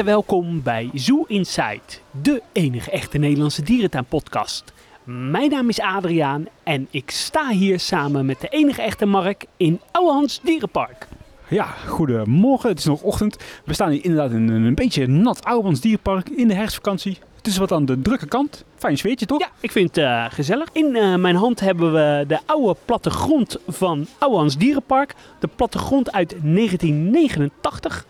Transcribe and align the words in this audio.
harte 0.00 0.14
welkom 0.14 0.62
bij 0.62 0.90
Zoo 0.94 1.24
Inside, 1.26 1.80
de 2.22 2.42
enige 2.52 2.90
echte 2.90 3.18
Nederlandse 3.18 3.62
dierentuinpodcast. 3.62 4.72
Mijn 5.04 5.50
naam 5.50 5.68
is 5.68 5.80
Adriaan 5.80 6.46
en 6.62 6.88
ik 6.90 7.10
sta 7.10 7.48
hier 7.48 7.80
samen 7.80 8.26
met 8.26 8.40
de 8.40 8.48
enige 8.48 8.82
echte 8.82 9.06
Mark 9.06 9.44
in 9.56 9.80
Ouwehans 9.92 10.40
Dierenpark. 10.42 11.06
Ja, 11.48 11.64
goedemorgen. 11.86 12.68
Het 12.68 12.78
is 12.78 12.84
nog 12.84 13.02
ochtend. 13.02 13.36
We 13.64 13.74
staan 13.74 13.90
hier 13.90 14.04
inderdaad 14.04 14.30
in 14.30 14.48
een, 14.48 14.74
beetje 14.74 15.06
nat 15.06 15.44
Ouwans 15.44 15.80
dierpark 15.80 16.28
in 16.28 16.48
de 16.48 16.54
herfstvakantie. 16.54 17.18
Het 17.36 17.46
is 17.46 17.56
wat 17.56 17.72
aan 17.72 17.84
de 17.84 18.02
drukke 18.02 18.26
kant. 18.26 18.64
Fijn 18.76 18.98
sfeertje, 18.98 19.26
toch? 19.26 19.40
Ja, 19.40 19.50
ik 19.60 19.70
vind 19.70 19.96
het 19.96 20.04
eh, 20.04 20.24
gezellig. 20.28 20.68
In 20.72 20.96
eh, 20.96 21.14
mijn 21.14 21.36
hand 21.36 21.60
hebben 21.60 21.92
we 21.92 22.24
de 22.26 22.38
oude 22.46 22.76
plattegrond 22.84 23.58
van 23.68 24.06
Ouwehans 24.18 24.56
Dierenpark. 24.56 25.14
De 25.38 25.48
plattegrond 25.56 26.12
uit 26.12 26.34
1989. 26.42 28.06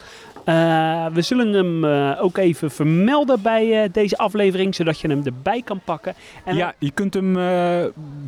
Eh, 0.50 1.06
we 1.12 1.22
zullen 1.22 1.52
hem 1.52 1.84
eh, 1.84 2.24
ook 2.24 2.36
even 2.36 2.70
vermelden 2.70 3.42
bij 3.42 3.82
eh, 3.82 3.88
deze 3.92 4.18
aflevering, 4.18 4.74
zodat 4.74 5.00
je 5.00 5.08
hem 5.08 5.22
erbij 5.24 5.62
kan 5.62 5.80
pakken. 5.84 6.14
En 6.44 6.56
ja, 6.56 6.74
je 6.78 6.90
kunt 6.90 7.14
hem 7.14 7.32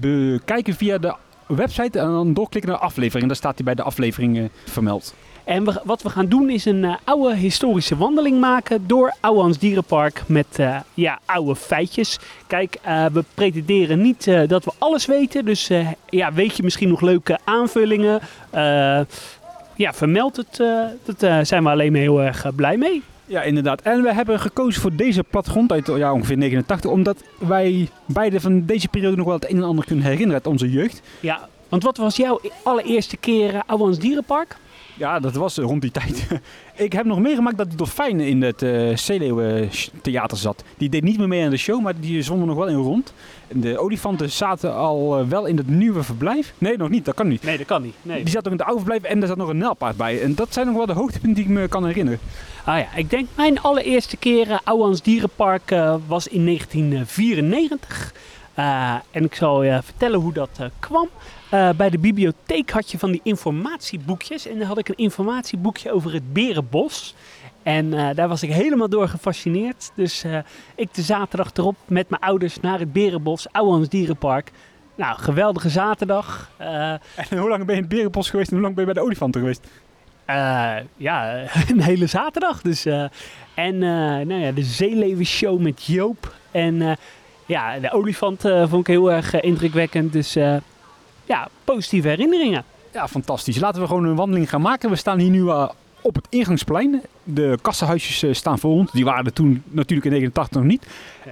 bekijken 0.01 0.75
via 0.75 0.99
de 0.99 1.15
website 1.47 1.99
en 1.99 2.07
dan 2.07 2.35
doorklikken 2.35 2.71
naar 2.73 2.81
aflevering. 2.81 3.27
Daar 3.27 3.37
staat 3.37 3.55
hij 3.55 3.65
bij 3.65 3.75
de 3.75 3.83
aflevering 3.83 4.51
vermeld. 4.65 5.15
En 5.45 5.65
we- 5.65 5.81
wat 5.85 6.03
we 6.03 6.11
gaan 6.11 6.27
doen 6.27 6.51
is 6.51 6.65
een 6.65 6.97
oude 7.05 7.35
historische 7.35 7.97
wandeling 7.97 8.41
maken 8.41 8.87
door 8.87 9.15
Ouwehans 9.21 9.59
Dierenpark 9.59 10.23
met 10.27 10.59
ja, 10.95 11.19
oude 11.25 11.57
feitjes. 11.57 12.19
Kijk, 12.47 12.79
we 13.13 13.25
pretenderen 13.35 14.01
niet 14.03 14.31
dat 14.47 14.65
we 14.65 14.73
alles 14.79 15.07
weten. 15.07 15.45
Dus 15.45 15.71
ja, 16.09 16.33
weet 16.33 16.57
je 16.57 16.63
misschien 16.63 16.89
nog 16.89 17.01
leuke 17.01 17.39
aanvullingen? 17.45 18.21
Ja, 19.77 19.93
vermeld 19.93 20.37
het. 20.37 20.61
eh 20.61 20.85
dat 21.05 21.23
eh, 21.23 21.39
zijn 21.43 21.63
we 21.63 21.71
alleen 21.71 21.93
maar 21.93 22.01
heel 22.01 22.23
erg 22.23 22.45
eh, 22.45 22.53
blij 22.57 22.77
mee. 22.77 23.03
Ja, 23.27 23.43
inderdaad. 23.43 23.83
En 23.83 24.03
we 24.03 24.15
hebben 24.15 24.41
gekozen 24.41 24.81
voor 24.81 24.95
deze 24.97 25.25
plattegrond 25.25 25.73
uit 25.73 25.87
ja, 25.87 26.13
ongeveer 26.13 26.37
89, 26.37 26.91
omdat 26.91 27.23
wij 27.39 27.89
beide 28.07 28.41
van 28.41 28.65
deze 28.67 28.89
periode 28.89 29.17
nog 29.17 29.27
wel 29.27 29.35
het 29.35 29.51
een 29.51 29.57
en 29.57 29.63
ander 29.63 29.85
kunnen 29.85 30.05
herinneren 30.05 30.35
uit 30.35 30.47
onze 30.47 30.71
jeugd. 30.71 31.03
Ja, 31.21 31.49
want 31.69 31.83
wat 31.83 31.97
was 31.97 32.17
jouw 32.17 32.41
allereerste 32.63 33.17
keer 33.17 33.55
uh, 33.55 33.93
Dierenpark? 33.99 34.57
Ja, 34.95 35.21
dat 35.21 35.35
was 35.35 35.57
rond 35.57 35.83
die 35.83 35.91
tijd. 35.91 36.27
ik 36.75 36.93
heb 36.93 37.05
nog 37.05 37.19
meegemaakt 37.19 37.57
dat 37.57 37.71
de 37.71 37.77
dolfijn 37.77 38.21
in 38.21 38.43
het 38.43 38.63
uh, 38.63 38.97
Zeeleeuwen-theater 38.97 40.37
zat. 40.37 40.65
Die 40.77 40.89
deed 40.89 41.03
niet 41.03 41.19
meer 41.19 41.29
mee 41.29 41.45
aan 41.45 41.51
de 41.51 41.57
show, 41.57 41.83
maar 41.83 42.01
die 42.01 42.23
zonden 42.23 42.47
nog 42.47 42.57
wel 42.57 42.69
in 42.69 42.77
rond. 42.77 43.13
De 43.49 43.79
olifanten 43.79 44.31
zaten 44.31 44.75
al 44.75 45.21
uh, 45.21 45.29
wel 45.29 45.47
in 45.47 45.57
het 45.57 45.69
nieuwe 45.69 46.03
verblijf. 46.03 46.53
Nee, 46.59 46.77
nog 46.77 46.89
niet. 46.89 47.05
Dat 47.05 47.15
kan 47.15 47.29
niet. 47.29 47.43
Nee, 47.43 47.57
dat 47.57 47.67
kan 47.67 47.83
niet. 47.83 47.95
Nee. 48.03 48.23
Die 48.23 48.33
zat 48.33 48.47
ook 48.47 48.53
in 48.53 48.59
het 48.59 48.67
oude 48.67 48.83
verblijf 48.85 49.03
en 49.03 49.23
er 49.23 49.29
zat 49.29 49.37
nog 49.37 49.49
een 49.49 49.59
nelpaard 49.59 49.97
bij. 49.97 50.23
En 50.23 50.35
dat 50.35 50.53
zijn 50.53 50.67
nog 50.67 50.77
wel 50.77 50.87
de 50.87 50.93
hoogtepunten 50.93 51.35
die 51.35 51.45
ik 51.45 51.59
me 51.61 51.69
kan 51.69 51.87
herinneren. 51.87 52.21
Ah 52.65 52.79
ja, 52.79 52.87
ik 52.97 53.11
denk 53.11 53.29
mijn 53.35 53.61
allereerste 53.61 54.17
keer 54.17 54.49
uh, 54.49 54.59
Ouwehans 54.65 55.03
Dierenpark 55.03 55.71
uh, 55.71 55.95
was 56.07 56.29
in 56.29 56.45
1994. 56.45 58.13
Uh, 58.59 58.95
en 59.11 59.25
ik 59.25 59.35
zal 59.35 59.63
je 59.63 59.83
vertellen 59.83 60.21
hoe 60.21 60.33
dat 60.33 60.51
uh, 60.61 60.67
kwam. 60.79 61.09
Uh, 61.55 61.71
bij 61.71 61.91
de 61.91 61.99
bibliotheek 61.99 62.71
had 62.71 62.91
je 62.91 62.99
van 62.99 63.11
die 63.11 63.21
informatieboekjes. 63.23 64.47
En 64.47 64.59
dan 64.59 64.69
had 64.69 64.79
ik 64.79 64.89
een 64.89 64.97
informatieboekje 64.97 65.93
over 65.93 66.13
het 66.13 66.33
Berenbos. 66.33 67.15
En 67.63 67.91
daar 68.15 68.29
was 68.29 68.43
ik 68.43 68.53
helemaal 68.53 68.89
door 68.89 69.09
gefascineerd. 69.09 69.93
Dus 69.95 70.25
ik 70.75 70.95
de 70.95 71.03
zaterdag 71.03 71.51
erop 71.55 71.77
met 71.87 72.09
mijn 72.11 72.23
ouders 72.23 72.61
naar 72.61 72.79
het 72.79 72.93
Berenbos, 72.93 73.47
Ouwehans 73.53 73.89
Dierenpark. 73.89 74.51
Nou, 74.95 75.19
geweldige 75.19 75.69
zaterdag. 75.69 76.51
En 76.59 77.39
hoe 77.39 77.49
lang 77.49 77.65
ben 77.65 77.75
je 77.75 77.83
in 77.83 77.89
het 77.89 77.89
Berenbos 77.89 78.31
geweest 78.31 78.49
en 78.49 78.55
hoe 78.55 78.63
lang 78.63 78.75
ben 78.75 78.87
je 78.87 78.93
bij 78.93 79.03
de 79.03 79.09
olifanten 79.09 79.41
geweest? 79.41 79.67
Uh, 80.31 80.77
ja, 80.97 81.45
een 81.71 81.81
hele 81.81 82.07
zaterdag. 82.07 82.63
Dus, 82.63 82.87
uh, 82.87 83.05
en 83.55 83.75
uh, 83.75 83.81
nou 84.27 84.35
ja, 84.35 84.53
de 84.53 84.63
Zeeleeuwenshow 84.63 85.61
met 85.61 85.85
Joop. 85.85 86.35
En 86.51 86.99
ja, 87.47 87.79
de 87.79 87.93
olifant 87.93 88.41
vond 88.41 88.81
ik 88.81 88.87
heel 88.87 89.13
erg 89.13 89.41
indrukwekkend. 89.41 90.13
Dus 90.13 90.33
ja, 91.25 91.49
positieve 91.65 92.09
herinneringen. 92.09 92.65
Ja, 92.93 93.09
fantastisch. 93.09 93.61
Laten 93.61 93.81
we 93.81 93.87
gewoon 93.87 94.05
een 94.05 94.17
wandeling 94.17 94.49
gaan 94.49 94.61
maken. 94.61 94.91
We 94.91 94.97
staan 94.97 95.19
hier 95.19 95.31
nu 95.31 95.43
op 96.01 96.15
het 96.15 96.27
ingangsplein. 96.29 97.03
De 97.25 97.59
kassenhuisjes 97.63 98.39
staan 98.39 98.59
voor 98.59 98.71
ons. 98.71 98.93
Die 98.93 99.05
waren 99.05 99.25
er 99.25 99.33
toen 99.33 99.63
natuurlijk 99.71 100.07
in 100.07 100.13
89 100.13 100.57
nog 100.57 100.65
niet. 100.65 100.87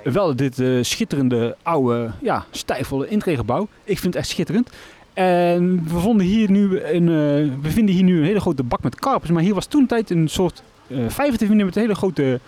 Wel 0.04 0.36
dit 0.36 0.62
schitterende, 0.80 1.56
oude, 1.62 2.10
ja, 2.20 2.44
stijfvolle 2.50 3.08
intregebouw. 3.08 3.68
Ik 3.84 3.98
vind 3.98 4.14
het 4.14 4.22
echt 4.22 4.28
schitterend. 4.28 4.70
En 5.12 5.84
we, 5.84 5.98
vonden 5.98 6.26
hier 6.26 6.50
nu 6.50 6.80
een, 6.80 7.02
uh, 7.02 7.52
we 7.62 7.70
vinden 7.70 7.94
hier 7.94 8.04
nu 8.04 8.18
een 8.18 8.24
hele 8.24 8.40
grote 8.40 8.62
bak 8.62 8.82
met 8.82 8.94
karpers. 8.94 9.30
Maar 9.30 9.42
hier 9.42 9.54
was 9.54 9.66
toen 9.66 9.86
tijd 9.86 10.10
een 10.10 10.28
soort 10.28 10.62
uh, 10.86 11.08
vijver 11.08 11.38
te 11.38 11.46
vinden 11.46 11.66
met 11.66 11.74
hele 11.74 11.94
grote 11.94 12.40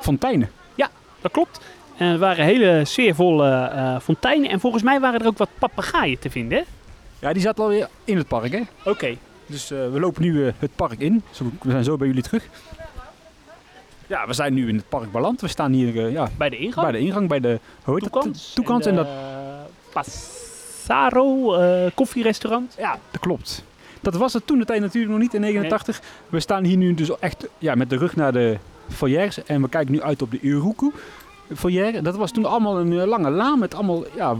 fonteinen. 0.00 0.50
Ja, 0.74 0.90
dat 1.20 1.32
klopt. 1.32 1.60
En 2.02 2.12
er 2.12 2.18
waren 2.18 2.44
hele 2.44 2.84
sfeervolle 2.84 3.70
uh, 3.74 3.98
fonteinen. 4.00 4.50
En 4.50 4.60
volgens 4.60 4.82
mij 4.82 5.00
waren 5.00 5.20
er 5.20 5.26
ook 5.26 5.38
wat 5.38 5.48
papegaaien 5.58 6.18
te 6.18 6.30
vinden. 6.30 6.58
Hè? 6.58 6.64
Ja, 7.18 7.32
die 7.32 7.42
zaten 7.42 7.64
alweer 7.64 7.88
in 8.04 8.16
het 8.16 8.28
park. 8.28 8.54
Oké. 8.54 8.66
Okay. 8.84 9.18
Dus 9.46 9.68
we 9.68 9.96
lopen 10.00 10.22
nu 10.22 10.52
het 10.58 10.76
park 10.76 10.98
in. 10.98 11.22
We 11.62 11.70
zijn 11.70 11.84
zo 11.84 11.96
bij 11.96 12.06
jullie 12.06 12.22
terug. 12.22 12.48
Ja, 14.06 14.26
we 14.26 14.32
zijn 14.32 14.54
nu 14.54 14.68
in 14.68 14.76
het 14.76 14.88
park 14.88 15.12
beland. 15.12 15.40
We 15.40 15.48
staan 15.48 15.72
hier 15.72 16.10
ja, 16.10 16.28
bij 16.36 16.48
de 16.48 16.56
ingang. 16.56 16.90
Bij 16.90 17.00
de 17.00 17.06
ingang, 17.06 17.28
bij 17.28 17.40
de 17.40 17.58
toekant. 18.54 18.86
en, 18.86 18.90
en, 18.90 18.96
dat. 18.96 19.08
Pas 19.92 20.30
Saro 20.84 21.58
uh, 21.60 21.90
koffierestaurant. 21.94 22.74
Ja, 22.78 22.98
dat 23.10 23.20
klopt. 23.20 23.64
Dat 24.00 24.14
was 24.14 24.32
het 24.32 24.46
toen 24.46 24.58
de 24.58 24.64
tijd 24.64 24.80
natuurlijk 24.80 25.12
nog 25.12 25.20
niet 25.20 25.34
in 25.34 25.40
89. 25.40 26.00
Nee. 26.00 26.10
We 26.28 26.40
staan 26.40 26.64
hier 26.64 26.76
nu 26.76 26.94
dus 26.94 27.18
echt 27.18 27.48
ja, 27.58 27.74
met 27.74 27.90
de 27.90 27.96
rug 27.96 28.16
naar 28.16 28.32
de 28.32 28.58
foyers 28.88 29.44
en 29.44 29.62
we 29.62 29.68
kijken 29.68 29.92
nu 29.92 30.02
uit 30.02 30.22
op 30.22 30.30
de 30.30 30.40
Uruku 30.40 30.92
foyer. 31.56 32.02
Dat 32.02 32.16
was 32.16 32.30
toen 32.30 32.44
allemaal 32.44 32.80
een 32.80 32.94
lange 32.94 33.30
laan 33.30 33.58
met 33.58 33.74
allemaal 33.74 34.04
ja, 34.16 34.36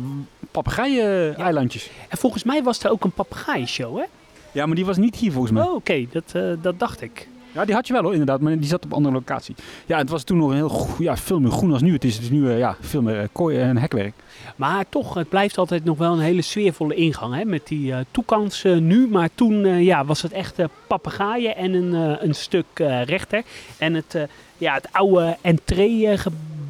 papegaien-eilandjes. 0.51 1.85
Ja. 1.85 1.91
En 2.09 2.19
volgens 2.19 2.45
mij 2.45 2.63
was 2.63 2.83
er 2.83 2.91
ook 2.91 3.05
een 3.05 3.11
papegaaienshow, 3.11 3.99
hè? 3.99 4.05
Ja, 4.53 4.67
maar 4.67 4.77
die 4.77 4.87
was 4.87 4.97
niet 4.97 5.17
hier 5.17 5.33
volgens 5.33 5.53
mij. 5.53 5.63
Oh, 5.63 5.69
oké, 5.69 5.77
okay. 5.77 6.09
dat, 6.13 6.33
uh, 6.37 6.53
dat 6.63 6.79
dacht 6.79 7.03
ik. 7.03 7.29
Ja, 7.55 7.65
die 7.65 7.75
had 7.75 7.87
je 7.87 7.93
wel 7.93 8.03
hoor, 8.03 8.13
inderdaad, 8.13 8.41
maar 8.41 8.59
die 8.59 8.69
zat 8.69 8.85
op 8.85 8.91
een 8.91 8.97
andere 8.97 9.15
locatie. 9.15 9.55
Ja, 9.87 9.99
het 9.99 10.11
was 10.11 10.23
toen 10.23 10.37
nog 10.37 10.51
een 10.51 10.57
heel 10.57 10.87
ja, 10.99 11.17
veel 11.17 11.41
meer 11.41 11.51
groen 11.51 11.73
als 11.73 11.83
nu. 11.83 11.93
Het 11.93 12.05
is, 12.05 12.15
het 12.15 12.23
is 12.23 12.31
nu 12.31 12.41
uh, 12.41 12.59
ja, 12.59 12.77
veel 12.81 13.03
meer 13.03 13.29
kooi 13.33 13.59
en 13.59 13.77
hekwerk. 13.77 14.15
Maar 14.57 14.85
toch, 14.89 15.15
het 15.15 15.29
blijft 15.29 15.59
altijd 15.59 15.85
nog 15.85 15.99
wel 15.99 16.13
een 16.13 16.21
hele 16.21 16.43
sfeervolle 16.43 16.95
ingang 16.95 17.35
hè? 17.35 17.45
met 17.45 17.67
die 17.67 17.91
uh, 17.91 17.97
toekans 18.11 18.65
uh, 18.65 18.77
nu. 18.77 19.09
Maar 19.09 19.29
toen 19.35 19.65
uh, 19.65 19.83
ja, 19.83 20.05
was 20.05 20.23
het 20.23 20.33
echt 20.33 20.59
papegaaien 20.87 21.57
en 21.57 21.75
een, 21.75 22.25
een 22.25 22.35
stuk 22.35 22.67
rechter. 23.05 23.43
En 23.79 23.95
het, 23.95 24.17
ja, 24.59 24.75
het 24.75 24.89
oude 24.93 25.37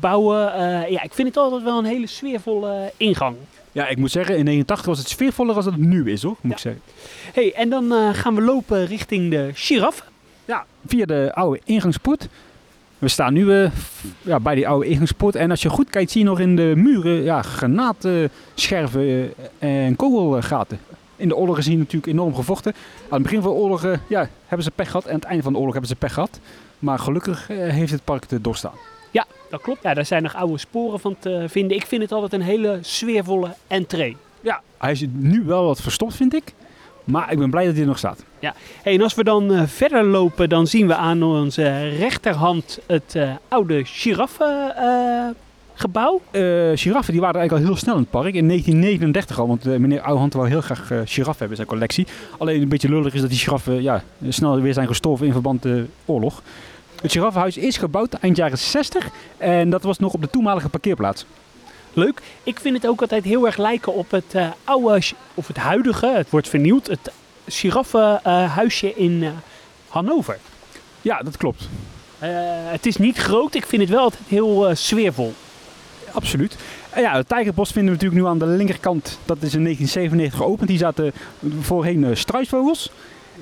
entreegebouwen. 0.02 0.90
ja, 0.90 1.02
ik 1.02 1.12
vind 1.12 1.28
het 1.28 1.36
altijd 1.36 1.62
wel 1.62 1.78
een 1.78 1.84
hele 1.84 2.06
sfeervolle 2.06 2.92
ingang. 2.96 3.36
Ja, 3.72 3.88
ik 3.88 3.96
moet 3.96 4.10
zeggen, 4.10 4.36
in 4.36 4.44
89 4.44 4.86
was 4.86 4.98
het 4.98 5.08
sfeervoller 5.08 5.56
als 5.56 5.64
het 5.64 5.76
nu 5.76 6.10
is 6.10 6.22
hoor, 6.22 6.36
moet 6.40 6.50
ja. 6.50 6.56
ik 6.56 6.58
zeggen. 6.58 6.82
hey, 7.32 7.52
en 7.54 7.70
dan 7.70 8.14
gaan 8.14 8.34
we 8.34 8.42
lopen 8.42 8.86
richting 8.86 9.30
de 9.30 9.50
giraffe. 9.54 10.02
Ja, 10.44 10.64
via 10.86 11.04
de 11.04 11.30
oude 11.34 11.60
ingangspoort. 11.64 12.28
We 12.98 13.08
staan 13.08 13.32
nu 13.32 13.44
uh, 13.44 13.70
ja, 14.22 14.40
bij 14.40 14.54
die 14.54 14.68
oude 14.68 14.86
ingangspoort. 14.86 15.34
En 15.34 15.50
als 15.50 15.62
je 15.62 15.68
goed 15.68 15.90
kijkt, 15.90 16.10
zie 16.10 16.20
je 16.20 16.26
nog 16.26 16.40
in 16.40 16.56
de 16.56 16.72
muren 16.76 17.22
ja, 17.22 17.42
granaatscherven 17.42 19.32
en 19.58 19.96
kogelgaten. 19.96 20.78
In 21.16 21.28
de 21.28 21.36
oorlog 21.36 21.58
is 21.58 21.66
hier 21.66 21.78
natuurlijk 21.78 22.06
enorm 22.06 22.34
gevochten. 22.34 22.72
Aan 23.02 23.12
het 23.12 23.22
begin 23.22 23.42
van 23.42 23.50
de 23.50 23.56
oorlog 23.56 23.86
ja, 24.08 24.28
hebben 24.46 24.64
ze 24.64 24.70
pech 24.70 24.86
gehad. 24.86 25.04
En 25.04 25.10
aan 25.10 25.18
het 25.18 25.24
einde 25.24 25.42
van 25.42 25.52
de 25.52 25.58
oorlog 25.58 25.74
hebben 25.74 25.90
ze 25.90 25.96
pech 25.96 26.14
gehad. 26.14 26.40
Maar 26.78 26.98
gelukkig 26.98 27.46
heeft 27.48 27.92
het 27.92 28.04
park 28.04 28.24
te 28.24 28.40
doorstaan. 28.40 28.74
Dat 29.52 29.60
klopt. 29.60 29.82
Ja, 29.82 29.94
daar 29.94 30.06
zijn 30.06 30.22
nog 30.22 30.34
oude 30.34 30.58
sporen 30.58 31.00
van 31.00 31.16
te 31.18 31.44
vinden. 31.48 31.76
Ik 31.76 31.86
vind 31.86 32.02
het 32.02 32.12
altijd 32.12 32.32
een 32.32 32.42
hele 32.42 32.78
sfeervolle 32.80 33.54
entree. 33.66 34.16
Ja, 34.40 34.60
hij 34.78 34.92
is 34.92 35.04
nu 35.12 35.42
wel 35.44 35.64
wat 35.64 35.80
verstopt, 35.80 36.14
vind 36.14 36.34
ik. 36.34 36.54
Maar 37.04 37.32
ik 37.32 37.38
ben 37.38 37.50
blij 37.50 37.64
dat 37.64 37.72
hij 37.72 37.82
er 37.82 37.88
nog 37.88 37.98
staat. 37.98 38.24
Ja, 38.38 38.54
hey, 38.82 38.94
en 38.94 39.02
als 39.02 39.14
we 39.14 39.24
dan 39.24 39.52
uh, 39.52 39.62
verder 39.66 40.04
lopen, 40.04 40.48
dan 40.48 40.66
zien 40.66 40.86
we 40.86 40.94
aan 40.94 41.22
onze 41.22 41.88
rechterhand 41.88 42.78
het 42.86 43.14
uh, 43.16 43.30
oude 43.48 43.84
giraffengebouw. 43.84 46.20
Uh, 46.32 46.70
giraffen 46.74 47.12
die 47.12 47.20
waren 47.20 47.40
eigenlijk 47.40 47.52
al 47.52 47.58
heel 47.58 47.76
snel 47.76 47.94
in 47.94 48.00
het 48.00 48.10
park. 48.10 48.34
In 48.34 48.48
1939 48.48 49.38
al, 49.38 49.46
want 49.46 49.64
meneer 49.64 50.00
Ouwehand 50.00 50.32
wou 50.32 50.48
heel 50.48 50.60
graag 50.60 50.86
giraffen 50.86 51.24
hebben 51.24 51.48
in 51.48 51.56
zijn 51.56 51.68
collectie. 51.68 52.06
Alleen 52.38 52.62
een 52.62 52.68
beetje 52.68 52.88
lullig 52.88 53.14
is 53.14 53.20
dat 53.20 53.30
die 53.30 53.38
giraffen 53.38 53.82
ja, 53.82 54.02
snel 54.28 54.60
weer 54.60 54.74
zijn 54.74 54.86
gestorven 54.86 55.26
in 55.26 55.32
verband 55.32 55.64
met 55.64 55.72
de 55.72 55.86
oorlog. 56.04 56.42
Het 57.02 57.12
giraffenhuis 57.12 57.56
is 57.56 57.76
gebouwd 57.76 58.14
eind 58.14 58.36
jaren 58.36 58.58
60 58.58 59.08
en 59.38 59.70
dat 59.70 59.82
was 59.82 59.98
nog 59.98 60.12
op 60.12 60.20
de 60.20 60.30
toenmalige 60.30 60.68
parkeerplaats. 60.68 61.26
Leuk. 61.92 62.22
Ik 62.42 62.60
vind 62.60 62.76
het 62.76 62.86
ook 62.86 63.00
altijd 63.00 63.24
heel 63.24 63.46
erg 63.46 63.56
lijken 63.56 63.94
op 63.94 64.10
het 64.10 64.34
uh, 64.34 64.50
oude, 64.64 65.02
of 65.34 65.46
het 65.46 65.56
huidige, 65.56 66.06
het 66.06 66.30
wordt 66.30 66.48
vernieuwd, 66.48 66.86
het 66.86 67.12
giraffenhuisje 67.46 68.94
in 68.94 69.12
uh, 69.12 69.30
Hannover. 69.88 70.38
Ja, 71.00 71.18
dat 71.18 71.36
klopt. 71.36 71.68
het 72.68 72.86
is 72.86 72.96
niet 72.96 73.18
groot, 73.18 73.54
ik 73.54 73.66
vind 73.66 73.82
het 73.82 73.90
wel 73.90 74.02
altijd 74.02 74.28
heel 74.28 74.74
sfeervol. 74.74 75.34
Absoluut. 76.12 76.56
En 76.90 77.02
ja, 77.02 77.16
het 77.16 77.28
Tijgerbos 77.28 77.72
vinden 77.72 77.92
we 77.92 77.98
natuurlijk 77.98 78.22
nu 78.22 78.28
aan 78.28 78.38
de 78.38 78.56
linkerkant. 78.56 79.18
Dat 79.24 79.36
is 79.42 79.54
in 79.54 79.62
1997 79.62 80.38
geopend. 80.38 80.68
Die 80.68 80.78
zaten 80.78 81.12
voorheen 81.60 82.16
struisvogels. 82.16 82.90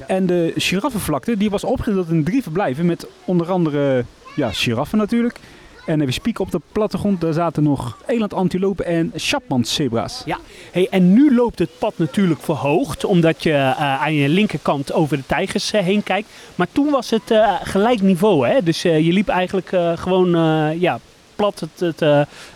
En 0.07 0.27
de 0.27 0.53
giraffenvlakte 0.57 1.37
die 1.37 1.51
was 1.51 1.65
opgedeeld 1.65 2.09
in 2.09 2.25
drie 2.25 2.43
verblijven 2.43 2.87
met 2.87 3.07
onder 3.25 3.51
andere 3.51 4.05
ja, 4.37 4.53
giraffen 4.53 4.99
natuurlijk. 4.99 5.41
En 5.87 6.01
even 6.01 6.13
spieken 6.13 6.45
op 6.45 6.51
de 6.51 6.61
plattegrond, 6.73 7.21
daar 7.21 7.33
zaten 7.33 7.63
nog 7.63 7.97
elandantilopen 8.07 8.85
en 8.85 9.13
chapmanszebra's. 9.15 10.23
Ja, 10.25 10.39
hey, 10.73 10.87
en 10.91 11.13
nu 11.13 11.35
loopt 11.35 11.59
het 11.59 11.71
pad 11.79 11.93
natuurlijk 11.97 12.43
verhoogd, 12.43 13.05
omdat 13.05 13.43
je 13.43 13.53
eh, 13.53 14.03
aan 14.03 14.15
je 14.15 14.29
linkerkant 14.29 14.93
over 14.93 15.17
de 15.17 15.27
tijgers 15.27 15.73
eh, 15.73 15.83
heen 15.83 16.03
kijkt. 16.03 16.29
Maar 16.55 16.67
toen 16.73 16.91
was 16.91 17.11
het 17.11 17.31
eh, 17.31 17.55
gelijk 17.63 18.01
niveau, 18.01 18.49
hè? 18.49 18.63
Dus 18.63 18.83
je 18.83 19.13
liep 19.13 19.29
eigenlijk 19.29 19.69
gewoon 19.95 20.31
ja, 20.79 20.99
plat. 21.37 21.61
Het, 21.61 21.81
het, 21.81 22.01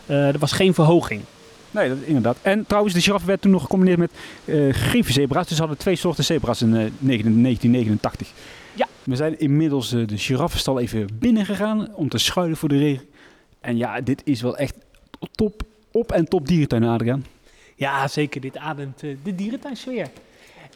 er 0.07 0.39
was 0.39 0.53
geen 0.53 0.75
verhoging. 0.75 1.21
Nee, 1.75 1.89
dat, 1.89 1.99
inderdaad. 2.05 2.37
En 2.43 2.67
trouwens, 2.67 2.95
de 2.95 3.01
giraffe 3.01 3.27
werd 3.27 3.41
toen 3.41 3.51
nog 3.51 3.63
gecombineerd 3.63 3.99
met 3.99 4.11
uh, 4.45 5.03
zebra's. 5.03 5.49
Dus 5.49 5.59
hadden 5.59 5.77
twee 5.77 5.97
soorten 5.97 6.25
zebra's 6.25 6.61
in 6.61 6.69
eh, 6.69 6.91
1989. 6.99 8.29
Ja. 8.75 8.89
We 9.03 9.17
zijn 9.17 9.39
inmiddels 9.39 9.93
eh, 9.93 10.07
de 10.07 10.19
giraffenstal 10.19 10.81
even 10.81 11.09
binnen 11.19 11.47
gegaan 11.47 11.95
om 11.95 12.09
te 12.09 12.19
schuilen 12.19 12.57
voor 12.57 12.69
de 12.69 12.79
regen. 12.79 13.07
En 13.61 13.77
ja, 13.77 14.01
dit 14.01 14.23
is 14.25 14.43
wel 14.43 14.57
echt 14.57 14.75
top, 15.31 15.63
op 15.91 16.13
en 16.13 16.29
top 16.29 16.47
dierentuin, 16.47 16.85
Adriaan. 16.85 17.25
Ja, 17.75 18.09
zeker. 18.09 18.41
Dit 18.41 18.57
ademt 18.57 19.03
eh, 19.03 19.17
de 19.23 19.35
dierentuinsfeer. 19.35 20.09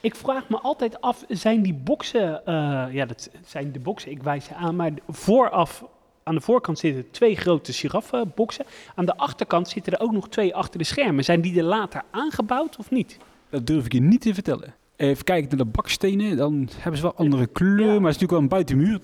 Ik 0.01 0.15
vraag 0.15 0.49
me 0.49 0.59
altijd 0.59 1.01
af, 1.01 1.25
zijn 1.29 1.63
die 1.63 1.75
boksen, 1.75 2.47
eh, 2.47 2.87
ja 2.91 3.07
dat 3.07 3.31
zijn 3.47 3.73
de 3.73 3.79
boksen, 3.79 4.11
ik 4.11 4.23
wijs 4.23 4.45
ze 4.45 4.55
aan, 4.55 4.77
maar 4.77 4.91
vooraf, 5.09 5.85
aan 6.29 6.35
de 6.35 6.41
voorkant 6.41 6.79
zitten 6.79 7.11
twee 7.11 7.37
grote 7.37 7.73
giraffenboksen. 7.73 8.65
Aan 8.95 9.05
de 9.05 9.17
achterkant 9.17 9.69
zitten 9.69 9.93
er 9.93 10.01
ook 10.01 10.13
nog 10.13 10.29
twee 10.29 10.55
achter 10.55 10.79
de 10.79 10.85
schermen. 10.85 11.25
Zijn 11.25 11.41
die 11.41 11.59
er 11.59 11.65
later 11.65 12.03
aangebouwd 12.11 12.77
of 12.77 12.91
niet? 12.91 13.17
Dat 13.51 13.67
durf 13.67 13.85
ik 13.85 13.93
je 13.93 14.01
niet 14.01 14.21
te 14.21 14.35
vertellen. 14.35 14.75
Even 14.97 15.25
kijken 15.25 15.49
naar 15.49 15.67
de 15.67 15.73
bakstenen, 15.73 16.37
dan 16.37 16.69
hebben 16.77 16.97
ze 16.97 17.03
wel 17.03 17.15
andere 17.17 17.47
kleur, 17.47 17.79
Ja. 17.79 17.85
maar 17.87 17.93
het 17.93 18.17
is 18.17 18.21
natuurlijk 18.21 18.31
wel 18.31 18.41
een 18.41 18.49
buitenmuur. 18.49 19.01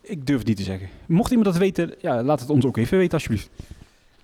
Ik 0.00 0.26
durf 0.26 0.38
het 0.38 0.48
niet 0.48 0.56
te 0.56 0.62
zeggen. 0.62 0.88
Mocht 1.06 1.30
iemand 1.30 1.48
dat 1.48 1.58
weten, 1.58 1.94
ja, 2.00 2.22
laat 2.22 2.40
het 2.40 2.50
ons 2.50 2.64
ook 2.64 2.76
even 2.76 2.98
weten 2.98 3.12
alsjeblieft. 3.14 3.50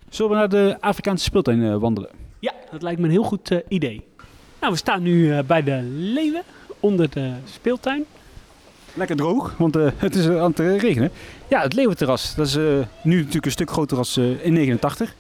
Zullen 0.09 0.31
we 0.31 0.37
naar 0.37 0.49
de 0.49 0.77
Afrikaanse 0.81 1.25
speeltuin 1.25 1.63
eh, 1.65 1.77
wandelen? 1.77 2.11
Ja, 2.39 2.53
dat 2.71 2.83
lijkt 2.83 2.99
me 3.01 3.05
een 3.07 3.13
heel 3.13 3.23
goed 3.23 3.51
eh, 3.51 3.59
idee. 3.69 4.05
Nou, 4.61 4.73
we 4.73 4.79
staan 4.79 5.03
nu 5.03 5.33
eh, 5.33 5.45
bij 5.45 5.63
de 5.63 5.83
leeuwen 5.97 6.43
onder 6.81 7.11
de 7.11 7.33
speeltuin. 7.45 8.05
Lekker 8.99 9.17
droog, 9.17 9.55
want 9.59 9.77
eh, 9.77 9.87
het 9.97 10.15
is 10.15 10.27
eh, 10.27 10.41
aan 10.41 10.51
het 10.51 10.61
eh, 10.61 10.79
regenen. 10.79 11.11
Ja, 11.49 11.63
het 11.63 11.75
Leeuwenterras. 11.75 12.35
Dat 12.35 12.47
is 12.47 12.55
nu 13.03 13.17
natuurlijk 13.17 13.45
een 13.45 13.51
stuk 13.51 13.71
groter 13.71 13.99
eh, 13.99 14.45
in 14.45 14.53
89. 14.53 15.15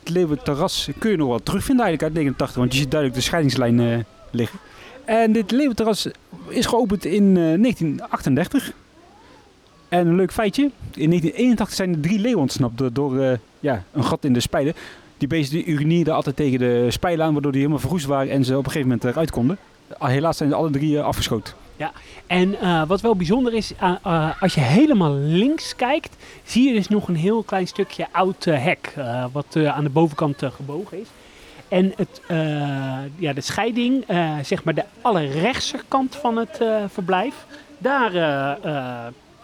Het 0.00 0.08
Leeuwenterras 0.08 0.88
kun 0.98 1.10
je 1.10 1.16
nog 1.16 1.28
wel 1.28 1.42
terugvinden 1.42 1.84
eigenlijk 1.84 2.16
uit 2.16 2.24
89, 2.24 2.56
want 2.56 2.72
je 2.72 2.78
ziet 2.78 2.90
duidelijk 2.90 3.20
de 3.20 3.26
scheidingslijn 3.26 4.06
liggen. 4.30 4.58
En 5.04 5.32
dit 5.32 5.50
Leeuwenterras 5.50 6.08
is 6.48 6.66
geopend 6.66 7.04
in 7.04 7.22
eh, 7.22 7.34
1938. 7.34 8.72
En 9.88 10.06
een 10.06 10.16
leuk 10.16 10.32
feitje, 10.32 10.62
in 10.94 11.08
1981 11.08 11.76
zijn 11.76 11.94
er 11.94 12.00
drie 12.00 12.18
leeuwen 12.18 12.40
ontsnapt 12.40 12.94
door, 12.94 13.38
ja, 13.60 13.84
een 13.92 14.04
gat 14.04 14.24
in 14.24 14.32
de 14.32 14.40
spijlen. 14.40 14.74
Die 15.18 15.28
beesten 15.28 15.70
urineerden 15.70 16.14
altijd 16.14 16.36
tegen 16.36 16.58
de 16.58 16.86
spijlen 16.90 17.26
aan, 17.26 17.32
waardoor 17.32 17.52
die 17.52 17.60
helemaal 17.60 17.82
verroest 17.82 18.06
waren 18.06 18.32
en 18.32 18.44
ze 18.44 18.52
op 18.52 18.64
een 18.64 18.70
gegeven 18.70 18.88
moment 18.88 19.04
eruit 19.04 19.30
konden. 19.30 19.58
Helaas 19.98 20.36
zijn 20.36 20.48
ze 20.48 20.54
alle 20.54 20.70
drie 20.70 20.98
eh, 20.98 21.04
afgeschoten. 21.78 22.00
En 22.26 22.60
eh, 22.60 22.82
wat 22.86 23.00
wel 23.00 23.16
bijzonder 23.16 23.54
is, 23.54 23.74
eh, 23.74 23.94
eh, 24.02 24.42
als 24.42 24.54
je 24.54 24.60
helemaal 24.60 25.14
links 25.14 25.76
kijkt, 25.76 26.16
zie 26.44 26.68
je 26.68 26.74
dus 26.74 26.88
nog 26.88 27.08
een 27.08 27.16
heel 27.16 27.42
klein 27.42 27.66
stukje 27.66 28.06
oud 28.12 28.44
hek, 28.44 28.94
wat 29.32 29.56
aan 29.56 29.84
de 29.84 29.90
bovenkant 29.90 30.42
gebogen 30.42 31.00
is. 31.00 31.08
En 31.68 31.92
het, 31.96 32.20
ja, 33.16 33.32
de 33.32 33.40
scheiding, 33.40 34.04
zeg 34.42 34.64
maar 34.64 34.74
de 34.74 34.84
allerrechtse 35.00 35.78
kant 35.88 36.16
van 36.16 36.36
het 36.36 36.60
verblijf, 36.86 37.46
daar, 37.78 38.12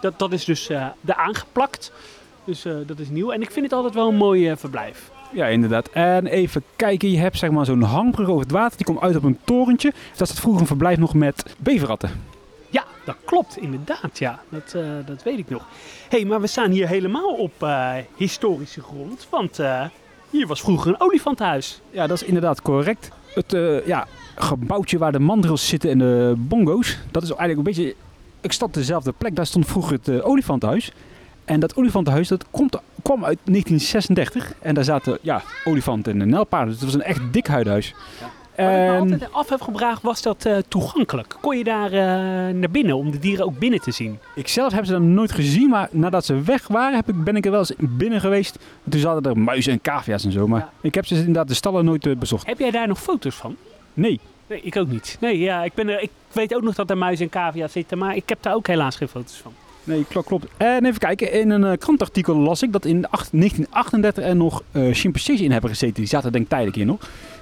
dat, 0.00 0.18
dat 0.18 0.32
is 0.32 0.44
dus 0.44 0.66
de 1.00 1.16
aangeplakt. 1.16 1.92
Dus 2.44 2.62
dat 2.86 2.98
is 2.98 3.08
nieuw. 3.08 3.30
En 3.30 3.42
ik 3.42 3.50
vind 3.50 3.64
het 3.64 3.74
altijd 3.74 3.94
wel 3.94 4.08
een 4.08 4.16
mooi 4.16 4.56
verblijf. 4.56 5.10
Ja, 5.32 5.46
inderdaad. 5.46 5.88
En 5.88 6.26
even 6.26 6.62
kijken, 6.76 7.10
je 7.10 7.18
hebt 7.18 7.38
zeg 7.38 7.50
maar 7.50 7.64
zo'n 7.64 7.82
hangbrug 7.82 8.28
over 8.28 8.42
het 8.42 8.50
water. 8.50 8.76
Die 8.76 8.86
komt 8.86 9.00
uit 9.00 9.16
op 9.16 9.22
een 9.22 9.38
torentje. 9.44 9.92
Dat 10.16 10.28
zat 10.28 10.40
vroeger 10.40 10.60
een 10.60 10.66
verblijf 10.66 10.98
nog 10.98 11.14
met 11.14 11.54
beverratten. 11.58 12.10
Ja, 12.70 12.84
dat 13.04 13.16
klopt, 13.24 13.56
inderdaad. 13.58 14.18
Ja, 14.18 14.40
dat, 14.48 14.74
eh, 14.74 14.82
dat 15.06 15.22
weet 15.22 15.38
ik 15.38 15.48
nog. 15.48 15.62
hey, 16.08 16.24
maar 16.24 16.40
we 16.40 16.46
staan 16.46 16.70
hier 16.70 16.88
helemaal 16.88 17.34
op 17.34 17.52
eh, 17.62 17.92
historische 18.16 18.80
grond. 18.80 19.26
Want 19.30 19.58
eh, 19.58 19.84
hier 20.30 20.46
was 20.46 20.60
vroeger 20.60 20.90
een 20.90 21.00
olifantenhuis. 21.00 21.80
Ja, 21.90 22.06
dat 22.06 22.20
is 22.20 22.26
inderdaad 22.26 22.62
correct. 22.62 23.10
Het 23.34 23.56
ja, 23.86 24.06
gebouwtje 24.36 24.98
waar 24.98 25.12
de 25.12 25.18
mandrils 25.18 25.68
zitten 25.68 25.90
en 25.90 25.98
de 25.98 26.34
bongo's. 26.36 26.98
Dat 27.10 27.22
is 27.22 27.28
eigenlijk 27.28 27.58
een 27.58 27.74
beetje 27.74 27.94
exact 28.40 28.74
dezelfde 28.74 29.12
plek. 29.18 29.36
Daar 29.36 29.46
stond 29.46 29.66
vroeger 29.66 29.98
het 30.02 30.22
olifantenhuis. 30.22 30.92
En 31.48 31.60
dat 31.60 31.76
olifantenhuis 31.76 32.28
dat 32.28 32.44
komt, 32.50 32.76
kwam 33.02 33.24
uit 33.24 33.38
1936. 33.44 34.52
En 34.60 34.74
daar 34.74 34.84
zaten 34.84 35.18
ja, 35.20 35.42
olifanten 35.64 36.20
en 36.20 36.28
nijlpaarden. 36.28 36.68
Dus 36.72 36.80
het 36.82 36.92
was 36.92 36.94
een 37.00 37.06
echt 37.08 37.20
dik 37.32 37.46
huidhuis. 37.46 37.94
Wat 38.56 38.66
ik 38.66 38.72
me 38.72 38.86
En- 38.86 38.98
altijd 39.00 39.32
af 39.32 39.48
heb 39.48 39.60
gevraagd, 39.60 40.02
was 40.02 40.22
dat 40.22 40.44
eh, 40.44 40.56
toegankelijk? 40.68 41.36
Kon 41.40 41.56
je 41.58 41.64
daar 41.64 41.92
eh, 41.92 42.54
naar 42.54 42.70
binnen 42.70 42.96
om 42.96 43.10
de 43.10 43.18
dieren 43.18 43.44
ook 43.44 43.58
binnen 43.58 43.80
te 43.80 43.90
zien? 43.90 44.18
Ik 44.34 44.48
zelf 44.48 44.72
heb 44.72 44.84
ze 44.84 44.92
dan 44.92 45.14
nooit 45.14 45.32
gezien, 45.32 45.68
maar 45.68 45.88
nadat 45.90 46.24
ze 46.24 46.42
weg 46.42 46.66
waren, 46.68 46.96
heb 46.96 47.08
ik, 47.08 47.24
ben 47.24 47.36
ik 47.36 47.44
er 47.44 47.50
wel 47.50 47.60
eens 47.60 47.72
binnen 47.78 48.20
geweest. 48.20 48.58
Toen 48.88 49.00
zaten 49.00 49.30
er 49.30 49.38
muizen 49.38 49.72
en 49.72 49.80
cavia's 49.80 50.24
en 50.24 50.32
zo, 50.32 50.46
maar 50.48 50.60
Ja. 50.60 50.70
ik 50.80 50.94
heb 50.94 51.06
ze 51.06 51.14
inderdaad 51.14 51.48
de 51.48 51.54
stallen 51.54 51.84
nooit 51.84 52.06
eh, 52.06 52.16
bezocht. 52.16 52.46
Heb 52.46 52.58
jij 52.58 52.70
daar 52.70 52.88
nog 52.88 53.00
foto's 53.00 53.34
van? 53.34 53.56
Nee. 53.94 54.20
Nee, 54.46 54.60
ik 54.62 54.76
ook 54.76 54.88
niet. 54.88 55.16
Nee, 55.20 55.38
ja, 55.38 55.64
ik, 55.64 55.74
ben 55.74 55.88
er, 55.88 56.02
ik 56.02 56.10
weet 56.32 56.54
ook 56.54 56.62
nog 56.62 56.74
dat 56.74 56.90
er 56.90 56.98
muizen 56.98 57.24
en 57.24 57.30
cavia's 57.30 57.72
zitten, 57.72 57.98
maar 57.98 58.16
ik 58.16 58.28
heb 58.28 58.42
daar 58.42 58.54
ook 58.54 58.66
helaas 58.66 58.96
geen 58.96 59.08
foto's 59.08 59.36
van. 59.42 59.52
Nee, 59.88 60.04
klopt, 60.08 60.26
klopt. 60.26 60.46
En 60.56 60.84
even 60.84 60.98
kijken, 60.98 61.32
in 61.32 61.50
een 61.50 61.64
eh, 61.64 61.78
krantartikel 61.78 62.36
las 62.36 62.62
ik 62.62 62.72
dat 62.72 62.84
in 62.84 63.08
acht- 63.10 63.30
1938 63.32 64.24
er 64.24 64.36
nog 64.36 64.62
eh 64.72 64.92
chimpansees 64.94 65.40
in 65.40 65.50
hebben 65.52 65.70
gezeten. 65.70 65.94
Die 65.94 66.06
zaten 66.06 66.32
denk 66.32 66.44
ik 66.44 66.50
tijdelijk 66.50 66.76
hier 66.76 66.86
nog. 66.86 67.00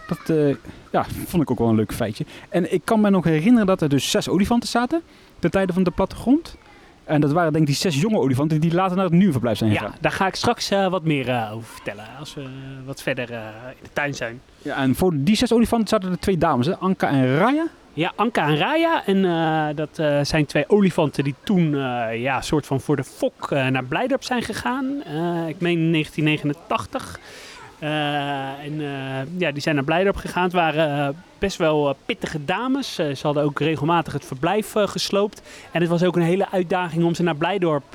Dat 0.09 0.37
eh, 0.37 0.55
ja, 0.91 1.05
vond 1.27 1.43
ik 1.43 1.51
ook 1.51 1.59
wel 1.59 1.69
een 1.69 1.75
leuk 1.75 1.93
feitje. 1.95 2.25
En 2.49 2.73
ik 2.73 2.81
kan 2.85 3.01
me 3.01 3.11
nog 3.11 3.25
herinneren 3.25 3.67
dat 3.67 3.81
er 3.83 3.89
dus 3.89 4.11
zes 4.11 4.29
olifanten 4.29 4.69
zaten 4.69 5.03
ten 5.39 5.51
tijde 5.51 5.73
van 5.73 5.83
de 5.83 5.91
plattegrond. 5.91 6.57
En 7.05 7.21
dat 7.21 7.33
waren 7.33 7.53
denk 7.53 7.65
ik 7.69 7.71
die 7.71 7.81
zes 7.93 8.01
jonge 8.01 8.19
olifanten 8.19 8.61
die 8.61 8.75
later 8.75 8.97
naar 8.97 9.05
het 9.05 9.15
nieuwe 9.15 9.33
verblijf 9.33 9.59
zijn 9.59 9.71
gegaan. 9.71 9.91
Ja, 9.93 9.99
daar 10.01 10.13
ga 10.13 10.27
ik 10.27 10.35
straks 10.35 10.69
wat 10.69 11.05
meer 11.05 11.49
over 11.53 11.69
vertellen 11.75 12.05
als 12.19 12.35
we 12.35 12.45
wat 12.85 13.03
verder 13.03 13.31
in 13.31 13.37
de 13.83 13.89
tuin 13.93 14.15
zijn. 14.15 14.41
Ja, 14.63 14.77
en 14.77 14.95
voor 14.95 15.13
die 15.15 15.37
zes 15.37 15.53
olifanten 15.53 15.89
zaten 15.89 16.11
er 16.11 16.19
twee 16.19 16.39
dames, 16.39 16.67
hè? 16.67 16.77
Anka 16.77 17.09
en 17.09 17.37
Raya. 17.37 17.67
Ja, 17.97 18.13
Anka 18.17 18.47
en 18.47 18.57
Raya. 18.57 19.07
En 19.07 19.25
eh, 19.25 19.67
dat 19.75 19.99
eh, 19.99 20.21
zijn 20.23 20.47
twee 20.47 20.69
olifanten 20.69 21.25
die 21.25 21.35
toen 21.45 21.75
eh, 21.75 22.21
ja, 22.21 22.41
soort 22.41 22.67
van 22.67 22.81
voor 22.81 22.97
de 22.97 23.05
fok 23.05 23.51
naar 23.51 23.85
Blijdorp 23.85 24.23
zijn 24.23 24.43
gegaan. 24.43 24.85
Ik 25.49 25.61
meen 25.61 25.79
in 25.79 25.93
1989. 25.93 27.19
Eh, 27.79 28.65
en 28.65 28.81
eh, 28.81 29.39
ja, 29.39 29.53
die 29.53 29.63
zijn 29.63 29.75
naar 29.75 29.85
Blijdorp 29.85 30.17
gegaan. 30.17 30.43
Het 30.43 30.53
waren 30.53 31.07
eh, 31.09 31.15
best 31.39 31.57
wel 31.57 31.97
pittige 32.07 32.45
dames. 32.45 32.95
Ze 32.95 33.19
hadden 33.23 33.43
ook 33.43 33.61
regelmatig 33.61 34.13
het 34.13 34.25
verblijf 34.25 34.73
gesloopt. 34.73 35.43
En 35.71 35.81
het 35.81 35.91
was 35.91 36.03
ook 36.03 36.17
een 36.17 36.23
hele 36.23 36.51
uitdaging 36.51 37.05
om 37.05 37.15
ze 37.15 37.23
naar 37.23 37.37
Blijdorp 37.37 37.91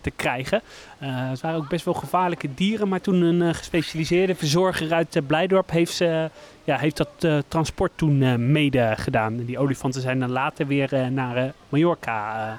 te 0.00 0.10
krijgen. 0.16 0.62
Het 0.98 1.40
waren 1.40 1.58
ook 1.58 1.68
best 1.68 1.84
wel 1.84 1.94
gevaarlijke 1.94 2.48
dieren. 2.54 2.88
Maar 2.88 3.00
toen 3.00 3.20
een 3.22 3.54
gespecialiseerde 3.54 4.34
verzorger 4.34 4.92
uit 4.92 5.20
Blijdorp 5.26 5.70
heeft, 5.70 5.92
ze, 5.92 6.30
ja, 6.64 6.76
heeft 6.76 6.96
dat 6.96 7.44
transport 7.48 7.92
toen 7.94 8.52
mede 8.52 8.92
gedaan. 8.96 9.38
En 9.38 9.44
die 9.44 9.58
olifanten 9.58 10.00
zijn 10.00 10.20
dan 10.20 10.30
later 10.30 10.66
weer 10.66 11.12
naar 11.12 11.52
Mallorca 11.68 12.58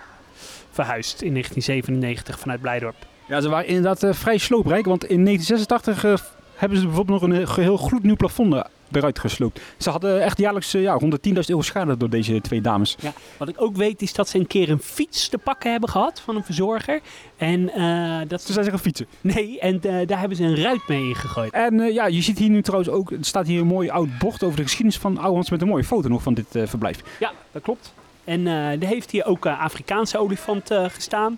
verhuisd 0.72 1.22
in 1.22 1.32
1997 1.32 2.40
vanuit 2.40 2.62
Blijdorp. 2.62 2.96
Ja, 3.28 3.42
ze 3.42 3.50
waren 3.50 3.68
inderdaad 3.68 4.16
vrij 4.16 4.38
slooprijk, 4.38 4.86
want 4.86 5.06
in 5.06 5.24
1986 5.24 6.04
eh, 6.04 6.37
hebben 6.58 6.78
ze 6.78 6.86
bijvoorbeeld 6.86 7.22
nog 7.22 7.30
een 7.30 7.42
eh, 7.42 7.48
geheel 7.48 7.78
gloednieuw 7.78 8.16
plafond 8.16 8.54
eh, 8.54 8.62
eruit 8.92 9.20
gesloopt. 9.20 9.62
Ze 9.78 9.90
hadden 9.90 10.22
echt 10.22 10.38
jaarlijks 10.38 10.74
eh, 10.74 10.82
ja, 10.82 11.00
110.000 11.04 11.10
euro 11.32 11.62
schade 11.62 11.98
door 11.98 12.10
deze 12.10 12.42
twee 12.42 12.62
dames. 12.62 12.98
Wat 13.38 13.48
ik 13.48 13.62
ook 13.62 13.76
weet 13.76 14.02
is 14.02 14.14
dat 14.14 14.30
ze 14.30 14.38
een 14.38 14.48
keer 14.48 14.70
een 14.70 14.80
fiets 14.80 15.30
te 15.30 15.38
pakken 15.38 15.72
hebben 15.72 15.90
gehad 15.90 16.20
van 16.20 16.36
een 16.36 16.44
verzorger. 16.44 17.00
En 17.38 17.70
eh, 17.74 18.28
dat 18.28 18.42
zijn 18.42 18.64
ze 18.64 18.70
gaan 18.70 18.80
fietsen. 18.80 19.08
Nee, 19.22 19.60
en 19.60 19.80
daar 20.06 20.20
hebben 20.20 20.38
ze 20.38 20.44
een 20.44 20.62
ruit 20.62 20.88
mee 20.88 21.08
ingegooid. 21.08 21.52
En 21.52 21.94
ja, 21.94 22.08
je 22.08 22.22
ziet 22.22 22.38
hier 22.38 22.50
nu 22.50 22.62
trouwens 22.62 22.92
ook, 22.92 23.12
er 23.12 23.18
staat 23.22 23.48
hier 23.48 23.62
een 23.62 23.68
mooi 23.68 23.90
oud 23.90 24.18
bord 24.20 24.44
over 24.44 24.58
de 24.58 24.64
geschiedenis 24.64 24.98
van 24.98 25.18
Ouwehans 25.18 25.50
met 25.50 25.62
een 25.62 25.68
mooie 25.68 25.84
foto 25.84 26.10
nog 26.10 26.24
van 26.24 26.34
dit 26.34 26.48
verblijf. 26.50 27.02
Ja, 27.20 27.32
dat 27.52 27.62
klopt. 27.62 27.94
En 28.24 28.48
er 28.48 28.88
heeft 28.88 29.12
hier 29.12 29.26
ook 29.26 29.46
Afrikaanse 29.46 30.18
olifant 30.18 30.70
gestaan. 30.72 31.38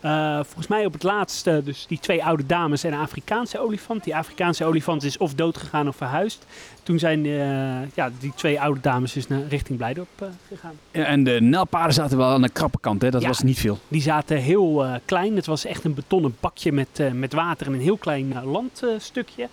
Eh, 0.00 0.34
volgens 0.34 0.66
mij 0.66 0.86
op 0.86 0.92
het 0.92 1.02
laatste, 1.02 1.60
dus 1.64 1.86
die 1.88 1.98
twee 1.98 2.24
oude 2.24 2.46
dames 2.46 2.84
en 2.84 2.92
een 2.92 2.98
Afrikaanse 2.98 3.58
olifant. 3.58 4.04
Die 4.04 4.16
Afrikaanse 4.16 4.64
olifant 4.64 5.02
is 5.02 5.18
of 5.18 5.34
doodgegaan 5.34 5.88
of 5.88 5.96
verhuisd. 5.96 6.46
Toen 6.82 6.98
zijn 6.98 7.26
eh, 7.26 7.94
ja, 7.94 8.10
die 8.20 8.32
twee 8.34 8.60
oude 8.60 8.80
dames 8.80 9.12
dus 9.12 9.26
naar 9.28 9.42
richting 9.48 9.78
Blijdorp 9.78 10.08
eh, 10.18 10.28
gegaan. 10.48 10.74
Ja, 10.90 11.04
en 11.04 11.24
de 11.24 11.40
nelpaarden 11.40 11.94
zaten 11.94 12.16
wel 12.16 12.28
aan 12.28 12.42
de 12.42 12.48
krappe 12.48 12.78
kant, 12.80 13.02
hè? 13.02 13.10
dat 13.10 13.22
Ja. 13.22 13.28
was 13.28 13.40
niet 13.42 13.58
veel. 13.58 13.78
Die 13.88 14.02
zaten 14.02 14.36
heel 14.36 14.86
klein. 15.04 15.36
Het 15.36 15.46
was 15.46 15.64
echt 15.64 15.84
een 15.84 15.94
betonnen 15.94 16.36
bakje 16.40 16.72
met, 16.72 17.02
met 17.12 17.32
water 17.32 17.66
en 17.66 17.72
een 17.72 17.80
heel 17.80 17.96
klein 17.96 18.34
landstukje. 18.44 19.48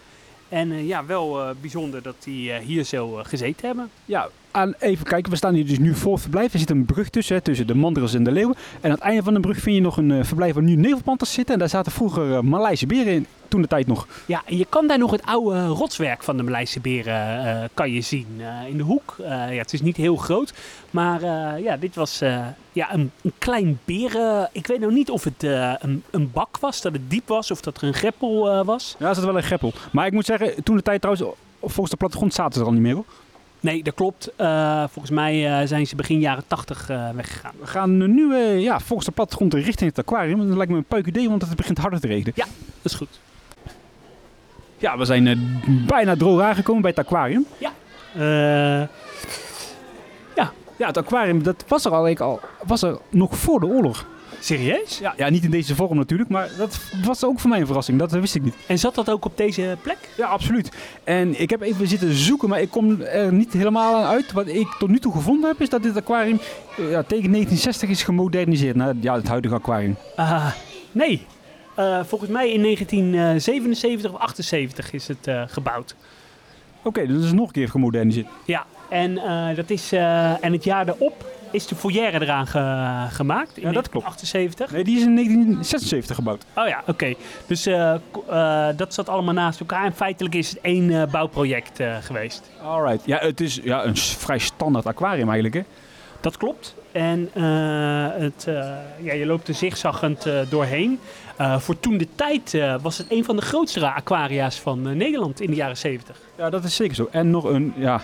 En 0.49 0.85
ja, 0.85 1.05
wel 1.05 1.39
bijzonder 1.61 2.01
dat 2.01 2.15
die 2.23 2.53
hier 2.53 2.83
zo 2.83 3.19
gezeten 3.23 3.67
hebben. 3.67 3.89
Ja, 4.05 4.29
aan, 4.51 4.73
even 4.79 5.05
kijken. 5.05 5.31
We 5.31 5.37
staan 5.37 5.53
hier 5.53 5.65
dus 5.65 5.79
nu 5.79 5.95
voor 5.95 6.11
het 6.11 6.21
verblijf. 6.21 6.53
Er 6.53 6.59
zit 6.59 6.69
een 6.69 6.85
brug 6.85 7.09
tussen, 7.09 7.35
hè, 7.35 7.41
tussen 7.41 7.67
de 7.67 7.75
mandrils 7.75 8.13
en 8.13 8.23
de 8.23 8.31
leeuwen. 8.31 8.55
En 8.81 8.89
aan 8.89 8.91
het 8.91 8.99
einde 8.99 9.23
van 9.23 9.33
de 9.33 9.39
brug 9.39 9.59
vind 9.59 9.75
je 9.75 9.81
nog 9.81 9.97
een 9.97 10.11
eh, 10.11 10.23
verblijf 10.23 10.53
waar 10.53 10.63
nu 10.63 10.75
nevelpanters 10.75 11.33
zitten. 11.33 11.53
En 11.53 11.59
daar 11.59 11.69
zaten 11.69 11.91
vroeger 11.91 12.29
uh, 12.29 12.39
Maleise 12.39 12.85
beren 12.85 13.13
in, 13.13 13.27
toen 13.47 13.61
de 13.61 13.67
tijd 13.67 13.87
nog. 13.87 14.07
Ja, 14.25 14.41
en 14.45 14.57
je 14.57 14.65
kan 14.69 14.87
daar 14.87 14.97
nog 14.97 15.11
het 15.11 15.25
oude 15.25 15.65
rotswerk 15.65 16.23
van 16.23 16.37
de 16.37 16.43
Maleise 16.43 16.79
beren 16.79 17.45
uh, 17.45 17.63
kan 17.73 17.91
je 17.91 18.01
zien 18.01 18.27
in 18.69 18.77
de 18.77 18.83
hoek. 18.83 19.15
Ja, 19.27 19.49
het 19.49 19.73
is 19.73 19.81
niet 19.81 19.97
heel 19.97 20.15
groot, 20.15 20.53
maar 20.89 21.21
ja, 21.61 21.77
dit 21.77 21.95
was 21.95 22.19
ja, 22.71 22.93
een, 22.93 23.11
een, 23.21 23.33
klein 23.37 23.79
beren. 23.85 24.49
Ik 24.51 24.67
weet 24.67 24.79
nou 24.79 24.93
niet 24.93 25.09
of 25.09 25.23
het 25.23 25.43
een, 25.43 26.03
een, 26.09 26.31
bak 26.31 26.57
was, 26.59 26.81
dat 26.81 26.93
het 26.93 27.09
diep 27.09 27.27
was, 27.27 27.51
of 27.51 27.61
dat 27.61 27.77
er 27.77 27.87
een 27.87 27.93
greppel 27.93 28.63
was. 28.63 28.95
Ja, 28.99 29.09
er 29.09 29.15
zat 29.15 29.23
wel 29.23 29.37
een 29.37 29.43
greppel. 29.43 29.73
Maar 29.91 30.05
ik 30.05 30.13
moet 30.13 30.25
zeggen, 30.25 30.63
toen 30.63 30.75
de 30.75 30.81
tijd 30.81 31.01
trouwens, 31.01 31.29
volgens 31.59 31.89
de 31.89 31.97
plattegrond 31.97 32.33
zaten 32.33 32.53
ze 32.53 32.59
er 32.59 32.65
al 32.65 32.73
niet 32.73 32.81
meer 32.81 32.93
hoor. 32.95 33.05
Nee, 33.59 33.83
dat 33.83 33.93
klopt. 33.93 34.31
Uh, 34.37 34.83
volgens 34.89 35.13
mij 35.13 35.61
uh, 35.61 35.67
zijn 35.67 35.87
ze 35.87 35.95
begin 35.95 36.19
jaren 36.19 36.43
80 36.47 36.89
uh, 36.89 37.09
weggegaan. 37.09 37.53
We 37.59 37.67
gaan 37.67 37.97
nu 38.13 38.35
ja, 38.37 38.79
volgens 38.79 39.07
de 39.07 39.13
plattegrond 39.13 39.53
richting 39.53 39.89
het 39.89 39.99
aquarium. 39.99 40.47
Dat 40.47 40.57
lijkt 40.57 40.71
me 40.71 40.77
een 40.77 40.83
puik 40.83 41.05
idee, 41.05 41.29
want 41.29 41.41
het 41.41 41.55
begint 41.55 41.77
harder 41.77 41.99
te 41.99 42.07
regenen. 42.07 42.33
Ja, 42.35 42.45
dat 42.81 42.91
is 42.91 42.93
goed. 42.93 43.19
Ja, 44.77 44.97
we 44.97 45.05
zijn 45.05 45.61
bijna 45.87 46.15
droog 46.15 46.41
aangekomen 46.41 46.81
bij 46.81 46.91
het 46.95 47.05
aquarium. 47.05 47.45
Ja. 47.57 47.71
ja. 50.35 50.51
Ja, 50.77 50.87
het 50.87 50.97
aquarium 50.97 51.43
dat 51.43 51.63
was 51.67 51.85
er 51.85 51.91
al, 51.91 52.17
al 52.17 52.39
was 52.63 52.81
er 52.81 52.97
nog 53.09 53.37
voor 53.37 53.59
de 53.59 53.65
oorlog. 53.65 54.05
Serieus? 54.39 54.99
Ja, 54.99 55.13
ja, 55.17 55.29
niet 55.29 55.43
in 55.43 55.51
deze 55.51 55.75
vorm 55.75 55.97
natuurlijk, 55.97 56.29
maar 56.29 56.49
dat 56.57 56.79
was 57.03 57.23
ook 57.23 57.39
voor 57.39 57.49
mij 57.49 57.59
een 57.59 57.65
verrassing. 57.65 57.99
Dat 57.99 58.11
wist 58.11 58.35
ik 58.35 58.43
niet. 58.43 58.55
En 58.67 58.79
zat 58.79 58.95
dat 58.95 59.09
ook 59.09 59.25
op 59.25 59.37
deze 59.37 59.77
plek? 59.81 59.97
Ja, 60.17 60.27
absoluut. 60.27 60.71
En 61.03 61.41
ik 61.41 61.49
heb 61.49 61.61
even 61.61 61.87
zitten 61.87 62.13
zoeken, 62.13 62.49
maar 62.49 62.61
ik 62.61 62.69
kom 62.69 63.01
er 63.01 63.33
niet 63.33 63.53
helemaal 63.53 63.95
aan 63.95 64.03
uit. 64.03 64.31
Wat 64.31 64.47
ik 64.47 64.75
tot 64.79 64.89
nu 64.89 64.99
toe 64.99 65.11
gevonden 65.11 65.49
heb, 65.49 65.61
is 65.61 65.69
dat 65.69 65.83
dit 65.83 65.97
aquarium 65.97 66.39
ja, 66.75 67.03
tegen 67.03 67.31
1960 67.31 67.89
is 67.89 68.03
gemoderniseerd. 68.03 68.75
naar 68.75 68.93
ja, 69.01 69.15
het 69.15 69.27
huidige 69.27 69.55
aquarium. 69.55 69.95
Nee. 70.91 71.25
Uh, 71.79 72.03
volgens 72.03 72.29
mij 72.29 72.51
in 72.51 72.61
1977 72.61 74.11
of 74.11 74.19
78 74.19 74.93
is 74.93 75.07
het 75.07 75.27
uh, 75.27 75.43
gebouwd. 75.47 75.95
Oké, 76.77 76.87
okay, 76.87 77.05
dus 77.05 77.15
dat 77.15 77.25
is 77.25 77.31
nog 77.31 77.47
een 77.47 77.53
keer 77.53 77.69
gemoderniseerd. 77.69 78.27
Ja, 78.45 78.65
en, 78.89 79.15
dat 79.55 79.69
is, 79.69 79.91
en 79.91 80.51
het 80.51 80.63
jaar 80.63 80.87
erop 80.87 81.25
is 81.51 81.67
de 81.67 81.75
foyer 81.75 82.21
eraan 82.21 82.47
ge 82.47 83.05
gemaakt. 83.15 83.57
In 83.57 83.67
ja, 83.67 83.71
dat 83.71 83.89
klopt. 83.89 84.05
78. 84.05 84.71
Nee, 84.71 84.83
die 84.83 84.97
is 84.97 85.03
in 85.03 85.15
1976 85.15 86.15
gebouwd. 86.15 86.45
Oh 86.55 86.67
ja, 86.67 86.79
oké. 86.79 86.89
Okay. 86.89 87.17
Dus 87.47 87.67
uh, 87.67 87.93
uh, 88.29 88.67
dat 88.75 88.93
zat 88.93 89.09
allemaal 89.09 89.33
naast 89.33 89.59
elkaar. 89.59 89.85
En 89.85 89.93
feitelijk 89.93 90.35
is 90.35 90.49
het 90.49 90.61
één 90.61 90.89
uh, 90.89 91.05
bouwproject 91.05 91.79
geweest. 92.01 92.51
Alright. 92.63 93.05
Ja, 93.05 93.17
het 93.17 93.41
is 93.41 93.59
ja, 93.63 93.85
een 93.85 93.97
vrij 93.97 94.39
standaard 94.39 94.85
aquarium 94.85 95.29
eigenlijk, 95.29 95.55
hè? 95.55 95.61
Dat 96.21 96.37
klopt. 96.37 96.75
En 96.91 97.29
het, 98.19 98.43
ja, 99.01 99.13
je 99.13 99.25
loopt 99.25 99.47
er 99.47 99.53
zigzaggend 99.53 100.29
doorheen. 100.49 100.99
voor 101.37 101.79
toen 101.79 101.97
de 101.97 102.07
tijd 102.15 102.57
was 102.81 102.97
het 102.97 103.11
een 103.11 103.23
van 103.25 103.35
de 103.35 103.41
grootste 103.41 103.89
aquaria's 103.89 104.59
van 104.59 104.97
Nederland 104.97 105.41
in 105.41 105.49
de 105.49 105.55
jaren 105.55 105.77
70. 105.77 106.19
Ja, 106.37 106.49
dat 106.49 106.63
is 106.63 106.75
zeker 106.75 106.95
zo. 106.95 107.07
En 107.11 107.29
nog 107.29 107.43
een, 107.43 107.73
ja, 107.75 108.01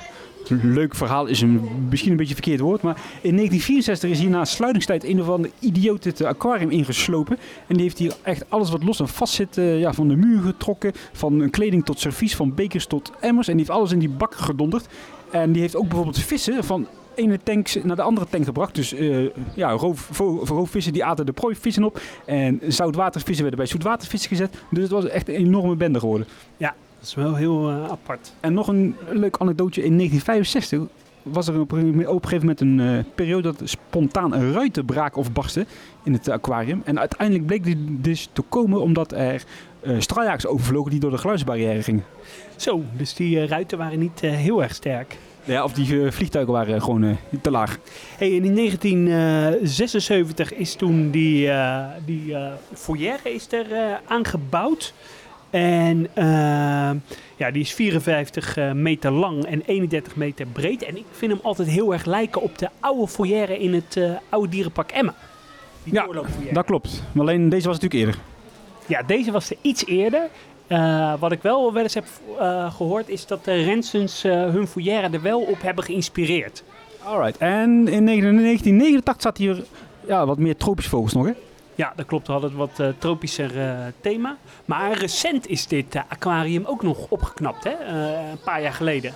leuk 0.49 0.95
verhaal 0.95 1.25
is 1.25 1.41
een, 1.41 1.61
misschien 1.89 2.11
een 2.11 2.17
beetje 2.17 2.33
verkeerd 2.33 2.59
woord. 2.59 2.81
Maar 2.81 2.95
in 3.21 3.35
1964 3.35 4.09
is 4.09 4.19
hier 4.19 4.29
na 4.29 4.45
sluitingstijd 4.45 5.03
een 5.03 5.21
of 5.21 5.29
andere 5.29 5.53
idioot 5.59 6.03
het 6.03 6.23
aquarium 6.23 6.69
ingeslopen. 6.69 7.37
En 7.67 7.73
die 7.75 7.83
heeft 7.83 7.97
hier 7.97 8.15
echt 8.21 8.49
alles 8.49 8.69
wat 8.69 8.83
los 8.83 8.99
en 8.99 9.07
vast 9.07 9.33
zit 9.33 9.57
uh, 9.57 9.79
ja, 9.79 9.93
van 9.93 10.07
de 10.07 10.15
muur 10.15 10.41
getrokken. 10.41 10.91
Van 11.11 11.49
kleding 11.49 11.85
tot 11.85 11.99
servies, 11.99 12.35
van 12.35 12.53
bekers 12.53 12.85
tot 12.85 13.11
emmers. 13.19 13.47
En 13.47 13.57
die 13.57 13.65
heeft 13.65 13.77
alles 13.77 13.91
in 13.91 13.99
die 13.99 14.09
bak 14.09 14.35
gedonderd. 14.35 14.87
En 15.31 15.51
die 15.51 15.61
heeft 15.61 15.75
ook 15.75 15.87
bijvoorbeeld 15.87 16.19
vissen 16.19 16.63
van 16.63 16.87
ene 17.15 17.39
tank 17.43 17.83
naar 17.83 17.95
de 17.95 18.01
andere 18.01 18.27
tank 18.29 18.45
gebracht. 18.45 18.75
Dus 18.75 18.93
uh, 18.93 19.29
ja, 19.55 19.71
roof, 19.71 20.17
roofvissen 20.43 20.93
die 20.93 21.05
aten 21.05 21.25
de 21.25 21.31
prooivissen 21.31 21.83
op. 21.83 22.01
En 22.25 22.59
zoutwatervissen 22.67 23.41
werden 23.41 23.63
bij 23.63 23.69
zoetwatervissen 23.69 24.29
gezet. 24.29 24.53
Dus 24.69 24.83
het 24.83 24.91
was 24.91 25.07
echt 25.07 25.29
een 25.29 25.35
enorme 25.35 25.75
bende 25.75 25.99
geworden. 25.99 26.27
Ja, 26.57 26.75
dat 27.03 27.11
is 27.17 27.23
wel 27.23 27.35
heel 27.35 27.69
uh, 27.69 27.83
apart. 27.89 28.33
En 28.39 28.53
nog 28.53 28.67
een 28.67 28.95
leuk 29.09 29.37
anekdootje. 29.37 29.83
In 29.83 29.97
1965 29.97 30.79
was 31.23 31.47
er 31.47 31.59
op 31.59 31.71
een, 31.71 32.07
op 32.07 32.23
een 32.23 32.29
gegeven 32.29 32.39
moment 32.39 32.61
een 32.61 32.79
uh, 32.79 33.03
periode 33.15 33.41
dat 33.57 33.69
spontaan 33.69 34.33
een 34.33 34.53
ruiten 34.53 34.85
braken 34.85 35.19
of 35.19 35.31
barsten 35.31 35.67
in 36.03 36.13
het 36.13 36.29
aquarium. 36.29 36.81
En 36.85 36.99
uiteindelijk 36.99 37.45
bleek 37.45 37.63
dit 37.63 37.77
dus 37.79 38.29
te 38.33 38.41
komen 38.41 38.81
omdat 38.81 39.11
er 39.11 39.43
uh, 39.81 39.99
straaljagers 39.99 40.47
overvlogen 40.47 40.91
die 40.91 40.99
door 40.99 41.11
de 41.11 41.17
geluidsbarrière 41.17 41.83
gingen. 41.83 42.03
Zo, 42.55 42.83
dus 42.97 43.13
die 43.13 43.37
uh, 43.37 43.47
ruiten 43.47 43.77
waren 43.77 43.99
niet 43.99 44.19
heel 44.19 44.63
erg 44.63 44.75
sterk. 44.75 45.17
Ja, 45.43 45.63
of 45.63 45.73
die 45.73 46.11
vliegtuigen 46.11 46.53
waren 46.53 46.81
gewoon 46.81 47.17
te 47.41 47.51
laag. 47.51 47.77
Hey, 48.17 48.37
en 48.37 48.43
in 48.43 48.55
1976 48.55 50.53
is 50.53 50.75
toen 50.75 51.11
die, 51.11 51.49
die 52.05 52.35
foyer 52.73 53.19
is 53.23 53.47
er 53.51 53.99
aangebouwd. 54.05 54.93
En 55.53 56.07
uh, 56.17 56.89
ja, 57.35 57.51
die 57.51 57.61
is 57.61 57.73
54 57.73 58.57
uh, 58.57 58.71
meter 58.71 59.11
lang 59.11 59.45
en 59.45 59.61
31 59.65 60.15
meter 60.15 60.45
breed. 60.45 60.83
En 60.83 60.97
ik 60.97 61.05
vind 61.11 61.31
hem 61.31 61.41
altijd 61.43 61.67
heel 61.67 61.93
erg 61.93 62.05
lijken 62.05 62.41
op 62.41 62.57
de 62.57 62.69
oude 62.79 63.07
foyer 63.07 63.49
in 63.49 63.73
het 63.73 63.95
uh, 63.95 64.11
oude 64.29 64.49
dierenpark 64.49 64.91
Emmen. 64.91 65.13
Die 65.83 65.93
ja, 65.93 66.07
dat 66.51 66.65
klopt. 66.65 67.03
Maar 67.11 67.21
alleen 67.23 67.49
deze 67.49 67.67
was 67.67 67.79
natuurlijk 67.79 68.05
eerder. 68.05 68.21
Ja, 68.85 69.03
deze 69.03 69.31
was 69.31 69.49
er 69.49 69.57
iets 69.61 69.85
eerder. 69.85 70.29
Uh, 70.67 71.13
wat 71.19 71.31
ik 71.31 71.41
wel 71.41 71.73
wel 71.73 71.83
eens 71.83 71.93
heb 71.93 72.05
gehoord 72.69 73.09
is 73.09 73.25
dat 73.25 73.45
de 73.45 73.63
Rensens 73.63 74.21
hun 74.23 74.67
foyer 74.67 75.13
er 75.13 75.21
wel 75.21 75.41
op 75.41 75.61
hebben 75.61 75.83
geïnspireerd. 75.83 76.63
Alright. 77.03 77.37
En 77.37 77.69
in 77.87 78.05
1989 78.05 79.15
zat 79.21 79.37
hier 79.37 79.63
ja, 80.07 80.25
wat 80.25 80.37
meer 80.37 80.57
tropische 80.57 80.89
vogels 80.89 81.13
nog, 81.13 81.25
hè? 81.25 81.33
Ja, 81.75 81.93
dat 81.95 82.05
klopt. 82.05 82.25
We 82.27 82.31
hadden 82.31 82.49
het 82.49 82.59
wat 82.59 82.79
uh, 82.79 82.87
tropischer 82.97 83.57
uh, 83.57 83.73
thema. 84.01 84.37
Maar 84.65 84.97
recent 84.97 85.47
is 85.47 85.67
dit 85.67 85.95
uh, 85.95 86.01
aquarium 86.07 86.65
ook 86.65 86.83
nog 86.83 87.05
opgeknapt, 87.09 87.63
hè? 87.63 87.71
een 88.31 88.39
paar 88.43 88.61
jaar 88.61 88.73
geleden. 88.73 89.13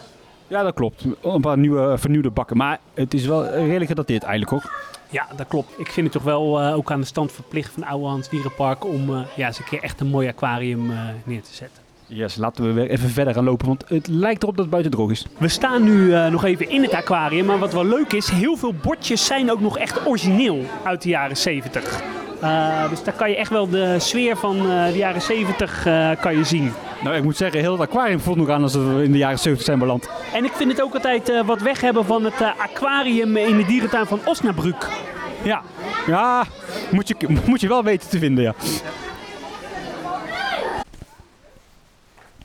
Ja, 0.47 0.63
dat 0.63 0.73
klopt. 0.73 1.05
Een 1.21 1.41
paar 1.41 1.57
nieuwe, 1.57 1.97
vernieuwde 1.97 2.29
bakken. 2.29 2.57
Maar 2.57 2.79
het 2.93 3.13
is 3.13 3.25
wel 3.25 3.49
redelijk 3.49 3.87
gedateerd 3.87 4.23
eigenlijk 4.23 4.63
hoor. 4.63 4.73
Ja, 5.09 5.27
dat 5.35 5.47
klopt. 5.47 5.79
Ik 5.79 5.87
vind 5.87 6.05
het 6.05 6.15
toch 6.15 6.23
wel 6.23 6.61
ook 6.61 6.91
aan 6.91 6.99
de 6.99 7.05
stand 7.05 7.31
verplicht 7.31 7.73
van 7.73 7.83
Oude 7.83 8.07
Hans 8.07 8.29
Dierenpark 8.29 8.85
om 8.85 9.25
ja, 9.35 9.47
eens 9.47 9.59
een 9.59 9.65
keer 9.65 9.83
echt 9.83 9.99
een 9.99 10.07
mooi 10.07 10.27
aquarium 10.27 10.91
neer 11.23 11.41
te 11.41 11.53
zetten. 11.53 11.81
Yes, 12.09 12.35
laten 12.35 12.65
we 12.65 12.71
weer 12.71 12.89
even 12.89 13.09
verder 13.09 13.33
gaan 13.33 13.43
lopen, 13.43 13.67
want 13.67 13.83
het 13.87 14.07
lijkt 14.07 14.43
erop 14.43 14.55
dat 14.55 14.65
het 14.65 14.73
buiten 14.73 14.91
droog 14.91 15.11
is. 15.11 15.25
We 15.37 15.47
staan 15.47 15.83
nu 15.83 16.05
uh, 16.05 16.27
nog 16.27 16.43
even 16.43 16.69
in 16.69 16.81
het 16.81 16.93
aquarium, 16.93 17.45
maar 17.45 17.59
wat 17.59 17.73
wel 17.73 17.85
leuk 17.85 18.13
is, 18.13 18.29
heel 18.29 18.55
veel 18.55 18.73
bordjes 18.73 19.25
zijn 19.25 19.51
ook 19.51 19.59
nog 19.59 19.77
echt 19.77 20.07
origineel 20.07 20.65
uit 20.83 21.01
de 21.01 21.09
jaren 21.09 21.37
70. 21.37 22.01
Uh, 22.43 22.89
dus 22.89 23.03
daar 23.03 23.13
kan 23.13 23.29
je 23.29 23.35
echt 23.35 23.49
wel 23.49 23.69
de 23.69 23.95
sfeer 23.99 24.37
van 24.37 24.55
uh, 24.55 24.85
de 24.85 24.97
jaren 24.97 25.21
70 25.21 25.85
uh, 25.85 26.09
kan 26.21 26.37
je 26.37 26.43
zien. 26.43 26.73
Nou, 27.03 27.15
ik 27.15 27.23
moet 27.23 27.37
zeggen, 27.37 27.59
heel 27.59 27.71
het 27.71 27.81
aquarium 27.81 28.19
voelt 28.19 28.37
nog 28.37 28.49
aan 28.49 28.63
als 28.63 28.73
we 28.73 29.03
in 29.03 29.11
de 29.11 29.17
jaren 29.17 29.39
70 29.39 29.65
zijn 29.65 29.79
beland. 29.79 30.09
En 30.33 30.45
ik 30.45 30.51
vind 30.51 30.71
het 30.71 30.81
ook 30.81 30.93
altijd 30.93 31.43
wat 31.45 31.61
weg 31.61 31.81
hebben 31.81 32.05
van 32.05 32.23
het 32.23 32.41
aquarium 32.57 33.37
in 33.37 33.57
de 33.57 33.65
dierentuin 33.65 34.05
van 34.05 34.19
Osnabrück. 34.25 34.87
Ja, 35.43 35.61
ja 36.07 36.43
moet, 36.91 37.07
je, 37.07 37.15
moet 37.45 37.61
je 37.61 37.67
wel 37.67 37.83
weten 37.83 38.09
te 38.09 38.19
vinden, 38.19 38.43
ja. 38.43 38.53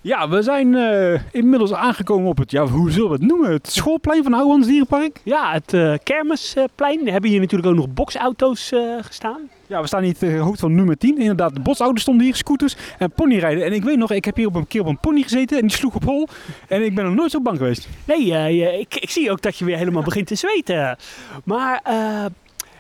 Ja, 0.05 0.29
we 0.29 0.43
zijn 0.43 0.73
uh, 0.73 1.21
inmiddels 1.33 1.73
aangekomen 1.73 2.29
op 2.29 2.39
het, 2.39 2.51
ja, 2.51 2.67
hoe 2.67 2.91
zullen 2.91 3.09
we 3.09 3.15
het 3.15 3.27
noemen? 3.27 3.51
Het 3.51 3.71
schoolplein 3.73 4.23
van 4.23 4.35
Ouwans 4.35 4.67
Dierenpark? 4.67 5.21
Ja, 5.25 5.53
het 5.53 5.73
uh, 5.73 5.95
kermisplein. 6.03 7.05
We 7.05 7.11
hebben 7.11 7.31
hier 7.31 7.41
natuurlijk 7.41 7.71
ook 7.71 7.77
nog 7.77 7.93
boxauto's 7.95 8.73
uh, 8.73 8.95
gestaan. 9.01 9.41
Ja, 9.67 9.81
we 9.81 9.87
staan 9.87 10.03
hier 10.03 10.15
het 10.19 10.39
hoofd 10.39 10.61
van 10.61 10.75
nummer 10.75 10.99
10. 10.99 11.19
Inderdaad, 11.19 11.55
de 11.55 11.61
botsauto's 11.61 12.01
stonden 12.01 12.25
hier, 12.25 12.35
scooters 12.35 12.77
en 12.99 13.11
ponyrijden. 13.11 13.65
En 13.65 13.73
ik 13.73 13.83
weet 13.83 13.97
nog, 13.97 14.11
ik 14.11 14.25
heb 14.25 14.37
hier 14.37 14.47
op 14.47 14.55
een 14.55 14.67
keer 14.67 14.81
op 14.81 14.87
een 14.87 15.01
pony 15.01 15.23
gezeten 15.23 15.57
en 15.57 15.67
die 15.67 15.77
sloeg 15.77 15.95
op 15.95 16.05
hol. 16.05 16.29
En 16.69 16.85
ik 16.85 16.95
ben 16.95 17.05
nog 17.05 17.15
nooit 17.15 17.31
zo 17.31 17.41
bang 17.41 17.59
geweest. 17.59 17.89
Nee, 18.05 18.79
ik, 18.81 18.95
ik, 18.95 19.11
zie 19.11 19.31
ook 19.31 19.43
dat 19.43 19.57
je 19.57 19.65
weer 19.65 19.77
helemaal 19.77 20.03
begint 20.03 20.27
te 20.27 20.35
zweten. 20.35 20.97
Maar 21.45 21.83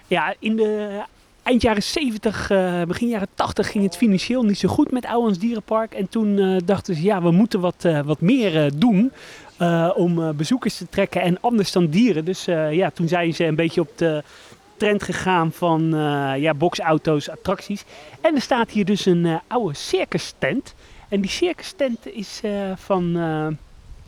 ja, 0.06 0.34
in 0.38 0.56
de 0.56 1.00
eind 1.42 1.62
jaren 1.62 1.82
70, 1.82 2.50
uh, 2.50 2.82
begin 2.82 3.08
jaren 3.08 3.28
80 3.34 3.70
ging 3.70 3.84
het 3.84 3.96
financieel 3.96 4.42
niet 4.42 4.58
zo 4.58 4.68
goed 4.68 4.90
met 4.90 5.06
Ouwens 5.06 5.38
Dierenpark. 5.38 5.94
En 5.94 6.08
toen 6.08 6.38
uh, 6.38 6.56
dachten 6.64 6.94
ze, 6.94 7.02
ja, 7.02 7.22
we 7.22 7.30
moeten 7.30 7.60
wat, 7.60 7.84
uh, 7.86 8.00
wat 8.00 8.20
meer 8.20 8.70
doen 8.78 9.12
om 9.94 10.36
bezoekers 10.36 10.76
te 10.76 10.88
trekken 10.88 11.22
en 11.22 11.40
anders 11.40 11.72
dan 11.72 11.86
dieren. 11.86 12.24
Dus 12.24 12.44
ja, 12.70 12.90
toen 12.90 13.08
zijn 13.08 13.34
ze 13.34 13.44
een 13.44 13.54
beetje 13.54 13.80
op 13.80 13.90
de 13.94 14.22
trend 14.76 15.02
gegaan 15.02 15.52
van 15.52 15.90
ja, 16.38 16.54
boxauto's, 16.54 17.28
attracties. 17.28 17.84
En 18.20 18.34
er 18.34 18.40
staat 18.40 18.70
hier 18.70 18.84
dus 18.84 19.06
een 19.06 19.40
oude 19.46 19.74
circus 19.74 20.34
tent. 20.38 20.74
En 21.08 21.20
die 21.20 21.30
circus 21.30 21.72
tent 21.76 22.14
is 22.14 22.40
van 22.74 23.16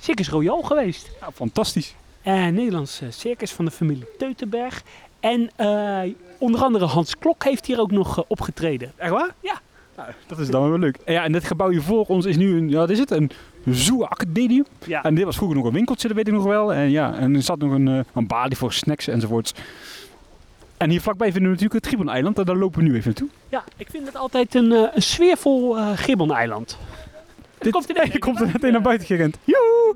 Circus 0.00 0.29
Royal 0.29 0.62
geweest. 0.62 1.11
Ja, 1.21 1.31
fantastisch. 1.33 1.95
Nederlands 2.25 3.00
circus 3.09 3.50
van 3.50 3.64
de 3.64 3.71
familie 3.71 4.07
Teutenberg. 4.19 4.83
En 5.25 5.50
uh, 5.61 6.14
onder 6.38 6.61
andere 6.62 6.85
Hans 6.85 7.19
Klok 7.19 7.45
heeft 7.45 7.66
hier 7.66 7.81
ook 7.81 7.90
nog 7.90 8.19
uh, 8.19 8.25
opgetreden. 8.28 8.93
Echt 8.97 9.11
waar? 9.11 9.35
Ja. 9.40 9.61
Dat 10.26 10.38
is 10.38 10.49
dan 10.50 10.69
wel 10.71 10.78
leuk. 10.78 10.97
En 11.04 11.12
Ja, 11.12 11.25
en 11.25 11.33
dit 11.33 11.45
gebouw 11.45 11.69
hier 11.71 11.83
voor 11.83 12.04
ons 12.07 12.26
is 12.26 12.37
nu 12.37 12.57
een, 12.57 12.69
ja, 12.71 12.76
wat 12.78 12.90
is 12.90 12.99
het? 12.99 13.11
Een 13.11 13.31
zoo-academie. 13.71 14.62
Ja, 14.87 15.02
En 15.02 15.14
dit 15.14 15.25
was 15.25 15.37
vroeger 15.37 15.57
nog 15.57 15.66
een 15.66 15.73
winkeltje, 15.73 16.09
dat 16.09 16.16
weet 16.16 16.26
ik 16.28 16.33
nog 16.35 16.45
wel. 16.45 16.73
En 16.73 16.90
ja, 16.90 17.14
en 17.14 17.35
er 17.35 17.43
zat 17.43 17.59
nog 17.59 17.73
een, 17.73 17.88
eh, 17.88 17.99
een 18.14 18.26
balie 18.26 18.57
voor 18.57 18.73
snacks 18.73 19.09
enzovoorts. 19.09 19.52
En 20.76 20.90
hier 20.90 21.00
vlakbij 21.00 21.26
vinden 21.33 21.50
we 21.50 21.57
natuurlijk 21.57 21.85
het 21.85 21.87
Gibbon-eiland. 21.95 22.38
En 22.38 22.45
daar 22.45 22.57
lopen 22.57 22.78
we 22.78 22.85
nu 22.85 22.95
even 22.95 23.04
naartoe. 23.07 23.28
ja, 23.49 23.64
ik 23.76 23.87
vind 23.90 24.07
het 24.07 24.16
altijd 24.16 24.54
een, 24.54 24.73
eh, 24.73 24.83
een 24.95 25.02
sfeervol 25.02 25.76
eh 25.78 25.90
Gibbon-eiland. 25.95 26.78
Dit- 27.59 27.73
komt 27.73 27.88
er 27.88 27.95
Nee, 27.95 28.07
net 28.07 28.19
komt 28.26 28.40
er 28.40 28.47
net 28.61 28.73
naar 28.73 28.83
buiten 28.83 29.07
gerend. 29.07 29.37
Joehoe! 29.45 29.95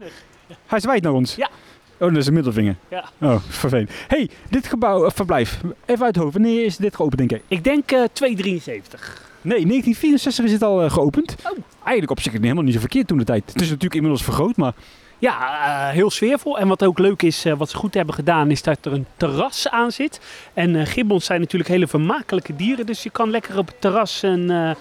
Hij 0.66 0.80
zwijt 0.80 1.02
naar 1.02 1.12
ons. 1.12 1.35
Ja. 1.35 1.49
Oh, 1.98 2.08
dat 2.08 2.16
is 2.16 2.26
een 2.26 2.34
middelvinger. 2.34 2.76
Ja. 2.88 3.04
Oh, 3.20 3.36
vervelend. 3.48 3.90
hey, 4.08 4.30
dit 4.50 4.66
gebouw, 4.66 5.04
eh, 5.04 5.10
verblijf. 5.14 5.60
Even 5.86 6.04
uit 6.04 6.16
hoofd. 6.16 6.32
Wanneer 6.32 6.64
is 6.64 6.76
dit 6.76 6.96
geopend, 6.96 7.18
denk 7.18 7.32
ik? 7.32 7.42
Ik 7.48 7.64
denk 7.64 7.90
eh 7.90 8.02
273. 8.12 9.26
Nee, 9.42 9.66
1964 9.66 10.44
is 10.44 10.52
het 10.52 10.62
al 10.62 10.82
eh, 10.82 10.90
geopend. 10.90 11.36
Oh. 11.38 11.58
Eigenlijk 11.78 12.10
op 12.10 12.20
zich 12.20 12.32
helemaal 12.32 12.62
niet 12.62 12.74
zo 12.74 12.80
verkeerd 12.80 13.06
toen 13.06 13.18
de 13.18 13.24
tijd. 13.24 13.42
Het 13.46 13.60
is 13.60 13.68
natuurlijk 13.68 13.94
inmiddels 13.94 14.24
vergroot, 14.24 14.56
maar 14.56 14.72
Ja, 15.18 15.90
heel 15.92 16.10
sfeervol. 16.10 16.58
En 16.58 16.68
wat 16.68 16.84
ook 16.84 16.98
leuk 16.98 17.22
is, 17.22 17.44
wat 17.56 17.70
ze 17.70 17.76
goed 17.76 17.94
hebben 17.94 18.14
gedaan, 18.14 18.50
is 18.50 18.62
dat 18.62 18.78
er 18.84 18.92
een 18.92 19.06
terras 19.16 19.68
aan 19.68 19.92
zit. 19.92 20.20
En 20.54 20.86
gibbons 20.86 21.24
zijn 21.24 21.40
natuurlijk 21.40 21.70
hele 21.70 21.86
vermakelijke 21.86 22.56
dieren. 22.56 22.86
Dus 22.86 23.02
je 23.02 23.10
kan 23.10 23.30
lekker 23.30 23.58
op 23.58 23.66
het 23.66 23.80
terras 23.80 24.22
een, 24.22 24.48
een 24.48 24.76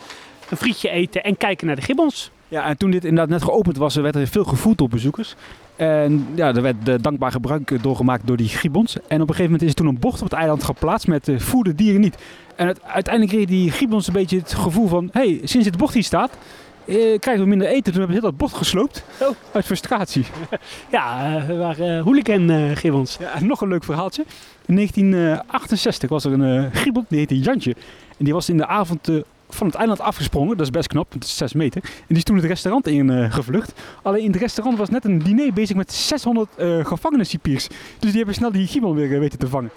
frietje 0.57 0.89
eten 0.89 1.23
en 1.23 1.37
kijken 1.37 1.67
naar 1.67 1.75
de 1.75 1.81
gibbons. 1.81 2.31
Ja, 2.47 2.65
en 2.65 2.77
toen 2.77 2.91
dit 2.91 3.05
inderdaad 3.05 3.29
net 3.29 3.43
geopend 3.43 3.77
was, 3.77 3.95
werd 3.95 4.15
er 4.15 4.27
veel 4.27 4.43
gevoed 4.43 4.81
op 4.81 4.89
bezoekers. 4.89 5.35
En 5.77 6.27
ja, 6.35 6.55
er 6.55 6.61
werd 6.61 6.89
eh, 6.89 6.95
dankbaar 7.01 7.31
gebruik 7.31 7.71
eh, 7.71 7.81
doorgemaakt 7.81 8.27
door 8.27 8.37
die 8.37 8.47
gibbons. 8.47 8.95
En 8.95 9.21
op 9.21 9.29
een 9.29 9.35
gegeven 9.35 9.43
moment 9.43 9.61
is 9.61 9.69
er 9.69 9.75
toen 9.75 9.87
een 9.87 9.99
bocht 9.99 10.21
op 10.21 10.29
het 10.29 10.39
eiland 10.39 10.63
geplaatst 10.63 11.07
met 11.07 11.27
uh, 11.27 11.39
voer 11.39 11.63
de 11.63 11.75
dieren 11.75 12.01
niet. 12.01 12.17
En 12.55 12.67
het, 12.67 12.83
uiteindelijk 12.83 13.35
kreeg 13.35 13.47
die 13.47 13.71
gibbons 13.71 14.07
een 14.07 14.13
beetje 14.13 14.37
het 14.37 14.53
gevoel 14.53 14.87
van... 14.87 15.09
hé, 15.11 15.19
hey, 15.21 15.39
sinds 15.43 15.67
dit 15.67 15.77
bocht 15.77 15.93
hier 15.93 16.03
staat, 16.03 16.37
eh, 16.85 17.19
krijgen 17.19 17.43
we 17.43 17.49
minder 17.49 17.67
eten. 17.67 17.83
Toen 17.83 18.01
hebben 18.01 18.15
ze 18.15 18.21
heel 18.21 18.29
dat 18.29 18.37
bocht 18.37 18.55
gesloopt. 18.55 19.03
Oh. 19.21 19.27
Uit 19.51 19.65
frustratie. 19.65 20.25
Ja, 20.91 21.43
we 21.47 21.55
waren 21.55 22.03
hooligan 22.03 22.49
eh 22.49 22.75
gibbons. 22.75 23.17
Ja, 23.19 23.39
nog 23.39 23.61
een 23.61 23.67
leuk 23.67 23.83
verhaaltje. 23.83 24.25
In 24.65 24.75
1968 24.75 26.09
was 26.09 26.25
er 26.25 26.31
een 26.31 26.71
eh 26.71 26.81
gibbon, 26.81 27.05
die 27.09 27.17
heette 27.17 27.39
Jantje. 27.39 27.75
En 28.17 28.25
die 28.25 28.33
was 28.33 28.49
in 28.49 28.57
de 28.57 28.67
avond 28.67 29.09
van 29.49 29.67
het 29.67 29.75
eiland 29.75 29.99
afgesprongen. 29.99 30.57
Dat 30.57 30.65
is 30.65 30.71
best 30.71 30.87
knap, 30.87 31.13
het 31.13 31.23
is 31.23 31.37
6 31.37 31.53
meter. 31.53 31.81
En 31.83 31.91
die 32.07 32.17
is 32.17 32.23
toen 32.23 32.35
het 32.35 32.45
restaurant 32.45 32.87
in 32.87 33.09
eh, 33.09 33.33
gevlucht. 33.33 33.73
Alleen 34.01 34.23
in 34.23 34.31
het 34.31 34.41
restaurant 34.41 34.77
was 34.77 34.89
net 34.89 35.05
een 35.05 35.19
diner 35.19 35.53
bezig 35.53 35.75
met 35.75 35.93
600 35.93 36.49
eh 36.55 36.85
gevangeniscipiers. 36.85 37.67
Dus 37.99 38.09
die 38.09 38.17
hebben 38.17 38.35
snel 38.35 38.51
die 38.51 38.67
gibbon 38.67 38.95
weer 38.95 39.13
eh, 39.13 39.19
weten 39.19 39.39
te 39.39 39.47
vangen. 39.47 39.69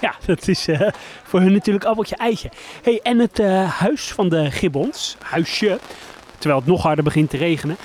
Ja, 0.00 0.14
dat 0.26 0.48
is 0.48 0.68
eh, 0.68 0.80
voor 1.22 1.40
hun 1.40 1.52
natuurlijk 1.52 1.84
appeltje 1.84 2.16
eitje. 2.16 2.50
Hey, 2.82 3.00
en 3.02 3.18
het 3.18 3.38
huis 3.68 4.12
van 4.12 4.28
de 4.28 4.50
gibbons, 4.50 5.16
huisje, 5.22 5.78
terwijl 6.38 6.60
het 6.60 6.68
nog 6.68 6.82
harder 6.82 7.04
begint 7.04 7.30
te 7.30 7.36
regenen. 7.36 7.76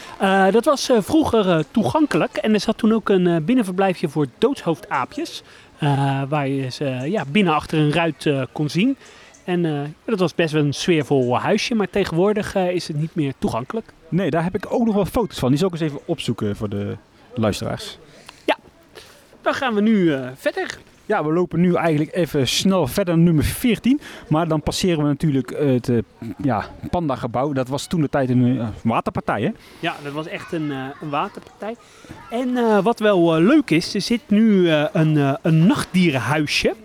dat 0.51 0.65
was 0.65 0.89
vroeger 0.97 1.65
toegankelijk 1.71 2.37
en 2.37 2.53
er 2.53 2.59
zat 2.59 2.77
toen 2.77 2.93
ook 2.93 3.09
een 3.09 3.45
binnenverblijfje 3.45 4.09
voor 4.09 4.27
doodshoofdaapjes. 4.37 5.43
waar 6.29 6.47
je 6.47 6.69
ze 6.69 6.85
ja, 6.85 7.23
binnen 7.27 7.53
achter 7.53 7.79
een 7.79 7.91
ruit 7.91 8.29
kon 8.51 8.69
zien. 8.69 8.97
En 9.43 9.65
eh, 9.65 9.81
dat 10.05 10.19
was 10.19 10.35
best 10.35 10.53
wel 10.53 10.63
een 10.63 10.73
sfeervol 10.73 11.39
huisje, 11.39 11.75
maar 11.75 11.89
tegenwoordig 11.89 12.55
eh, 12.55 12.69
is 12.69 12.87
het 12.87 12.97
niet 12.97 13.15
meer 13.15 13.33
toegankelijk. 13.37 13.93
Nee, 14.09 14.29
daar 14.29 14.43
heb 14.43 14.55
ik 14.55 14.73
ook 14.73 14.85
nog 14.85 14.95
wel 14.95 15.05
foto's 15.05 15.39
van. 15.39 15.49
Die 15.49 15.57
zal 15.57 15.67
ik 15.67 15.73
eens 15.73 15.83
even 15.83 15.99
opzoeken 16.05 16.55
voor 16.55 16.69
de 16.69 16.97
luisteraars. 17.33 17.97
Dan 19.41 19.53
gaan 19.53 19.73
we 19.73 19.81
nu 19.81 20.13
eh, 20.13 20.27
verder. 20.35 20.79
Ja, 21.05 21.23
we 21.25 21.33
lopen 21.33 21.59
nu 21.59 21.75
eigenlijk 21.75 22.15
even 22.15 22.47
snel 22.47 22.87
verder 22.87 23.15
naar 23.15 23.23
nummer 23.23 23.43
14. 23.43 23.99
Maar 24.27 24.47
dan 24.47 24.61
passeren 24.61 24.97
we 24.97 25.03
natuurlijk 25.03 25.49
het 25.57 25.91
ja, 26.43 26.65
Panda-gebouw. 26.89 27.53
Dat 27.53 27.67
was 27.67 27.87
toen 27.87 28.01
de 28.01 28.09
tijd 28.09 28.29
een 28.29 28.73
waterpartij, 28.83 29.41
hè? 29.41 29.51
Ja, 29.79 29.95
dat 30.03 30.13
was 30.13 30.27
echt 30.27 30.51
een, 30.51 30.69
een 30.71 31.09
waterpartij. 31.09 31.75
En 32.29 32.83
wat 32.83 32.99
wel 32.99 33.41
leuk 33.41 33.69
is, 33.69 33.93
er 33.95 34.01
zit 34.01 34.21
nu 34.27 34.69
een, 34.69 35.37
een 35.41 35.67
nachtdierenhuisje. 35.67 36.75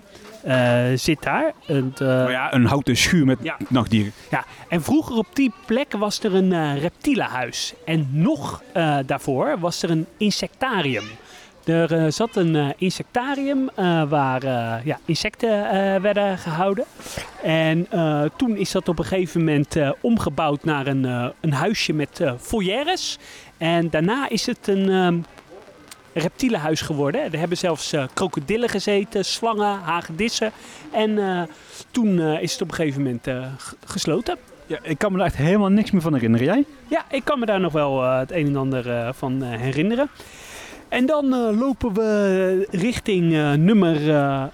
Eh, 0.48 0.84
zit 0.94 1.22
daar. 1.22 1.52
En, 1.66 1.92
eh, 1.98 2.06
Maar 2.06 2.30
ja, 2.30 2.54
een 2.54 2.64
houten 2.66 2.96
schuur 2.96 3.24
met 3.26 3.38
Ja. 3.42 3.56
nachtdieren. 3.68 4.12
ja, 4.30 4.44
en 4.68 4.82
vroeger 4.82 5.16
op 5.16 5.26
die 5.32 5.52
plek 5.66 5.92
was 5.92 6.22
er 6.22 6.34
een 6.34 6.52
eh 6.52 6.80
reptielenhuis. 6.80 7.74
En 7.84 8.08
nog 8.10 8.62
daarvoor 9.06 9.58
was 9.58 9.82
er 9.82 9.90
een 9.90 10.06
insectarium. 10.16 11.04
Er 11.64 12.12
zat 12.12 12.36
een 12.36 12.74
insectarium 12.78 13.70
waar 14.08 14.44
ja, 14.84 14.98
insecten 15.04 15.48
werden 16.02 16.38
gehouden. 16.38 16.84
En 17.42 17.86
toen 18.36 18.56
is 18.56 18.70
dat 18.72 18.88
op 18.88 18.98
een 18.98 19.04
gegeven 19.04 19.40
moment 19.44 19.76
omgebouwd 20.00 20.64
naar 20.64 20.86
een, 20.86 21.04
een 21.40 21.52
huisje 21.52 21.92
met 21.92 22.20
foyeres. 22.40 23.18
En 23.58 23.90
daarna 23.90 24.28
is 24.28 24.46
het 24.46 24.66
een 24.68 24.88
ehm, 24.90 25.18
reptielenhuis 26.18 26.80
geworden. 26.80 27.32
Er 27.32 27.38
hebben 27.38 27.58
zelfs 27.58 27.92
eh, 27.92 28.04
krokodillen 28.14 28.68
gezeten, 28.68 29.24
slangen, 29.24 29.78
hagedissen. 29.78 30.52
En 30.92 31.18
eh, 31.18 31.42
toen 31.90 32.20
eh, 32.20 32.42
is 32.42 32.52
het 32.52 32.62
op 32.62 32.68
een 32.68 32.74
gegeven 32.74 33.02
moment 33.02 33.26
gesloten. 33.84 34.36
Ja, 34.66 34.78
ik 34.82 34.98
kan 34.98 35.12
me 35.12 35.18
er 35.18 35.24
echt 35.24 35.36
helemaal 35.36 35.68
niks 35.68 35.90
meer 35.90 36.02
van 36.02 36.14
herinneren. 36.14 36.46
Jij? 36.46 36.64
Ja, 36.88 37.04
ik 37.10 37.24
kan 37.24 37.38
me 37.38 37.46
daar 37.46 37.60
nog 37.60 37.72
wel 37.72 38.02
het 38.02 38.32
een 38.32 38.46
en 38.46 38.56
ander 38.56 39.14
van 39.14 39.42
herinneren. 39.42 40.10
En 40.88 41.06
dan 41.06 41.56
lopen 41.58 41.94
we 41.94 42.66
richting 42.70 43.56
nummer 43.56 44.14
eh, 44.14 44.44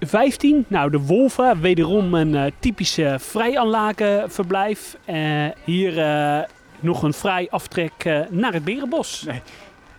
15. 0.00 0.64
Nou, 0.68 0.90
de 0.90 1.00
Wolven. 1.00 1.60
Wederom 1.60 2.14
een 2.14 2.52
typische 2.58 3.16
vrijaanlakenverblijf. 3.18 4.96
Eh 5.04 5.46
hier 5.64 5.92
nog 6.80 7.02
een 7.02 7.12
vrij 7.12 7.46
aftrek 7.50 8.04
naar 8.30 8.52
het 8.52 8.64
Berenbos. 8.64 9.26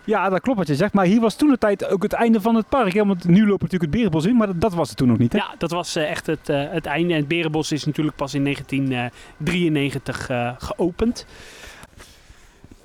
Ja, 0.05 0.29
dat 0.29 0.41
klopt 0.41 0.57
wat 0.57 0.67
je 0.67 0.75
zegt. 0.75 0.93
Maar 0.93 1.05
hier 1.05 1.19
was 1.21 1.35
toen 1.35 1.49
de 1.49 1.57
tijd 1.57 1.87
ook 1.89 2.03
het 2.03 2.13
einde 2.13 2.41
van 2.41 2.55
het 2.55 2.69
park. 2.69 2.93
Hè? 2.93 3.05
Want 3.05 3.27
nu 3.27 3.39
lopen 3.39 3.51
natuurlijk 3.63 3.81
het 3.81 3.91
Berenbos 3.91 4.25
in, 4.25 4.35
maar 4.35 4.47
dat, 4.47 4.61
dat 4.61 4.73
was 4.73 4.89
het 4.89 4.97
toen 4.97 5.07
nog 5.07 5.17
niet. 5.17 5.31
Hè? 5.33 5.37
Ja, 5.37 5.55
dat 5.57 5.71
was 5.71 5.95
eh, 5.95 6.09
echt 6.09 6.25
het, 6.27 6.49
eh, 6.49 6.63
het 6.69 6.85
einde. 6.85 7.13
En 7.13 7.19
het 7.19 7.27
Berenbos 7.27 7.71
is 7.71 7.85
natuurlijk 7.85 8.15
pas 8.15 8.33
in 8.33 8.43
1993 8.43 10.29
eh, 10.29 10.51
geopend. 10.57 11.25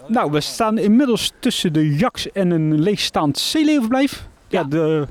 Nou, 0.09 0.31
we 0.31 0.41
staan 0.41 0.79
inmiddels 0.79 1.33
tussen 1.39 1.73
de 1.73 1.95
Jaks 1.97 2.33
en 2.33 2.51
een 2.51 2.81
leegstaand 2.81 3.39
zeeleeuwverblijf. 3.39 4.29
Ja, 4.49 4.61
Ja. 4.61 4.67
de, 4.67 5.07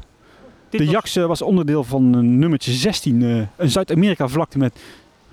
Dit 0.69 0.79
de 0.79 0.85
was- 0.85 0.93
Jaks 0.93 1.15
was 1.15 1.41
onderdeel 1.41 1.83
van 1.83 2.37
nummertje 2.39 2.71
16. 2.71 3.21
eh, 3.23 3.41
een 3.55 3.69
Zuid-Amerika 3.69 4.27
vlakte 4.27 4.57
met 4.57 4.79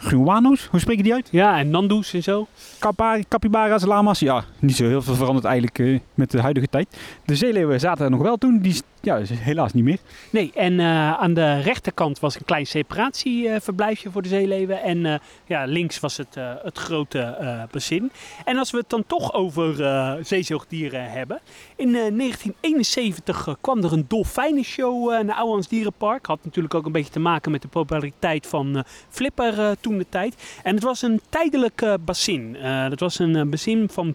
guano's. 0.02 0.66
Hoe 0.70 0.80
spreek 0.80 0.96
je 0.96 1.02
die 1.02 1.14
uit? 1.14 1.28
Ja, 1.30 1.58
en 1.58 1.70
Nandoes 1.70 2.14
en 2.14 2.22
zo. 2.22 2.46
Kappa- 2.78 3.18
Capybara's, 3.28 3.84
lama's. 3.84 4.18
Ja, 4.18 4.44
niet 4.58 4.76
zo 4.76 4.84
heel 4.86 5.02
veel 5.02 5.14
veranderd 5.14 5.44
eigenlijk 5.44 5.78
eh, 5.78 5.98
met 6.14 6.30
de 6.30 6.40
huidige 6.40 6.66
tijd. 6.68 6.96
De 7.24 7.34
zeeleeuwen 7.36 7.80
zaten 7.80 8.04
er 8.04 8.10
nog 8.10 8.22
wel 8.22 8.36
toen. 8.36 8.58
Die 8.58 8.82
ja, 9.02 9.16
is 9.16 9.30
helaas 9.30 9.72
niet 9.72 9.84
meer. 9.84 9.98
Nee, 10.30 10.50
en 10.54 10.80
eh, 10.80 11.12
aan 11.12 11.34
de 11.34 11.60
rechterkant 11.60 12.20
was 12.20 12.34
een 12.34 12.44
klein 12.44 12.66
separatieverblijfje 12.66 14.10
voor 14.10 14.22
de 14.22 14.28
zeeleeuwen. 14.28 14.82
En 14.82 15.06
eh, 15.06 15.14
ja, 15.46 15.64
links 15.64 16.00
was 16.00 16.16
het, 16.16 16.36
eh, 16.36 16.52
het 16.62 16.78
grote 16.78 17.18
eh 17.20 17.62
bassin. 17.70 18.10
En 18.44 18.56
als 18.56 18.70
we 18.70 18.78
het 18.78 18.90
dan 18.90 19.04
toch 19.06 19.32
over 19.34 19.84
eh 19.84 20.12
zeezoogdieren 20.22 21.10
hebben. 21.10 21.40
In 21.76 21.88
eh, 21.88 21.92
1971 21.92 23.46
eh, 23.46 23.54
kwam 23.60 23.84
er 23.84 23.92
een 23.92 24.04
dolfijnenshow 24.08 25.10
eh, 25.12 25.24
naar 25.24 25.36
Ouwans 25.36 25.68
Dierenpark. 25.68 26.26
Had 26.26 26.44
natuurlijk 26.44 26.74
ook 26.74 26.86
een 26.86 26.92
beetje 26.92 27.12
te 27.12 27.20
maken 27.20 27.50
met 27.50 27.62
de 27.62 27.68
populariteit 27.68 28.46
van 28.46 28.76
eh, 28.76 28.82
Flipper 29.08 29.60
eh, 29.60 29.70
toen 29.80 29.98
de 29.98 30.06
tijd. 30.08 30.60
En 30.62 30.74
het 30.74 30.84
was 30.84 31.02
een 31.02 31.20
tijdelijk 31.28 31.82
eh, 31.82 31.94
bassin. 32.04 32.56
Eh, 32.56 32.88
dat 32.88 33.00
was 33.00 33.18
een 33.18 33.36
eh, 33.36 33.42
bassin 33.42 33.88
van 33.88 34.14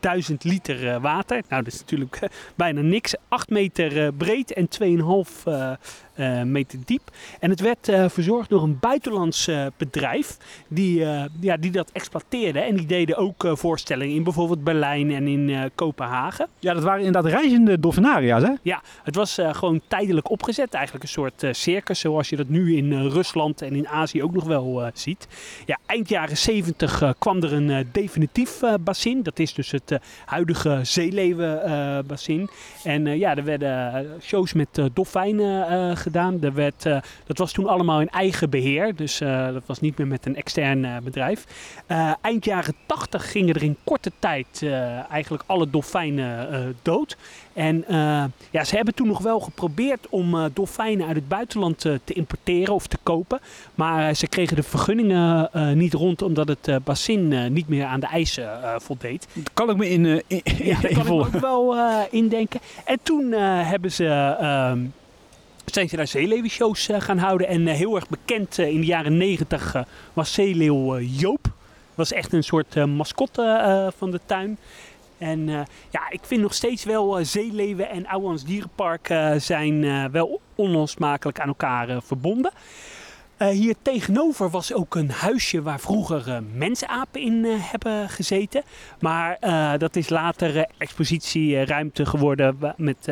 25.000 0.00 0.34
liter 0.38 0.88
eh, 0.88 1.00
water. 1.00 1.42
Nou, 1.48 1.62
dat 1.62 1.72
is 1.72 1.80
natuurlijk 1.80 2.16
eh, 2.16 2.28
bijna 2.54 2.80
niks. 2.80 3.14
8 3.28 3.50
meter 3.50 4.04
eh, 4.04 4.08
breed 4.16 4.52
en 4.52 4.68
2,5 4.68 5.44
eh, 5.44 5.70
eh, 5.70 5.76
meter 6.44 6.78
diep. 6.84 7.10
En 7.40 7.50
het 7.50 7.60
werd 7.60 7.88
eh, 7.88 8.08
verzorgd 8.08 8.48
door 8.50 8.62
een 8.62 8.78
buitenlands 8.80 9.46
eh, 9.48 9.66
bedrijf 9.76 10.36
die, 10.68 11.04
eh, 11.04 11.24
ja, 11.40 11.56
die 11.56 11.70
dat 11.70 11.90
exploiteerde. 11.92 12.60
En 12.60 12.76
die 12.76 12.86
deden 12.86 13.16
ook 13.16 13.44
eh, 13.44 13.56
voorstellingen 13.56 14.14
in 14.14 14.22
bijvoorbeeld 14.22 14.64
Berlijn 14.64 15.10
en 15.10 15.26
in 15.28 15.50
eh, 15.50 15.62
Kopenhagen. 15.74 16.48
Ja, 16.58 16.74
dat 16.74 16.82
waren 16.82 17.04
inderdaad 17.04 17.32
reizende 17.32 17.80
dolfinaria's, 17.80 18.42
hè? 18.42 18.52
Ja, 18.62 18.82
het 19.02 19.14
was 19.14 19.38
eh, 19.38 19.54
gewoon 19.54 19.80
tijdelijk 19.88 20.30
opgezet. 20.30 20.74
Eigenlijk 20.74 21.04
een 21.04 21.10
soort 21.10 21.42
eh, 21.42 21.52
circus, 21.52 22.00
zoals 22.00 22.28
je 22.28 22.36
dat 22.36 22.48
nu 22.48 22.76
in 22.76 22.92
eh, 22.92 23.06
Rusland 23.06 23.62
en 23.62 23.74
in 23.74 23.88
Azië 23.88 24.22
ook 24.22 24.32
nog 24.34 24.44
wel 24.44 24.82
eh, 24.84 24.90
ziet. 24.94 25.28
Ja, 25.66 25.78
eind 25.86 26.08
jaren 26.08 26.36
70 26.36 27.02
eh, 27.02 27.10
kwam 27.18 27.42
er 27.42 27.52
een 27.52 27.70
eh, 27.70 27.84
definitief 27.92 28.62
eh, 28.62 28.74
bassin. 28.80 29.22
Dat 29.22 29.38
is 29.38 29.54
dus 29.54 29.70
het 29.70 29.90
eh, 29.90 29.98
huidige 30.24 30.80
zeeleeuwenbassin. 30.82 32.48
en 32.84 33.06
eh, 33.06 33.18
ja, 33.18 33.36
er 33.36 33.44
werden 33.44 33.94
eh, 33.94 34.00
shows 34.20 34.52
met 34.52 34.78
eh, 34.78 34.84
dolfijnen 34.94 35.68
eh, 35.68 35.96
gedaan. 36.06 36.42
Er 36.42 36.54
werd, 36.54 36.86
eh, 36.86 36.98
dat 37.26 37.38
was 37.38 37.52
toen 37.52 37.66
allemaal 37.66 38.00
in 38.00 38.08
eigen 38.08 38.50
beheer. 38.50 38.94
Dus 38.94 39.20
eh, 39.20 39.52
dat 39.52 39.62
was 39.66 39.80
niet 39.80 39.98
meer 39.98 40.06
met 40.06 40.26
een 40.26 40.36
extern 40.36 40.84
eh, 40.84 40.96
bedrijf. 41.04 41.44
Eind 42.20 42.44
jaren 42.44 42.74
80 42.86 43.30
gingen 43.30 43.54
er 43.54 43.62
in 43.62 43.76
korte 43.84 44.12
tijd 44.18 44.66
eigenlijk 45.10 45.44
alle 45.46 45.70
dolfijnen 45.70 46.76
dood. 46.82 47.16
En 47.52 47.84
ja, 48.50 48.64
ze 48.64 48.76
hebben 48.76 48.94
toen 48.94 49.06
nog 49.06 49.18
wel 49.18 49.40
geprobeerd 49.40 50.06
om 50.08 50.50
dolfijnen 50.52 51.06
uit 51.06 51.16
het 51.16 51.28
buitenland 51.28 51.78
te 51.80 52.12
importeren 52.14 52.74
of 52.74 52.86
te 52.86 52.98
kopen. 53.02 53.40
Maar 53.74 54.14
ze 54.14 54.26
kregen 54.26 54.56
de 54.56 54.62
vergunningen 54.62 55.50
niet 55.78 55.92
rond 55.92 56.22
omdat 56.22 56.48
het 56.48 56.84
bassin 56.84 57.52
niet 57.52 57.68
meer 57.68 57.84
aan 57.84 58.00
de 58.00 58.06
eisen 58.06 58.48
voldeed. 58.76 59.28
Dat 59.32 59.50
kan 59.54 59.70
ik 59.70 59.76
me 59.76 59.88
in, 59.90 60.06
in, 60.06 60.22
in 60.26 60.66
ja, 60.66 60.80
kan 60.80 60.90
ik 60.90 61.04
me 61.04 61.10
ook 61.10 61.40
wel 61.40 61.76
indenken. 62.10 62.60
En 62.84 62.98
toen 63.02 63.32
hebben 63.32 63.92
ze... 63.92 64.04
Zijn 65.72 65.88
ze 65.88 65.96
daar 65.96 66.06
zeeleeuwenshows 66.06 66.88
gaan 66.98 67.18
houden. 67.18 67.48
En 67.48 67.66
heel 67.66 67.94
erg 67.94 68.08
bekend 68.08 68.58
in 68.58 68.80
de 68.80 68.86
jaren 68.86 69.16
negentig 69.16 69.84
was 70.12 70.32
zeeleeuw 70.32 70.98
Joop. 70.98 71.46
Was 71.94 72.12
echt 72.12 72.32
een 72.32 72.44
soort 72.44 72.86
mascotte 72.86 73.92
van 73.96 74.10
de 74.10 74.20
tuin. 74.26 74.58
En 75.18 75.46
ja, 75.90 76.10
ik 76.10 76.20
vind 76.22 76.42
nog 76.42 76.54
steeds 76.54 76.84
wel 76.84 77.18
uh, 77.18 77.24
zeeleven 77.24 77.88
en 77.88 78.06
Ouwans 78.06 78.44
Dierenpark 78.44 79.14
zijn 79.36 80.10
wel 80.10 80.40
onlosmakelijk 80.54 81.40
aan 81.40 81.48
elkaar 81.48 82.02
verbonden. 82.02 82.52
Hier 83.38 83.74
tegenover 83.82 84.50
was 84.50 84.72
ook 84.72 84.94
een 84.94 85.10
huisje 85.10 85.62
waar 85.62 85.80
vroeger 85.80 86.42
mensapen 86.54 87.20
in 87.20 87.44
hebben 87.44 88.08
gezeten. 88.08 88.62
Maar 89.00 89.38
dat 89.78 89.96
is 89.96 90.08
later 90.08 90.66
expositieruimte 90.78 92.06
geworden 92.06 92.74
met 92.76 93.08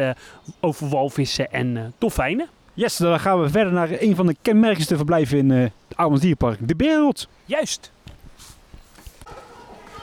over 0.60 0.88
walvissen 0.88 1.52
en 1.52 1.94
dolfijnen. 1.98 2.48
Yes, 2.74 2.96
dan 2.96 3.20
gaan 3.20 3.40
we 3.40 3.48
verder 3.48 3.72
naar 3.72 3.90
een 3.90 4.16
van 4.16 4.26
de 4.26 4.36
kenmerkendste 4.42 4.96
verblijven 4.96 5.38
in 5.38 5.50
het 5.50 5.72
Ouwans 5.94 6.20
Dierenpark, 6.20 6.68
de 6.68 6.76
Berenrot. 6.76 7.28
Juist. 7.44 7.92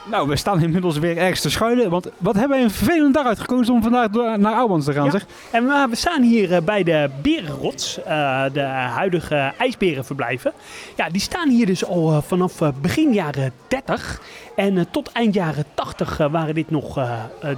Nou, 0.05 0.27
we 0.27 0.35
staan 0.35 0.61
inmiddels 0.61 0.97
weer 0.97 1.17
ergens 1.17 1.41
te 1.41 1.49
schuilen. 1.49 1.89
Want 1.89 2.07
wat 2.17 2.35
hebben 2.35 2.57
we 2.57 2.63
een 2.63 2.71
vervelende 2.71 3.11
dag 3.11 3.25
uitgekozen 3.25 3.73
om 3.73 3.81
vandaag 3.81 4.37
naar 4.37 4.53
Ouwans 4.53 4.85
te 4.85 4.93
gaan, 4.93 5.05
ja. 5.05 5.11
zeg. 5.11 5.25
En 5.51 5.67
we, 5.67 5.87
we 5.89 5.95
staan 5.95 6.21
hier 6.21 6.51
uh, 6.51 6.57
bij 6.59 6.83
de 6.83 7.09
Berenrots, 7.21 7.99
uh, 7.99 8.43
de 8.53 8.61
huidige 8.61 9.53
ijsberenverblijven. 9.57 10.53
Ja, 10.95 11.09
die 11.09 11.21
staan 11.21 11.49
hier 11.49 11.65
dus 11.65 11.85
al 11.85 12.21
vanaf 12.21 12.61
begin 12.81 13.13
jaren 13.13 13.53
30. 13.67 14.21
En 14.55 14.91
tot 14.91 15.11
eind 15.11 15.33
jaren 15.33 15.65
80 15.73 16.17
waren 16.17 16.55
dit 16.55 16.69
nog 16.69 16.99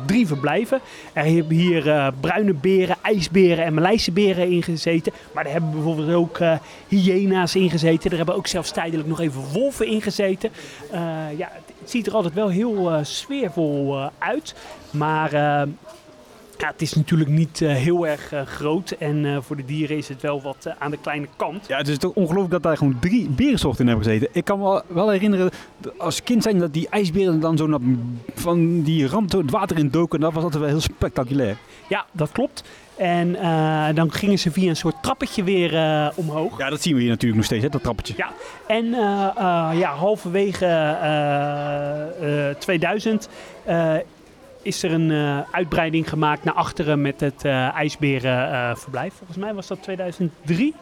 drie 0.05 0.27
verblijven. 0.27 0.79
Er 1.13 1.23
hebben 1.23 1.57
hier 1.57 2.13
bruine 2.19 2.53
beren, 2.53 2.95
ijsberen 3.01 3.65
en 3.65 3.73
Maleise 3.73 4.11
beren 4.11 4.49
in 4.49 4.63
gezeten. 4.63 5.13
Maar 5.33 5.45
er 5.45 5.51
hebben 5.51 5.71
bijvoorbeeld 5.71 6.13
ook 6.13 6.39
hyena's 6.87 7.55
in 7.55 7.69
gezeten. 7.69 8.11
Er 8.11 8.17
hebben 8.17 8.35
ook 8.35 8.47
zelfs 8.47 8.71
tijdelijk 8.71 9.07
nog 9.07 9.19
even 9.19 9.41
wolven 9.53 9.87
in 9.87 10.01
gezeten. 10.01 10.51
ja, 11.37 11.51
het 11.83 11.91
ziet 11.91 12.07
er 12.07 12.13
altijd 12.13 12.33
wel 12.33 12.49
heel 12.49 12.91
uh, 12.91 12.99
sfeervol 13.01 13.97
uh, 13.97 14.07
uit. 14.17 14.55
Maar 14.91 15.33
uh, 15.33 15.39
ja, 16.57 16.67
het 16.71 16.81
is 16.81 16.93
natuurlijk 16.93 17.29
niet 17.29 17.59
heel 17.59 18.07
erg 18.07 18.33
groot. 18.45 18.91
En 18.91 19.43
voor 19.43 19.55
de 19.55 19.65
dieren 19.65 19.97
is 19.97 20.07
het 20.07 20.21
wel 20.21 20.41
wat 20.41 20.67
aan 20.79 20.91
de 20.91 20.97
kleine 20.97 21.27
kant. 21.35 21.67
Ja, 21.67 21.77
het 21.77 21.87
is 21.87 21.97
toch 21.97 22.13
ongelooflijk 22.13 22.51
dat 22.51 22.63
daar 22.63 22.77
gewoon 22.77 22.99
drie 22.99 23.29
berensoorten 23.29 23.81
in 23.81 23.87
hebben 23.87 24.05
gezeten. 24.05 24.29
Ik 24.31 24.45
kan 24.45 24.59
me 24.59 24.83
wel 24.87 25.09
herinneren, 25.09 25.51
als 25.97 26.23
kind 26.23 26.43
zijn 26.43 26.59
dat 26.59 26.73
die 26.73 26.89
ijsberen 26.89 27.39
dan 27.39 27.57
zo 27.57 27.67
naar, 27.67 27.79
van 28.33 28.81
die 28.81 29.07
rand 29.07 29.31
het 29.31 29.51
water 29.51 29.77
in 29.77 29.89
doken. 29.89 30.19
Dat 30.19 30.33
was 30.33 30.43
altijd 30.43 30.61
wel 30.61 30.71
heel 30.71 30.81
spectaculair. 30.81 31.57
Ja, 31.89 32.05
dat 32.11 32.31
klopt. 32.31 32.63
En 32.97 33.29
uh, 33.29 33.87
dan 33.93 34.11
gingen 34.11 34.39
ze 34.39 34.51
via 34.51 34.69
een 34.69 34.75
soort 34.75 34.95
trappetje 35.01 35.43
weer 35.43 35.73
uh, 35.73 36.07
omhoog. 36.15 36.57
Ja, 36.57 36.69
dat 36.69 36.81
zien 36.81 36.95
we 36.95 37.01
hier 37.01 37.09
natuurlijk 37.09 37.35
nog 37.35 37.45
steeds, 37.45 37.63
hè, 37.63 37.69
dat 37.69 37.83
trappetje. 37.83 38.13
Ja, 38.17 38.31
en 38.67 38.85
uh, 38.85 39.69
ja, 39.73 39.95
halverwege 39.95 40.65
2000 42.59 43.29
is 44.61 44.83
er 44.83 44.91
een 44.91 45.11
uitbreiding 45.51 46.09
gemaakt 46.09 46.43
naar 46.43 46.53
achteren 46.53 47.01
met 47.01 47.19
het 47.19 47.45
ijsberenverblijf. 47.75 49.13
Volgens 49.13 49.37
mij 49.37 49.53
was 49.53 49.67
dat 49.67 49.83
2003, 49.83 50.73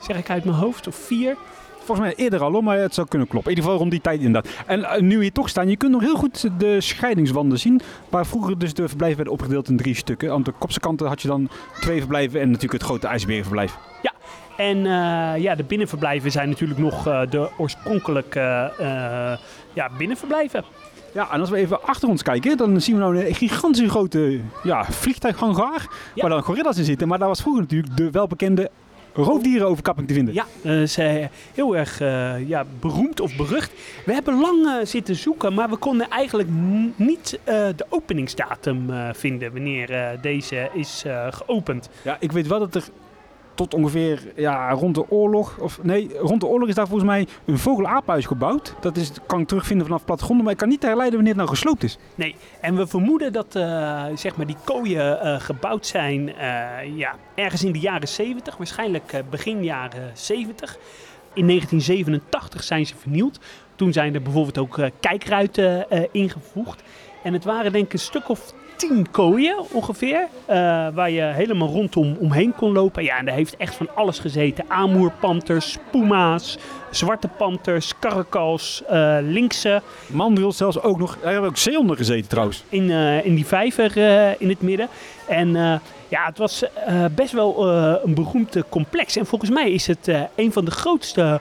zeg 0.00 0.16
ik 0.16 0.30
uit 0.30 0.44
mijn 0.44 0.56
hoofd, 0.56 0.86
of 0.86 0.94
4 0.94 1.36
volgens 1.84 2.06
mij 2.06 2.14
eerder 2.16 2.42
al, 2.42 2.60
maar 2.60 2.78
het 2.78 2.94
zou 2.94 3.08
kunnen 3.08 3.28
kloppen. 3.28 3.52
In 3.52 3.56
ieder 3.56 3.70
geval 3.70 3.86
rond 3.86 3.94
die 3.94 4.10
tijd 4.10 4.20
inderdaad. 4.20 4.52
En 4.66 4.80
uh, 4.80 4.96
nu 4.96 5.20
hier 5.20 5.32
toch 5.32 5.48
staan, 5.48 5.68
je 5.68 5.76
kunt 5.76 5.92
nog 5.92 6.00
heel 6.00 6.16
goed 6.16 6.48
de 6.58 6.80
scheidingswanden 6.80 7.58
zien. 7.58 7.80
Waar 8.08 8.26
vroeger 8.26 8.58
dus 8.58 8.74
de 8.74 8.88
verblijven 8.88 9.16
werden 9.16 9.34
opgedeeld 9.34 9.68
in 9.68 9.76
drie 9.76 9.94
stukken. 9.94 10.32
Aan 10.32 10.42
de 10.42 10.52
kopse 10.58 10.80
kanten 10.80 11.06
had 11.06 11.22
je 11.22 11.28
dan 11.28 11.48
twee 11.80 11.98
verblijven 11.98 12.40
en 12.40 12.46
natuurlijk 12.46 12.72
het 12.72 12.82
grote 12.82 13.06
ijsberenverblijf. 13.06 13.76
Ja, 14.02 14.12
en 14.56 14.76
uh, 14.76 15.42
ja, 15.42 15.54
de 15.54 15.64
binnenverblijven 15.64 16.30
zijn 16.30 16.48
natuurlijk 16.48 16.80
nog 16.80 17.06
uh, 17.06 17.20
de 17.30 17.48
oorspronkelijke 17.58 18.72
ja, 19.72 19.90
binnenverblijven. 19.98 20.64
Ja, 21.14 21.32
en 21.32 21.40
als 21.40 21.50
we 21.50 21.56
even 21.56 21.82
achter 21.82 22.08
ons 22.08 22.22
kijken, 22.22 22.56
dan 22.56 22.80
zien 22.80 22.94
we 22.94 23.00
nou 23.00 23.24
een 23.26 23.34
gigantische 23.34 23.88
grote 23.88 24.40
ja, 24.62 24.84
vliegtuighangaar. 24.84 25.88
Ja. 26.14 26.22
Waar 26.22 26.30
dan 26.30 26.42
gorilla's 26.42 26.78
in 26.78 26.84
zitten. 26.84 27.08
Maar 27.08 27.18
daar 27.18 27.28
was 27.28 27.40
vroeger 27.40 27.62
natuurlijk 27.62 27.96
de 27.96 28.10
welbekende 28.10 28.70
roofdierenoverkapping 29.14 30.08
te 30.08 30.14
vinden. 30.14 30.34
Ja, 30.34 30.46
dat 30.62 30.72
is 30.72 30.98
uh, 30.98 31.26
heel 31.54 31.76
erg 31.76 32.00
uh, 32.00 32.48
ja, 32.48 32.64
beroemd 32.80 33.20
of 33.20 33.36
berucht. 33.36 33.72
We 34.06 34.12
hebben 34.12 34.40
lang 34.40 34.66
uh, 34.66 34.74
zitten 34.84 35.16
zoeken, 35.16 35.54
maar 35.54 35.70
we 35.70 35.76
konden 35.76 36.08
eigenlijk 36.08 36.48
niet 36.96 37.38
de 37.44 37.86
openingsdatum 37.88 38.90
vinden 39.12 39.52
wanneer 39.52 40.18
deze 40.20 40.70
is 40.72 41.04
geopend. 41.30 41.88
Ja, 42.02 42.16
ik 42.20 42.32
weet 42.32 42.46
wel 42.46 42.58
dat 42.58 42.74
er 42.74 42.84
tot 43.54 43.74
ongeveer 43.74 44.32
ja, 44.36 44.70
rond 44.70 44.94
de 44.94 45.10
oorlog. 45.10 45.58
Of 45.58 45.82
nee, 45.82 46.10
rond 46.18 46.40
de 46.40 46.46
oorlog 46.46 46.68
is 46.68 46.74
daar 46.74 46.86
volgens 46.86 47.08
mij 47.08 47.26
een 47.44 47.58
vogelaaphuis 47.58 48.26
gebouwd. 48.26 48.74
Dat 48.80 48.96
is, 48.96 49.12
kan 49.26 49.40
ik 49.40 49.48
terugvinden 49.48 49.86
vanaf 49.86 50.04
plattegronden, 50.04 50.44
maar 50.44 50.54
ik 50.54 50.58
kan 50.58 50.68
niet 50.68 50.82
herleiden 50.82 51.14
wanneer 51.14 51.34
het 51.34 51.42
nou 51.42 51.56
gesloopt 51.56 51.82
is. 51.82 51.98
Nee, 52.14 52.36
en 52.60 52.76
we 52.76 52.86
vermoeden 52.86 53.32
dat 53.32 53.56
uh, 53.56 54.04
zeg 54.14 54.36
maar 54.36 54.46
die 54.46 54.56
kooien 54.64 55.26
uh, 55.26 55.40
gebouwd 55.40 55.86
zijn 55.86 56.28
uh, 56.28 56.96
ja, 56.96 57.14
ergens 57.34 57.64
in 57.64 57.72
de 57.72 57.78
jaren 57.78 58.08
70, 58.08 58.56
waarschijnlijk 58.56 59.22
begin 59.30 59.64
jaren 59.64 60.10
70. 60.14 60.78
In 61.34 61.46
1987 61.46 62.62
zijn 62.62 62.86
ze 62.86 62.96
vernield. 62.96 63.38
Toen 63.74 63.92
zijn 63.92 64.14
er 64.14 64.22
bijvoorbeeld 64.22 64.58
ook 64.58 64.90
kijkruiten 65.00 65.86
ingevoegd. 66.12 66.82
En 67.22 67.32
het 67.32 67.44
waren 67.44 67.72
denk 67.72 67.84
ik 67.84 67.92
een 67.92 67.98
stuk 67.98 68.28
of 68.28 68.54
tien 68.80 69.10
kooien 69.10 69.56
ongeveer. 69.72 70.28
Uh, 70.50 70.56
waar 70.94 71.10
je 71.10 71.22
helemaal 71.22 71.68
rondom 71.68 72.16
omheen 72.20 72.54
kon 72.54 72.72
lopen. 72.72 73.02
Ja, 73.02 73.18
en 73.18 73.24
daar 73.24 73.34
heeft 73.34 73.56
echt 73.56 73.74
van 73.74 73.88
alles 73.94 74.18
gezeten. 74.18 74.64
Amoerpanters, 74.68 75.76
puma's, 75.90 76.58
zwarte 76.90 77.28
panters, 77.28 77.98
karakals, 77.98 78.82
uh, 78.90 79.16
linkse. 79.22 79.82
Mandril 80.06 80.52
zelfs 80.52 80.82
ook 80.82 80.98
nog. 80.98 81.18
Daar 81.22 81.32
hebben 81.32 81.50
ook 81.50 81.56
zeehonden 81.56 81.96
gezeten 81.96 82.28
trouwens. 82.28 82.64
In, 82.68 82.88
uh, 82.88 83.24
in 83.24 83.34
die 83.34 83.46
vijver 83.46 83.96
in 84.38 84.48
het 84.48 84.62
midden. 84.62 84.88
En 85.28 85.52
ja, 86.08 86.24
het 86.24 86.38
was 86.38 86.64
best 87.14 87.32
wel 87.32 87.68
een 88.04 88.14
beroemd 88.14 88.56
complex. 88.68 89.16
En 89.16 89.26
volgens 89.26 89.50
mij 89.50 89.70
is 89.70 89.86
het 89.86 90.10
een 90.34 90.52
van 90.52 90.64
de 90.64 90.70
grootste 90.70 91.40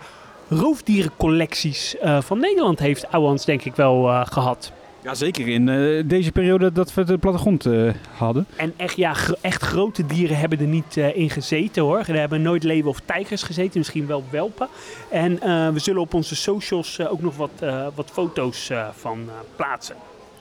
roofdierencollecties 0.50 1.96
van 2.20 2.40
Nederland 2.40 2.80
heeft 2.80 3.12
Ouwans 3.12 3.46
denk 3.46 3.64
ik 3.64 3.76
wel 3.76 4.26
gehad. 4.26 4.72
Ja, 5.04 5.14
zeker 5.14 5.48
in 5.48 5.68
uh, 5.68 6.04
deze 6.06 6.32
periode 6.32 6.72
dat 6.72 6.94
we 6.94 7.04
de 7.04 7.18
plattegrond 7.18 7.66
uh, 7.66 7.94
hadden. 8.18 8.46
En 8.56 8.74
echt, 8.78 8.96
ja, 8.96 9.16
echt 9.42 9.62
grote 9.62 10.06
dieren 10.06 10.38
hebben 10.38 10.60
er 10.60 10.68
niet 10.68 10.96
uh, 10.98 11.16
in 11.16 11.30
gezeten 11.30 11.84
hoor. 11.84 11.98
Er 11.98 12.20
hebben 12.20 12.42
nooit 12.42 12.64
leeuwen 12.64 12.90
of 12.90 13.00
tijgers 13.06 13.44
gezeten, 13.44 13.78
misschien 13.78 14.08
wel 14.08 14.24
welpen. 14.30 14.68
En 15.10 15.40
we 15.74 15.80
zullen 15.80 16.02
op 16.02 16.14
onze 16.14 16.36
socials 16.36 17.08
ook 17.08 17.22
nog 17.22 17.36
wat, 17.36 17.52
wat 17.96 18.10
foto's 18.12 18.72
van 18.96 19.30
plaatsen. 19.56 19.96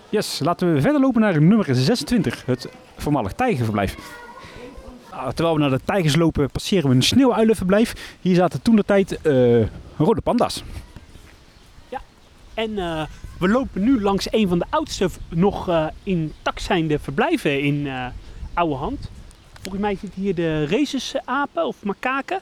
Yes, 0.09 0.41
laten 0.45 0.75
we 0.75 0.81
verder 0.81 1.01
lopen 1.01 1.21
naar 1.21 1.43
nummer 1.43 1.75
26, 1.75 2.47
het 2.47 2.69
voormalig 2.97 3.33
tijgerverblijf. 3.33 3.97
Nou, 5.11 5.33
terwijl 5.33 5.55
we 5.55 5.61
naar 5.61 5.71
de 5.71 5.81
tijgers 5.85 6.17
lopen, 6.17 6.51
passeren 6.51 6.89
we 6.89 6.95
een 6.95 7.03
sneeuwuilenverblijf. 7.03 8.17
Hier 8.21 8.35
zaten 8.35 8.63
toen 8.63 8.77
de 8.77 8.85
tijd 8.85 9.19
rode 9.97 10.21
panda's. 10.21 10.63
Ja, 11.89 12.01
en 12.55 12.79
we 13.39 13.49
lopen 13.49 13.83
nu 13.83 14.01
langs 14.01 14.33
een 14.33 14.49
van 14.49 14.59
de 14.59 14.65
oudste 14.71 15.09
nog 15.29 15.69
uh, 15.69 15.87
intact 16.03 16.63
zijnde 16.63 16.99
verblijven 16.99 17.63
in 17.63 17.75
uh, 17.75 18.07
Oude 18.55 18.75
Hand. 18.75 19.11
Volgens 19.53 19.83
mij 19.83 19.97
zitten 20.01 20.23
hier 20.23 20.35
de 20.35 20.65
rhesusapen 20.65 21.67
of 21.67 21.77
makaken. 21.83 22.41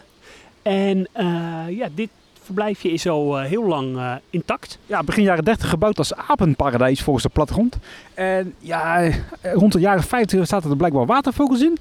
En 0.63 1.09
uh, 1.17 1.65
ja, 1.69 1.89
dit 1.95 2.09
verblijfje 2.43 2.91
is 2.91 3.09
al 3.09 3.39
heel 3.39 3.67
lang 3.67 3.99
intact. 4.31 4.79
Ja, 4.87 5.03
begin 5.03 5.23
jaren 5.23 5.45
30 5.45 5.69
gebouwd 5.69 5.99
als 5.99 6.15
apenparadijs 6.15 7.03
volgens 7.03 7.25
de 7.25 7.31
plattegrond. 7.31 7.79
En 8.15 8.55
ja, 8.59 9.11
rond 9.43 9.73
de 9.73 9.81
jaren 9.81 10.03
50 10.03 10.47
zaten 10.47 10.71
er 10.71 10.77
blijkbaar 10.77 11.07
watervogels 11.07 11.63
in. 11.63 11.79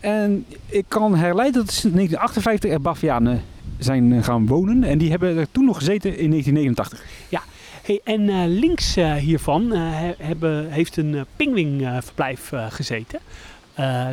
En 0.00 0.44
ik 0.66 0.84
kan 0.88 1.16
herleiden 1.16 1.64
dat 1.64 1.72
sinds 1.72 1.96
1958 1.96 2.70
er 2.70 2.80
Bavianen 2.80 3.42
zijn 3.78 4.24
gaan 4.24 4.46
wonen. 4.46 4.84
En 4.84 4.98
die 4.98 5.10
hebben 5.10 5.36
er 5.36 5.46
toen 5.52 5.64
nog 5.64 5.76
gezeten 5.76 6.18
in 6.18 6.30
1989. 6.30 7.04
Ja, 7.28 7.42
Hey, 7.88 8.00
en 8.04 8.20
uh, 8.20 8.42
links 8.46 8.96
uh, 8.96 9.14
hiervan 9.14 9.72
uh, 9.72 9.80
hebben, 10.18 10.70
heeft 10.70 10.96
een 10.96 11.26
pingwingverblijf 11.36 12.52
gezeten. 12.68 13.20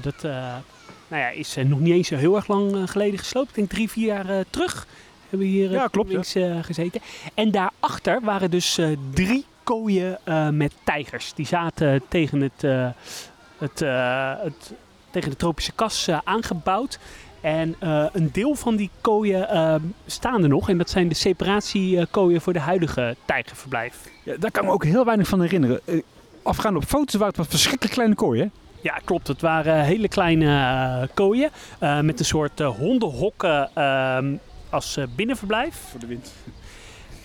dat 0.01 0.21
nou 1.07 1.21
ja, 1.21 1.29
is 1.29 1.55
nog 1.65 1.79
niet 1.79 1.93
eens 1.93 2.07
zo 2.07 2.15
heel 2.15 2.35
erg 2.35 2.47
lang 2.47 2.89
geleden 2.89 3.19
gesloopt. 3.19 3.49
Ik 3.49 3.55
denk 3.55 3.69
drie, 3.69 3.89
vier 3.89 4.05
jaar 4.05 4.45
terug 4.49 4.87
hebben 5.21 5.47
we 5.47 5.53
hier 5.53 5.71
ja, 5.71 5.87
klopt, 5.87 6.09
links 6.09 6.33
ja. 6.33 6.61
gezeten. 6.61 7.01
En 7.33 7.51
daarachter 7.51 8.21
waren 8.21 8.51
dus 8.51 8.79
drie 9.13 9.45
kooien 9.63 10.19
met 10.51 10.73
tijgers. 10.83 11.33
Die 11.33 11.45
zaten 11.45 12.01
tegen 12.07 12.41
het 12.41 12.63
het, 13.57 13.81
eh, 13.81 14.33
het, 14.43 14.73
tegen 15.09 15.29
de 15.29 15.35
tropische 15.35 15.71
kas 15.71 16.07
eh, 16.07 16.17
aangebouwd. 16.23 16.99
En 17.45 17.75
eh, 17.79 18.05
een 18.11 18.29
deel 18.31 18.55
van 18.55 18.75
die 18.75 18.89
kooien 19.01 19.49
eh, 19.49 19.75
staan 20.05 20.43
er 20.43 20.49
nog. 20.49 20.69
En 20.69 20.77
dat 20.77 20.89
zijn 20.89 21.07
de 21.07 21.15
separatiekooien 21.15 22.41
voor 22.41 22.53
de 22.53 22.59
huidige 22.59 23.15
tijgerverblijf. 23.25 23.95
Ja, 24.23 24.35
daar 24.37 24.51
kan 24.51 24.61
ik 24.61 24.67
me 24.67 24.73
ook 24.73 24.83
heel 24.83 25.05
weinig 25.05 25.27
van 25.27 25.41
herinneren. 25.41 25.79
Eh, 25.85 26.01
afgaande 26.43 26.79
op 26.79 26.85
foto's 26.85 27.13
waren 27.13 27.27
het 27.27 27.37
wat 27.37 27.47
verschrikkelijk 27.47 27.93
kleine 27.93 28.15
kooien. 28.15 28.51
Ja, 28.81 28.99
klopt. 29.03 29.27
Het 29.27 29.41
waren 29.41 29.83
hele 29.83 30.07
kleine 30.07 30.45
eh, 30.45 31.07
kooien 31.13 31.49
eh, 31.79 31.99
met 31.99 32.19
een 32.19 32.25
soort 32.25 32.59
eh, 32.59 32.67
hondenhokken 32.67 33.69
ehm, 33.73 34.35
als 34.69 34.97
eh, 34.97 35.03
binnenverblijf. 35.15 35.75
Voor 35.91 35.99
de 35.99 36.07
wind. 36.07 36.33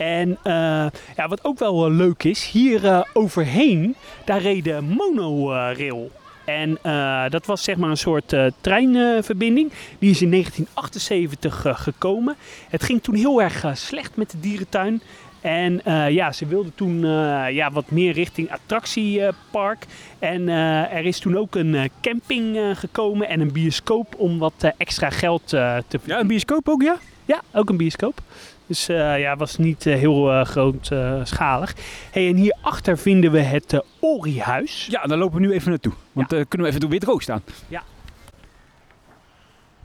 En 0.00 0.38
eh, 0.42 0.86
ja, 1.16 1.28
wat 1.28 1.44
ook 1.44 1.58
wel 1.58 1.86
eh, 1.86 1.92
leuk 1.92 2.24
is, 2.24 2.46
hier 2.46 2.86
eh, 2.86 3.00
overheen, 3.12 3.94
daar 4.24 4.40
reed 4.40 4.64
de 4.64 4.80
monorail. 4.80 6.10
En 6.54 6.78
eh, 6.82 7.30
dat 7.30 7.46
was 7.46 7.64
zeg 7.64 7.76
maar 7.76 7.90
een 7.90 7.96
soort 7.96 8.32
eh, 8.32 8.46
treinverbinding. 8.60 9.72
Die 9.98 10.10
is 10.10 10.22
in 10.22 10.30
1978 10.30 11.64
eh, 11.64 11.78
gekomen. 11.78 12.36
Het 12.68 12.82
ging 12.82 13.02
toen 13.02 13.14
heel 13.14 13.42
erg 13.42 13.64
slecht 13.74 14.16
met 14.16 14.30
de 14.30 14.40
dierentuin. 14.40 15.02
En 15.40 15.80
ja, 16.12 16.32
ze 16.32 16.46
wilden 16.46 16.72
toen 16.74 17.00
ja, 17.52 17.70
wat 17.72 17.90
meer 17.90 18.12
richting 18.12 18.50
attractiepark. 18.50 19.86
en 20.18 20.48
er 20.88 21.04
is 21.04 21.18
toen 21.18 21.36
ook 21.36 21.54
een 21.54 21.90
camping 22.00 22.58
gekomen 22.78 23.28
en 23.28 23.40
een 23.40 23.52
bioscoop 23.52 24.14
om 24.16 24.38
wat 24.38 24.72
extra 24.76 25.10
geld 25.10 25.46
te 25.46 25.98
Ja, 26.04 26.20
een 26.20 26.26
bioscoop 26.26 26.68
ook, 26.68 26.82
ja? 26.82 26.98
ja, 27.24 27.40
ook 27.52 27.68
een 27.68 27.76
bioscoop. 27.76 28.20
Dus 28.70 28.88
eh, 28.88 29.20
ja, 29.20 29.36
was 29.36 29.56
niet 29.56 29.86
eh, 29.86 29.94
heel 29.94 30.32
eh, 30.32 30.44
grootschalig. 30.44 31.74
hey, 32.10 32.28
en 32.28 32.36
hierachter 32.36 32.98
vinden 32.98 33.32
we 33.32 33.40
het 33.40 33.84
Orihuis. 34.00 34.86
Ja, 34.90 35.02
daar 35.02 35.18
lopen 35.18 35.40
we 35.40 35.46
nu 35.46 35.52
even 35.52 35.70
naartoe. 35.70 35.92
Want 36.12 36.32
eh, 36.32 36.44
kunnen 36.48 36.66
we 36.66 36.76
even 36.76 36.88
weer 36.88 37.00
droog 37.00 37.22
staan. 37.22 37.42
Ja. 37.68 37.82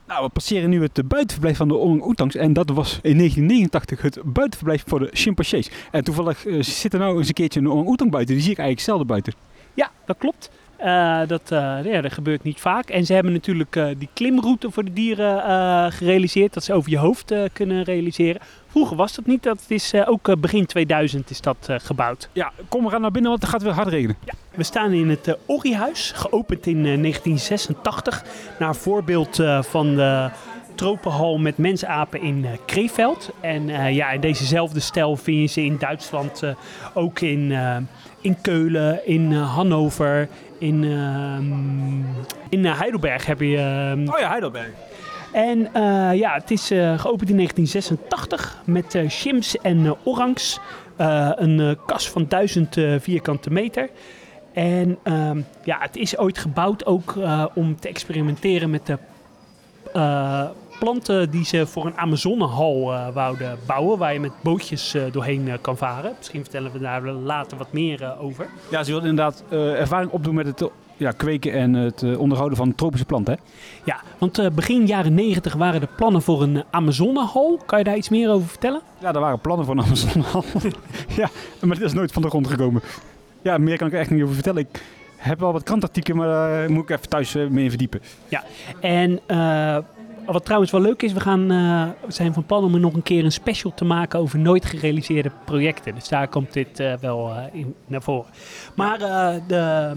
Nou, 0.08 0.26
we 0.26 0.30
passeren 0.30 0.70
nu 0.70 0.82
het 0.82 1.08
buitenverblijf 1.08 1.58
van 1.58 1.68
de 1.68 1.76
orang-oetangs. 1.76 2.36
En 2.36 2.54
dat 2.54 2.70
was 2.70 3.00
in 3.02 3.18
1989 3.18 4.02
het 4.02 4.20
buitenverblijf 4.24 4.84
voor 4.88 5.00
de 5.00 5.10
chimpansees. 5.12 5.70
En 5.92 6.04
toevallig 6.04 6.46
zit 6.60 6.94
er 6.94 7.00
nou 7.00 7.18
eens 7.18 7.28
een 7.28 7.34
keertje 7.34 7.60
een 7.60 7.72
orang-oetang 7.72 8.12
buiten. 8.12 8.34
Die 8.34 8.44
zie 8.44 8.54
ik 8.54 8.60
eigenlijk 8.60 8.90
zelden 8.90 9.08
buiten. 9.08 9.34
Ja, 9.74 9.92
dat 10.06 10.18
klopt. 10.18 10.50
Eh, 10.86 11.20
dat, 11.28 11.52
eh, 11.52 11.78
ja, 11.84 12.02
dat 12.02 12.14
gebeurt 12.14 12.44
niet 12.44 12.60
vaak. 12.60 12.90
En 12.90 13.06
ze 13.06 13.14
hebben 13.14 13.34
natuurlijk 13.34 13.76
eh, 13.76 13.88
die 13.98 14.10
klimroute 14.14 14.72
voor 14.72 14.84
de 14.84 14.94
dieren 14.94 15.92
gerealiseerd. 15.92 16.54
Dat 16.54 16.64
ze 16.64 16.74
over 16.74 16.90
je 16.90 16.98
hoofd 16.98 17.34
kunnen 17.54 17.84
realiseren. 17.84 18.42
Vroeger 18.68 18.98
was 18.98 19.16
dat 19.16 19.26
niet. 19.26 19.44
Dat 19.44 19.66
is 19.68 19.94
ook 20.06 20.40
begin 20.40 20.66
2000 20.66 21.30
is 21.30 21.42
dat 21.42 21.70
gebouwd. 21.70 22.30
Ja, 22.34 22.52
kom, 22.70 22.84
we 22.84 22.90
gaan 22.90 23.02
naar 23.02 23.12
binnen, 23.12 23.32
want 23.32 23.42
het 23.42 23.52
gaat 23.52 23.64
weer 23.64 23.72
hard 23.72 23.88
regenen. 23.88 24.18
We 24.56 24.64
staan 24.64 24.92
in 24.92 25.10
het 25.10 25.38
Orihuis, 25.46 26.12
geopend 26.16 26.66
in 26.66 26.78
eh, 26.78 27.02
1986. 27.02 28.24
Naar 28.60 28.76
voorbeeld 28.76 29.44
van 29.62 29.96
de 29.96 30.30
tropenhal 30.76 31.38
met 31.38 31.58
mensapen 31.58 32.22
in 32.22 32.46
eh, 32.46 32.52
Krefeld. 32.66 33.32
En 33.42 33.70
eh, 33.70 33.96
ja, 33.96 34.10
in 34.12 34.20
dezezelfde 34.20 34.80
stijl 34.80 35.16
vind 35.16 35.38
je 35.38 35.48
ze 35.48 35.66
in 35.66 35.78
Duitsland 35.78 36.44
eh, 36.44 36.50
ook 36.94 37.20
in, 37.20 37.54
in 38.22 38.42
Keulen, 38.42 39.08
in 39.08 39.34
Hannover, 39.34 40.28
in, 40.58 40.84
ehm, 40.84 42.00
in 42.50 42.66
Heidelberg 42.66 43.26
heb 43.26 43.40
je... 43.40 43.58
ehm, 43.58 44.08
Oh 44.14 44.20
ja, 44.20 44.30
Heidelberg. 44.30 44.70
en 45.32 45.70
ja, 46.18 46.34
het 46.34 46.52
is 46.52 46.68
geopend 46.96 47.30
in 47.30 47.36
1986 47.36 48.62
met 48.66 48.98
chims 49.08 49.58
en 49.58 49.96
orangs. 50.04 50.60
Een 50.98 51.78
kas 51.86 52.10
van 52.10 52.28
1000 52.28 52.78
eh, 52.78 52.94
vierkante 53.00 53.52
meter. 53.52 53.90
En 54.54 54.98
ehm, 55.04 55.42
ja, 55.64 55.78
het 55.80 55.96
is 55.96 56.18
ooit 56.18 56.38
gebouwd 56.38 56.86
ook 56.86 57.16
om 57.54 57.80
te 57.80 57.88
experimenteren 57.88 58.70
met 58.70 58.86
de 58.86 58.98
planten 60.80 61.30
die 61.30 61.46
ze 61.46 61.68
voor 61.68 61.86
een 61.86 61.98
Amazonehal 61.98 62.94
eh, 62.94 63.08
wouden 63.14 63.58
bouwen. 63.66 63.98
Waar 63.98 64.14
je 64.14 64.20
met 64.20 64.32
bootjes 64.42 64.94
eh, 64.94 65.04
doorheen 65.12 65.48
eh, 65.48 65.54
kan 65.62 65.78
varen. 65.78 66.14
Misschien 66.18 66.42
vertellen 66.42 66.72
we 66.72 66.80
daar 66.80 67.02
later 67.02 67.58
wat 67.58 67.72
meer 67.74 68.16
over. 68.20 68.48
Ja, 68.70 68.84
ze 68.84 68.92
wilden 68.92 69.10
inderdaad 69.10 69.44
ervaring 69.50 70.12
opdoen 70.12 70.36
met 70.36 70.46
het 70.46 70.70
ja, 70.98 71.12
kweken 71.12 71.54
en 71.54 71.74
het 71.74 72.18
onderhouden 72.18 72.58
van 72.58 72.76
tropische 72.76 73.06
planten. 73.06 73.34
Hè? 73.34 73.40
Ja, 73.84 74.02
want 74.18 74.56
begin 74.56 74.86
jaren 74.86 75.14
90 75.14 75.54
waren 75.54 75.82
er 75.82 75.88
plannen 75.96 76.22
voor 76.22 76.42
een 76.42 76.64
Amazonehal. 76.70 77.60
Kan 77.66 77.78
je 77.78 77.84
daar 77.84 77.98
iets 77.98 78.10
meer 78.10 78.30
over 78.30 78.48
vertellen? 78.48 78.82
Ja, 79.00 79.14
er 79.14 79.20
waren 79.20 79.40
plannen 79.40 79.66
voor 79.66 79.76
een 79.76 79.84
Amazonehal. 79.84 80.44
ja, 81.22 81.30
maar 81.62 81.78
dit 81.78 81.86
is 81.86 81.94
nooit 81.94 82.12
van 82.12 82.22
de 82.22 82.30
grond 82.30 82.48
gekomen. 82.48 82.82
Ja, 83.42 83.58
meer 83.58 83.78
kan 83.78 83.88
ik 83.88 83.94
er 83.94 84.00
echt 84.00 84.10
niet 84.10 84.24
over 84.24 84.34
vertellen. 84.34 84.62
Ik 84.62 84.82
heb 85.16 85.40
wel 85.40 85.52
wat 85.52 85.64
krantartikelen, 85.64 86.18
maar 86.18 86.28
daar 86.28 86.72
moet 86.72 86.84
ik 86.84 86.90
even 86.90 87.10
thuis 87.10 87.34
mee 87.50 87.70
verdiepen. 87.70 88.02
En 88.80 89.20
eh, 89.26 89.78
wat 90.26 90.46
trouwens 90.46 90.72
wel 90.72 90.82
leuk 90.82 91.02
is, 91.02 91.14
we, 91.14 91.20
gaan, 91.20 91.52
eh, 91.52 91.88
we 92.06 92.14
zijn 92.14 92.34
van 92.34 92.46
plan 92.46 92.64
om 92.64 92.74
er 92.74 92.80
nog 92.80 92.94
een 92.94 93.04
keer 93.04 93.24
een 93.26 93.32
special 93.32 93.74
te 93.74 93.86
maken 93.86 94.20
over 94.20 94.40
nooit 94.40 94.66
gerealiseerde 94.66 95.32
projecten. 95.46 95.96
Dus 95.96 96.08
daar 96.08 96.28
komt 96.28 96.54
dit 96.54 96.80
eh, 96.80 96.94
wel 96.94 97.30
eh, 97.30 97.44
in 97.52 97.76
naar 97.88 98.02
voren. 98.02 98.32
Maar 98.76 98.98
de 99.48 99.94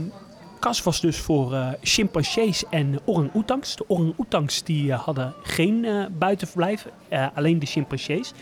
kas 0.58 0.82
was 0.82 1.00
dus 1.00 1.18
voor 1.18 1.76
chimpansees 1.82 2.64
en 2.70 2.98
orang-oetangs. 3.04 3.76
De 3.76 3.84
orang-oetangs 3.88 4.62
die 4.62 4.92
hadden 4.92 5.34
geen 5.42 5.86
buitenverblijf, 6.18 6.86
alleen 7.34 7.58
de 7.58 7.66
chimpansees. 7.66 8.32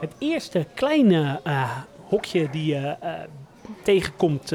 Het 0.00 0.14
eerste 0.18 0.66
kleine 0.74 1.40
hokje 2.08 2.50
die 2.50 2.66
je 2.66 2.96
tegenkomt, 3.82 4.52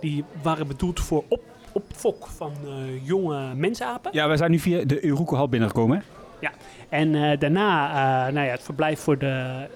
die 0.00 0.24
waren 0.42 0.66
bedoeld 0.66 1.00
voor 1.00 1.24
op, 1.28 1.42
opfok 1.74 2.26
van 2.26 2.52
eh, 2.64 3.06
jonge 3.06 3.54
mensapen. 3.54 4.10
Ja, 4.14 4.28
wij 4.28 4.36
zijn 4.36 4.50
nu 4.50 4.58
via 4.58 4.84
de 4.84 5.04
Euroekehal 5.04 5.48
binnengekomen. 5.48 5.96
Hè? 5.96 6.02
En 6.88 7.14
eh, 7.14 7.38
daarna 7.38 7.88
eh, 7.88 8.32
nou 8.32 8.46
ja, 8.46 8.52
het 8.52 8.62
verblijf 8.62 9.00
voor 9.00 9.18
de 9.18 9.66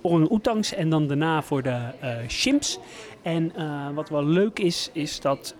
orang-oetangs 0.00 0.74
en 0.74 0.90
dan 0.90 1.06
daarna 1.06 1.42
voor 1.42 1.62
de 1.62 1.78
chimps. 2.26 2.78
En 3.22 3.52
wat 3.94 4.08
wel 4.08 4.24
leuk 4.24 4.58
is, 4.58 4.90
is 4.92 5.20
dat 5.20 5.54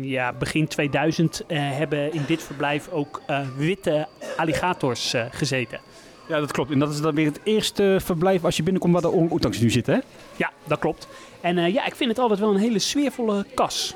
ja, 0.00 0.32
begin 0.32 0.66
2000 0.66 1.44
eh, 1.46 1.58
hebben 1.60 2.12
in 2.12 2.22
dit 2.26 2.42
verblijf 2.42 2.88
ook 2.88 3.22
witte 3.56 4.06
alligators 4.36 5.14
gezeten. 5.30 5.80
Ja, 6.28 6.40
dat 6.40 6.52
klopt. 6.52 6.70
En 6.70 6.78
dat 6.78 6.90
is 6.90 7.00
dan 7.00 7.14
weer 7.14 7.26
het 7.26 7.40
eerste 7.44 7.96
verblijf 8.00 8.44
als 8.44 8.56
je 8.56 8.62
binnenkomt 8.62 8.92
waar 8.92 9.02
de 9.02 9.12
orang-oetangs 9.16 9.60
nu 9.60 9.70
zitten. 9.70 9.94
Hè? 9.94 10.00
Ja, 10.36 10.50
dat 10.64 10.78
klopt. 10.78 11.08
En 11.40 11.72
ja, 11.72 11.86
ik 11.86 11.94
vind 11.94 12.10
het 12.10 12.18
altijd 12.18 12.40
wel 12.40 12.50
een 12.50 12.60
hele 12.60 12.78
sfeervolle 12.78 13.46
kas. 13.54 13.94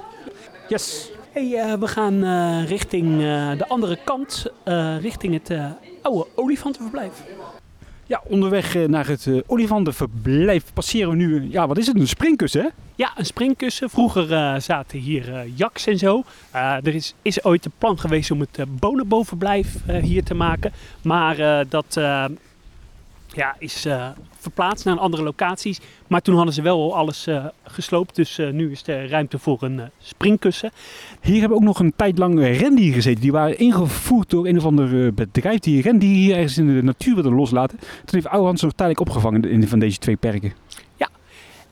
Yes. 0.68 1.11
Hey, 1.33 1.55
eh, 1.55 1.72
we 1.72 1.88
gaan 1.88 2.24
eh, 2.24 2.68
richting 2.68 3.12
eh, 3.12 3.50
de 3.59 3.68
andere 3.68 3.98
kant, 4.05 4.46
richting 5.00 5.33
het 5.33 5.59
oude 6.02 6.26
olifantenverblijf. 6.35 7.12
Ja, 8.07 8.22
onderweg 8.29 8.74
naar 8.87 9.07
het 9.07 9.29
olifantenverblijf 9.46 10.64
passeren 10.72 11.11
we 11.11 11.16
nu, 11.16 11.50
ja, 11.50 11.66
wat 11.66 11.79
is 11.79 11.87
het, 11.87 11.98
een 11.98 12.09
springkussen, 12.09 12.62
hè? 12.62 12.68
Ja, 12.94 13.12
een 13.16 13.26
springkussen. 13.26 13.90
Vroeger 13.90 14.61
zaten 14.61 14.98
hier 14.98 15.46
jaks 15.55 15.87
en 15.87 15.98
zo. 15.98 16.22
Er 16.52 16.94
is, 16.94 17.14
is 17.22 17.44
ooit 17.44 17.64
een 17.64 17.72
plan 17.79 17.98
geweest 17.98 18.31
om 18.31 18.40
het 18.40 18.64
bonenbovenblijf 18.81 19.76
eh, 19.87 20.02
hier 20.02 20.24
te 20.24 20.35
maken. 20.35 20.72
Maar 21.02 21.64
dat 21.68 22.00
ja, 23.37 23.57
is 23.59 23.85
eh, 23.85 24.09
verplaatst 24.37 24.85
naar 24.85 24.99
andere 24.99 25.22
locaties. 25.22 25.81
Maar 26.07 26.20
toen 26.20 26.37
hadden 26.37 26.55
ze 26.55 26.62
wel 26.62 26.83
al 26.83 26.96
alles 26.96 27.27
eh, 27.27 27.44
gesloopt. 27.64 28.14
Dus 28.14 28.38
eh, 28.38 28.51
nu 28.51 28.70
is 28.70 28.87
er 28.87 29.09
ruimte 29.09 29.38
voor 29.38 29.62
een 29.62 29.81
springkussen. 29.99 30.70
Hier 31.20 31.40
hebben 31.40 31.59
ook 31.59 31.64
nog 31.64 31.79
een 31.79 31.92
tijd 31.96 32.18
lang 32.18 32.40
rendieren 32.40 32.94
gezeten. 32.94 33.20
Die 33.20 33.33
waren 33.33 33.59
ingevoerd 33.59 34.31
door 34.31 34.46
een 34.46 34.57
of 34.57 34.64
ander 34.64 35.14
bedrijf 35.14 35.59
die 35.59 35.83
rendieren 35.83 36.18
hier 36.18 36.35
ergens 36.35 36.59
in 36.59 36.75
de 36.75 36.83
natuur 36.83 37.14
wilden 37.14 37.35
loslaten. 37.35 37.79
Toen 37.79 37.88
heeft 38.11 38.29
Ouwehand 38.29 38.59
ze 38.59 38.64
nog 38.64 38.75
tijdelijk 38.75 39.09
opgevangen 39.09 39.44
in 39.44 39.68
van 39.68 39.79
deze 39.79 39.99
twee 39.99 40.16
perken. 40.16 40.53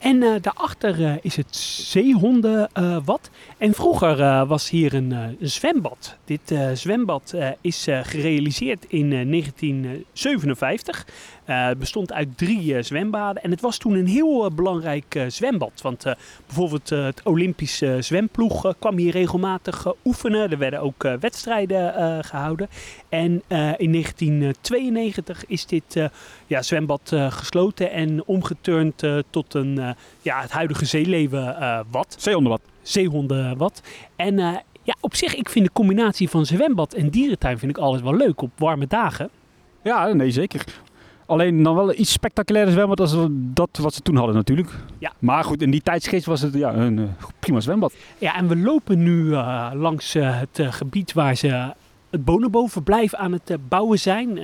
En 0.04 0.22
eh, 0.22 0.30
daarachter 0.40 1.18
is 1.22 1.36
het 1.36 1.56
zeehondenwad. 1.56 3.30
en 3.58 3.74
vroeger 3.74 4.46
was 4.46 4.70
hier 4.70 4.94
een, 4.94 5.10
een 5.10 5.36
zwembad. 5.40 6.16
Dit 6.24 6.54
zwembad 6.74 7.34
is 7.60 7.86
gerealiseerd 8.02 8.84
in 8.88 9.12
eh, 9.12 9.30
1957. 9.30 11.06
Eh, 11.44 11.66
het 11.66 11.78
bestond 11.78 12.12
uit 12.12 12.38
drie 12.38 12.76
eh, 12.76 12.82
zwembaden. 12.82 13.42
En 13.42 13.50
het 13.50 13.60
was 13.60 13.78
toen 13.78 13.94
een 13.94 14.06
heel 14.06 14.44
eh, 14.44 14.50
belangrijk 14.50 15.14
eh, 15.14 15.24
zwembad. 15.28 15.80
Want 15.82 16.04
eh, 16.04 16.12
bijvoorbeeld 16.46 16.92
eh, 16.92 17.04
het 17.04 17.20
Olympische 17.24 17.96
zwemploeg 18.00 18.64
eh, 18.64 18.72
kwam 18.78 18.96
hier 18.96 19.12
regelmatig 19.12 19.86
eh, 19.86 19.92
oefenen. 20.04 20.50
Er 20.50 20.58
werden 20.58 20.80
ook 20.80 21.04
eh, 21.04 21.12
wedstrijden 21.20 21.94
eh, 21.94 22.18
gehouden. 22.20 22.68
En 23.08 23.42
eh, 23.48 23.58
in 23.76 23.92
1992 23.92 25.44
is 25.46 25.66
dit 25.66 25.96
eh, 25.96 26.04
ja, 26.46 26.62
zwembad 26.62 27.12
eh, 27.12 27.30
gesloten 27.32 27.90
en 27.90 28.22
omgeturnd 28.26 29.02
eh, 29.02 29.18
tot 29.30 29.54
een, 29.54 29.78
eh, 29.78 29.90
ja, 30.22 30.40
het 30.40 30.50
huidige 30.50 30.84
zeeleeuwenwad, 30.84 32.14
Zeehondenwad. 32.18 32.60
zeehondenwad. 32.82 33.82
En 34.16 34.38
eh, 34.38 34.52
ja, 34.82 34.94
op 35.00 35.14
zich, 35.14 35.34
ik 35.34 35.48
vind 35.48 35.64
de 35.64 35.72
combinatie 35.72 36.28
van 36.28 36.46
zwembad 36.46 36.92
en 36.94 37.08
dierentuin 37.08 37.58
vind 37.58 37.70
ik 37.76 37.78
alles 37.82 38.00
wel 38.00 38.14
leuk 38.16 38.42
op 38.42 38.50
warme 38.56 38.86
dagen. 38.86 39.30
Ja, 39.82 40.12
nee, 40.12 40.30
zeker. 40.30 40.64
Alleen 41.26 41.62
dan 41.62 41.74
wel 41.74 41.94
iets 41.94 42.12
spectaculairder 42.12 42.74
zwembad 42.74 43.00
als 43.00 43.16
dat 43.30 43.68
wat 43.72 43.94
ze 43.94 44.00
toen 44.00 44.16
hadden 44.16 44.34
natuurlijk. 44.34 44.70
Ja. 44.98 45.12
Maar 45.18 45.44
goed, 45.44 45.62
in 45.62 45.70
die 45.70 45.82
tijdsgeest 45.82 46.26
was 46.26 46.40
het 46.40 46.54
ja, 46.54 46.74
een 46.74 46.98
uh, 46.98 47.04
prima 47.38 47.60
zwembad. 47.60 47.94
Ja, 48.18 48.36
en 48.36 48.48
we 48.48 48.56
lopen 48.56 49.02
nu 49.02 49.24
uh, 49.24 49.70
langs 49.74 50.16
uh, 50.16 50.40
het 50.40 50.74
gebied 50.74 51.12
waar 51.12 51.34
ze 51.34 51.72
het 52.10 52.24
Bonobo-verblijf 52.24 53.14
aan 53.14 53.32
het 53.32 53.56
bouwen 53.68 53.98
zijn. 53.98 54.34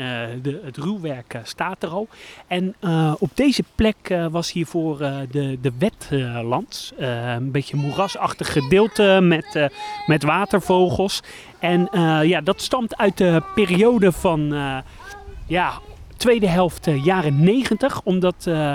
De, 0.43 0.61
het 0.65 0.77
ruwwerk 0.77 1.41
staat 1.43 1.83
er 1.83 1.89
al. 1.89 2.09
En 2.47 2.75
op 3.19 3.31
deze 3.35 3.65
plek 3.75 4.15
was 4.31 4.53
hiervoor 4.53 4.99
de, 5.31 5.59
de 5.61 5.73
wetlands. 5.79 6.93
een 6.97 7.51
beetje 7.51 7.77
moerasachtig 7.77 8.53
gedeelte 8.53 9.19
met, 9.23 9.71
met 10.07 10.23
watervogels. 10.23 11.23
En 11.59 11.89
ja, 12.23 12.41
dat 12.41 12.61
stamt 12.63 12.97
uit 12.97 13.17
de 13.17 13.43
periode 13.55 14.13
van 14.13 14.55
ja, 15.47 15.73
tweede 16.21 16.49
helft 16.49 16.87
uh, 16.87 17.05
jaren 17.05 17.43
90. 17.43 18.01
Omdat 18.03 18.45
uh, 18.49 18.75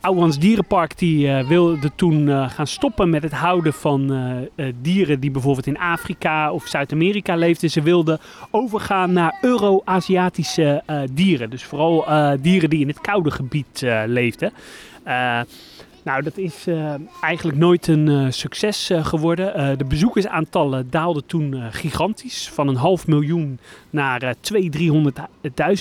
Ouwans 0.00 0.38
Dierenpark 0.38 0.98
die, 0.98 1.26
uh, 1.26 1.48
wilde 1.48 1.94
toen 1.94 2.50
gaan 2.50 2.66
stoppen 2.66 3.10
met 3.10 3.22
het 3.22 3.32
houden 3.32 3.72
van 3.72 4.12
dieren 4.80 5.20
die 5.20 5.30
bijvoorbeeld 5.30 5.66
in 5.66 5.78
Afrika 5.78 6.52
of 6.52 6.66
Zuid-Amerika 6.66 7.34
leefden. 7.36 7.70
Ze 7.70 7.82
wilden 7.82 8.18
overgaan 8.50 9.12
naar 9.12 9.38
Euro-Aziatische 9.40 10.82
dieren. 11.12 11.50
Dus 11.50 11.64
vooral 11.64 12.04
dieren 12.40 12.70
die 12.70 12.80
in 12.80 12.88
het 12.88 13.00
koude 13.00 13.30
gebied 13.30 13.86
leefden. 14.06 14.52
Nou, 16.06 16.22
dat 16.22 16.36
is 16.36 16.66
uh, 16.68 16.94
eigenlijk 17.20 17.58
nooit 17.58 17.86
een 17.86 18.06
uh, 18.06 18.26
succes 18.30 18.90
uh, 18.90 19.04
geworden. 19.04 19.78
de 19.78 19.84
bezoekersaantallen 19.84 20.90
daalden 20.90 21.26
toen 21.26 21.72
gigantisch. 21.72 22.48
Van 22.52 22.68
een 22.68 22.76
half 22.76 23.06
miljoen 23.06 23.58
naar 23.90 24.34
200.000, 24.36 24.68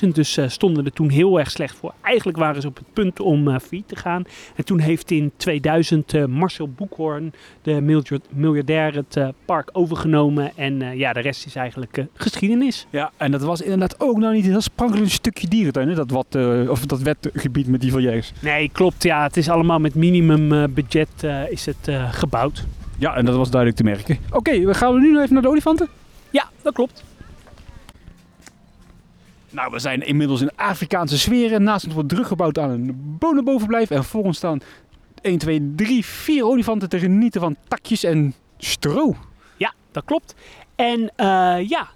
300.000. 0.03 0.07
Dus 0.13 0.39
stonden 0.47 0.85
er 0.85 0.93
toen 0.93 1.09
heel 1.09 1.39
erg 1.39 1.51
slecht 1.51 1.77
voor. 1.77 1.93
Eigenlijk 2.01 2.37
waren 2.37 2.61
ze 2.61 2.67
op 2.67 2.77
het 2.77 2.93
punt 2.93 3.19
om 3.19 3.59
failliet 3.59 3.87
te 3.87 3.95
gaan. 3.95 4.23
En 4.55 4.65
toen 4.65 4.79
heeft 4.79 5.11
in 5.11 5.31
2000 5.37 6.27
Marcel 6.27 6.69
Boekhoorn, 6.69 7.33
de 7.61 8.03
miljardair, 8.29 8.95
het 8.95 9.33
park 9.45 9.69
overgenomen. 9.73 10.51
En 10.55 10.97
ja, 10.97 11.13
de 11.13 11.19
rest 11.19 11.45
is 11.45 11.55
eigenlijk 11.55 12.05
geschiedenis. 12.13 12.87
Ja, 12.89 13.11
en 13.17 13.31
dat 13.31 13.41
was 13.41 13.61
inderdaad 13.61 13.99
ook 13.99 14.17
nog 14.17 14.31
niet 14.31 14.45
een 14.45 14.51
heel 14.51 14.61
sprankelend 14.61 15.11
stukje 15.11 15.47
dierentuin. 15.47 15.87
Hè? 15.87 15.95
Dat, 15.95 16.11
wat, 16.11 16.35
of 16.69 16.85
dat 16.85 17.01
wetgebied 17.01 17.67
met 17.67 17.81
die 17.81 17.91
volières. 17.91 18.31
Nee, 18.39 18.69
klopt. 18.71 19.03
Ja, 19.03 19.23
het 19.23 19.37
is 19.37 19.49
allemaal 19.49 19.79
met 19.79 19.95
minimumbudget 20.23 21.23
uh, 21.23 21.51
is 21.51 21.65
het 21.65 21.87
uh, 21.87 22.13
gebouwd. 22.13 22.65
Ja, 22.97 23.15
en 23.15 23.25
dat 23.25 23.35
was 23.35 23.49
duidelijk 23.49 23.81
te 23.81 23.87
merken. 23.87 24.17
Oké, 24.27 24.37
okay, 24.37 24.65
we 24.65 24.73
gaan 24.73 24.99
nu 24.99 25.11
nog 25.11 25.21
even 25.21 25.33
naar 25.33 25.41
de 25.41 25.49
olifanten? 25.49 25.87
Ja, 26.29 26.49
dat 26.61 26.73
klopt. 26.73 27.03
Nou, 29.49 29.71
we 29.71 29.79
zijn 29.79 30.01
inmiddels 30.07 30.41
in 30.41 30.51
Afrikaanse 30.55 31.17
sferen. 31.17 31.63
Naast 31.63 31.85
ons 31.85 31.93
wordt 31.93 32.09
druk 32.09 32.27
gebouwd 32.27 32.57
aan 32.57 32.69
een 32.69 33.17
bonenbovenblijf. 33.19 33.89
En 33.89 34.03
voor 34.03 34.23
ons 34.23 34.37
staan 34.37 34.59
1, 35.21 35.37
2, 35.37 35.73
3, 35.75 36.05
4 36.05 36.45
olifanten 36.45 36.89
te 36.89 36.99
genieten 36.99 37.41
van 37.41 37.55
takjes 37.67 38.03
en 38.03 38.33
stro. 38.57 39.15
Ja, 39.57 39.73
dat 39.91 40.03
klopt. 40.05 40.35
En 40.75 40.99
uh, 40.99 41.69
ja, 41.69 41.89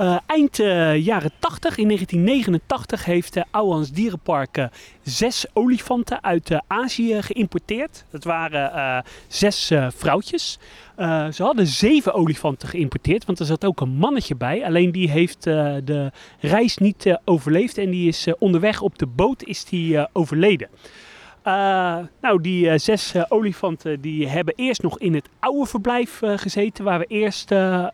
uh, 0.00 0.18
eind 0.26 0.58
uh, 0.58 0.96
jaren 0.96 1.30
80, 1.38 1.76
in 1.76 1.86
1989, 1.86 3.04
heeft 3.04 3.36
uh, 3.36 3.42
Ouwans 3.50 3.90
Dierenpark 3.90 4.68
zes 5.02 5.46
olifanten 5.52 6.22
uit 6.22 6.62
Azië 6.66 7.22
geïmporteerd. 7.22 8.04
Dat 8.10 8.24
waren 8.24 9.04
zes 9.26 9.72
vrouwtjes. 9.88 10.58
ze 11.32 11.42
hadden 11.42 11.66
zeven 11.66 12.14
olifanten 12.14 12.68
geïmporteerd, 12.68 13.24
want 13.24 13.38
er 13.38 13.46
zat 13.46 13.64
ook 13.64 13.80
een 13.80 13.96
mannetje 13.96 14.34
bij. 14.34 14.64
Alleen 14.64 14.92
die 14.92 15.10
heeft 15.10 15.42
de 15.42 16.12
reis 16.40 16.76
niet 16.76 17.18
overleefd 17.24 17.78
en 17.78 17.90
die 17.90 18.08
is 18.08 18.26
onderweg 18.38 18.80
op 18.80 18.98
de 18.98 19.06
boot 19.06 19.42
is 19.42 19.64
die, 19.64 20.14
overleden. 20.14 20.68
Uh, 21.46 21.98
nou, 22.20 22.40
die 22.40 22.66
uh, 22.66 22.72
zes 22.76 23.14
uh, 23.14 23.24
olifanten 23.28 24.00
die 24.00 24.28
hebben 24.28 24.54
eerst 24.56 24.82
nog 24.82 24.98
in 24.98 25.14
het 25.14 25.28
oude 25.38 25.66
verblijf 25.66 26.20
gezeten, 26.22 26.84
waar 26.84 26.98
we 26.98 27.04
eerst 27.04 27.48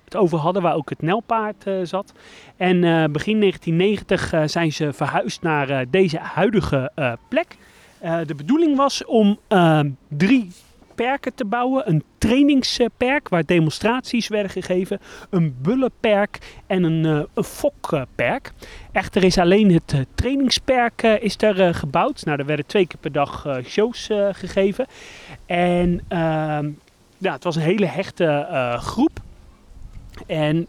het 0.05 0.17
over 0.17 0.39
hadden, 0.39 0.63
waar 0.63 0.75
ook 0.75 0.91
het 0.91 1.03
nelpaard 1.03 1.65
zat. 1.83 2.13
En 2.57 2.81
begin 3.13 3.41
1990 3.41 4.51
zijn 4.51 4.73
ze 4.73 4.93
verhuisd 4.93 5.43
naar 5.43 5.91
deze 5.91 6.19
huidige 6.19 6.91
plek. 7.29 7.57
de 8.01 8.35
bedoeling 8.35 8.77
was 8.77 9.05
om 9.05 9.39
drie 10.09 10.53
perken 10.95 11.35
te 11.35 11.45
bouwen. 11.45 11.89
Een 11.89 12.03
trainingsperk 12.19 13.29
waar 13.29 13.45
demonstraties 13.45 14.29
werden 14.29 14.51
gegeven. 14.51 15.01
Een 15.31 15.57
bullenperk 15.63 16.61
en 16.67 16.83
een, 16.83 17.05
uh, 17.05 17.23
een 17.35 17.45
fokperk. 17.45 18.53
Echter 18.93 19.25
is 19.25 19.39
alleen 19.39 19.73
het 19.73 19.93
uh, 19.93 20.01
trainingsperk 20.15 21.03
uh, 21.03 21.23
is 21.23 21.37
er 21.39 21.75
gebouwd. 21.75 22.25
Nou, 22.25 22.39
er 22.39 22.47
werden 22.47 22.67
twee 22.67 22.87
keer 22.87 23.01
per 23.01 23.13
dag 23.13 23.47
shows 23.65 24.11
gegeven. 24.33 24.87
En 25.47 26.01
ehm, 26.09 26.71
ja, 27.19 27.33
het 27.33 27.45
was 27.45 27.57
een 27.57 27.63
hele 27.63 27.87
hechte 27.87 28.47
groep. 28.81 29.21
En 30.27 30.67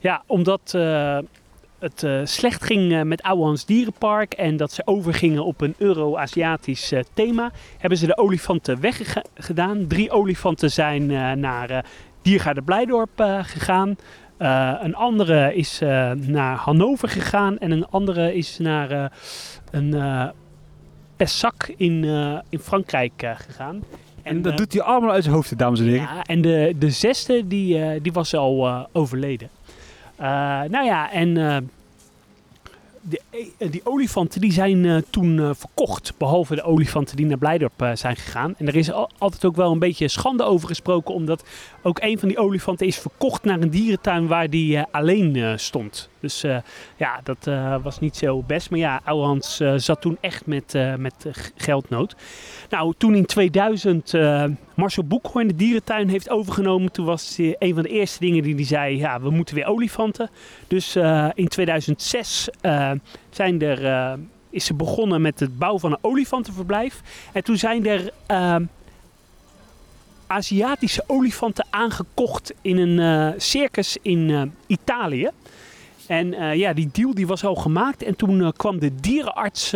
ja, 0.00 0.22
omdat 0.26 0.74
het 1.82 2.02
uh, 2.02 2.20
slecht 2.24 2.64
ging 2.64 2.92
uh, 2.92 3.02
met 3.02 3.22
Ouwans 3.22 3.64
Dierenpark 3.64 4.32
en 4.32 4.56
dat 4.56 4.72
ze 4.72 4.82
overgingen 4.84 5.44
op 5.44 5.60
een 5.60 5.74
Euro-Aziatisch 5.78 6.92
uh, 6.92 7.00
thema, 7.14 7.50
hebben 7.78 7.98
ze 7.98 8.06
de 8.06 8.16
olifanten 8.16 8.80
weggedaan. 8.80 9.86
Drie 9.86 10.10
olifanten 10.10 10.70
zijn 10.70 11.06
naar 11.40 11.84
Diergaarde 12.22 12.62
Blijdorp 12.62 13.10
gegaan. 13.42 13.96
een 14.82 14.94
andere 14.94 15.54
is 15.54 15.78
naar 16.16 16.56
Hannover 16.56 17.08
gegaan 17.08 17.58
en 17.58 17.70
een 17.70 17.86
andere 17.86 18.34
is 18.34 18.58
naar 18.58 19.12
een 19.70 19.94
Pessac 21.16 21.72
in, 21.76 22.04
in 22.48 22.58
Frankrijk 22.58 23.12
gegaan. 23.16 23.82
En 24.22 24.42
dat 24.42 24.56
doet 24.56 24.72
hij 24.72 24.82
allemaal 24.82 25.10
uit 25.10 25.22
zijn 25.22 25.34
hoofd, 25.34 25.58
dames 25.58 25.80
en 25.80 25.86
heren. 25.86 26.02
Ja, 26.02 26.22
en 26.22 26.40
de, 26.40 26.74
de 26.78 26.90
zesde, 26.90 27.46
die, 27.46 28.00
die 28.00 28.12
was 28.12 28.34
al 28.34 28.88
overleden. 28.92 29.48
Uh, 30.22 30.62
nou 30.70 30.84
ja, 30.86 31.10
en 31.10 31.34
uh, 33.10 33.18
die, 33.58 33.70
die, 33.70 33.80
olifanten 33.84 34.40
die 34.40 34.52
zijn 34.52 34.84
uh, 34.84 34.96
toen 35.10 35.54
verkocht. 35.54 36.12
Behalve 36.18 36.54
de 36.54 36.62
olifanten 36.62 37.16
die 37.16 37.26
naar 37.26 37.38
Blijdorp 37.38 37.90
zijn 37.94 38.16
gegaan. 38.16 38.54
En 38.58 38.66
er 38.66 38.76
is 38.76 38.92
al, 38.92 39.10
altijd 39.18 39.44
ook 39.44 39.56
wel 39.56 39.72
een 39.72 39.78
beetje 39.78 40.08
schande 40.08 40.42
over 40.42 40.68
gesproken. 40.68 41.14
Omdat 41.14 41.44
ook 41.82 41.98
een 42.00 42.18
van 42.18 42.28
die 42.28 42.38
olifanten 42.38 42.86
is 42.86 42.98
verkocht 42.98 43.44
naar 43.44 43.60
een 43.60 43.70
dierentuin 43.70 44.26
waar 44.26 44.50
die 44.50 44.80
alleen 44.80 45.58
stond. 45.58 46.10
Dus 46.20 46.40
ja, 46.96 47.20
dat 47.22 47.44
was 47.82 48.00
niet 48.00 48.16
zo 48.16 48.42
best. 48.42 48.70
Maar 48.70 48.78
ja, 48.78 49.00
Ouwehans 49.04 49.60
zat 49.76 50.00
toen 50.00 50.18
echt 50.20 50.46
met, 50.46 50.74
met 50.98 51.26
geldnood. 51.56 52.16
Nou, 52.70 52.94
toen 52.98 53.14
in 53.14 53.26
2000 53.26 54.12
Marcel 54.74 55.04
Boekhoorn 55.04 55.48
de 55.48 55.56
dierentuin 55.56 56.08
heeft 56.08 56.30
overgenomen... 56.30 56.92
toen 56.92 57.06
was 57.06 57.36
een 57.38 57.74
van 57.74 57.82
de 57.82 57.88
eerste 57.88 58.18
dingen 58.20 58.42
die 58.42 58.54
hij 58.54 58.64
zei... 58.64 58.96
ja, 58.96 59.20
we 59.20 59.30
moeten 59.30 59.54
weer 59.54 59.66
olifanten. 59.66 60.30
Dus 60.66 60.96
in 61.34 61.48
2006 61.48 62.48
zijn 63.30 63.62
er, 63.62 64.18
is 64.50 64.64
ze 64.64 64.74
begonnen 64.74 65.20
met 65.22 65.40
het 65.40 65.58
bouwen 65.58 65.80
van 65.80 65.92
een 65.92 65.98
olifantenverblijf. 66.00 67.00
En 67.32 67.44
toen 67.44 67.56
zijn 67.56 67.86
er... 67.86 68.12
Aziatische 70.26 71.04
olifanten 71.06 71.66
aangekocht 71.70 72.52
in 72.60 72.76
een 72.78 73.34
circus 73.40 73.96
in 74.02 74.52
Italië. 74.66 75.30
En 76.06 76.56
ja, 76.58 76.72
die 76.72 76.88
deal 76.92 77.14
die 77.14 77.26
was 77.26 77.44
al 77.44 77.54
gemaakt. 77.54 78.02
En 78.02 78.16
toen 78.16 78.52
kwam 78.56 78.78
de 78.78 78.94
dierenarts 79.00 79.70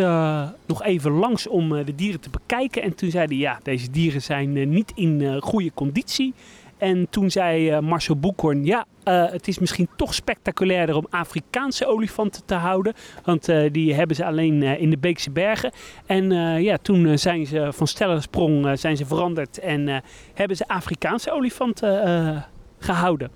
nog 0.65 0.83
even 0.83 1.11
langs 1.11 1.47
om 1.47 1.69
de 1.69 1.95
dieren 1.95 2.19
te 2.19 2.29
bekijken. 2.29 2.81
En 2.81 2.95
toen 2.95 3.11
zei 3.11 3.25
hij, 3.27 3.35
ja, 3.35 3.59
deze 3.63 3.91
dieren 3.91 4.21
zijn 4.21 4.69
niet 4.69 4.91
in 4.95 5.41
goede 5.41 5.71
conditie. 5.73 6.33
En 6.77 7.07
toen 7.09 7.31
zei 7.31 7.81
Marcel 7.81 8.15
Boekhoorn, 8.15 8.65
ja, 8.65 8.85
het 9.03 9.47
is 9.47 9.59
misschien 9.59 9.87
toch 9.95 10.13
spectaculairder 10.13 10.95
om 10.95 11.07
Afrikaanse 11.09 11.85
olifanten 11.85 12.45
te 12.45 12.55
houden. 12.55 12.93
Want 13.23 13.49
die 13.71 13.93
hebben 13.93 14.15
ze 14.15 14.25
alleen 14.25 14.63
in 14.63 14.89
de 14.89 14.97
Beekse 14.97 15.31
Bergen. 15.31 15.71
En 16.05 16.31
ja, 16.61 16.77
toen 16.81 17.19
zijn 17.19 17.45
ze 17.45 17.69
van 17.71 17.87
stellensprong 17.87 18.79
zijn 18.79 18.97
ze 18.97 19.05
veranderd 19.05 19.59
en 19.59 20.03
hebben 20.33 20.57
ze 20.57 20.67
Afrikaanse 20.67 21.31
olifanten 21.31 22.45
gehouden. 22.79 23.29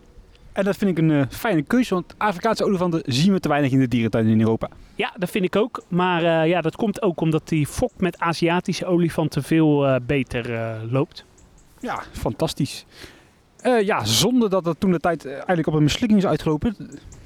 En 0.54 0.64
dat 0.64 0.78
vind 0.78 0.92
ik 0.92 0.98
een 0.98 1.10
uh, 1.10 1.22
fijne 1.30 1.62
keuze, 1.62 1.94
want 1.94 2.16
Afrikaanse 2.18 2.66
olifanten 2.66 3.02
zien 3.06 3.34
we 3.34 3.40
te 3.40 3.48
weinig 3.48 3.72
in 3.72 3.80
de 3.80 3.88
dierentuin 3.88 4.28
in 4.28 4.40
Europa. 4.40 4.70
Ja, 4.96 5.14
dat 5.18 5.30
vind 5.30 5.46
ik 5.46 5.56
ook. 5.56 5.84
Maar 5.88 6.24
uh, 6.24 6.50
ja, 6.50 6.62
dat 6.62 6.76
komt 6.76 7.02
ook 7.02 7.22
omdat 7.22 7.48
die 7.48 7.68
fok 7.68 7.92
met 7.98 8.20
Aziatische 8.20 8.86
olifanten 8.86 9.44
veel 9.44 9.88
uh, 9.88 9.96
beter 10.02 10.76
loopt. 10.90 11.26
Ja, 11.80 12.04
fantastisch. 12.12 12.86
Ja, 13.64 14.06
zonder 14.06 14.50
dat 14.50 14.64
dat 14.64 14.76
toen 14.80 14.92
de 14.92 15.00
tijd 15.00 15.26
eigenlijk 15.26 15.68
op 15.68 15.74
een 15.74 15.84
mislukking 15.84 16.20
is 16.20 16.26
uitgelopen. 16.26 16.76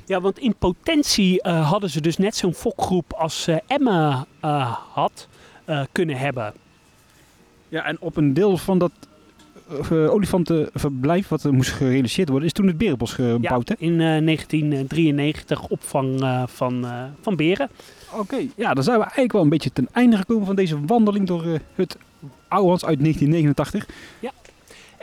Ja, 0.05 0.21
want 0.21 0.39
in 0.39 0.55
potentie 0.55 1.41
hadden 1.47 1.89
ze 1.89 2.01
dus 2.01 2.17
net 2.17 2.35
zo'n 2.35 2.53
fokgroep 2.53 3.13
als 3.13 3.47
Emma 3.67 4.25
had 4.93 5.27
kunnen 5.91 6.17
hebben. 6.17 6.53
Ja, 7.69 7.85
en 7.85 7.97
op 7.99 8.17
een 8.17 8.33
deel 8.33 8.57
van 8.57 8.77
dat 8.77 8.91
eh, 9.89 10.13
olifantenverblijf 10.13 11.27
wat 11.27 11.43
er 11.43 11.53
moest 11.53 11.71
gerealiseerd 11.71 12.29
worden, 12.29 12.47
is 12.47 12.53
toen 12.53 12.67
het 12.67 12.77
Berenbos 12.77 13.13
gebouwd, 13.13 13.69
hè? 13.69 13.75
in 13.77 13.91
eh, 13.91 13.97
1993 13.97 15.67
opvang 15.67 16.21
eh, 16.21 16.43
van, 16.47 16.85
eh, 16.85 17.03
van 17.21 17.35
beren. 17.35 17.69
Oké, 18.13 18.37
ja, 18.55 18.73
dan 18.73 18.83
zijn 18.83 18.97
we 18.97 19.03
eigenlijk 19.03 19.31
wel 19.31 19.41
een 19.41 19.49
beetje 19.49 19.73
ten 19.73 19.87
einde 19.91 20.17
gekomen 20.17 20.45
van 20.45 20.55
deze 20.55 20.85
wandeling 20.85 21.27
door 21.27 21.43
eh, 21.43 21.59
het 21.75 21.97
Ouwehans 22.47 22.85
uit 22.85 22.99
1989. 22.99 23.87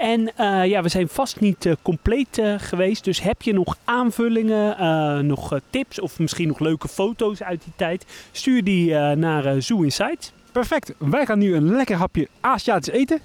En 0.03 0.37
eh, 0.37 0.67
ja, 0.67 0.83
we 0.83 0.89
zijn 0.89 1.09
vast 1.09 1.41
niet 1.41 1.67
eh, 1.67 1.73
compleet 1.83 2.39
eh, 2.39 2.55
geweest. 2.59 3.05
Dus 3.05 3.21
heb 3.21 3.43
je 3.43 3.53
nog 3.53 3.77
aanvullingen, 3.85 5.27
nog 5.27 5.59
tips 5.71 6.01
of 6.01 6.19
misschien 6.19 6.49
nog 6.49 6.59
leuke 6.59 6.89
foto's 6.89 7.43
uit 7.43 7.63
die 7.63 7.73
tijd? 7.77 8.05
Stuur 8.33 8.65
die 8.65 8.95
naar 9.15 9.63
Zoo 9.63 9.83
Insight. 9.83 10.33
Perfect, 10.53 10.95
wij 10.99 11.27
gaan 11.27 11.39
nu 11.39 11.55
een 11.55 11.77
lekker 11.77 11.97
hapje 11.97 12.29
Aziatisch 12.41 12.95
eten. 12.95 13.21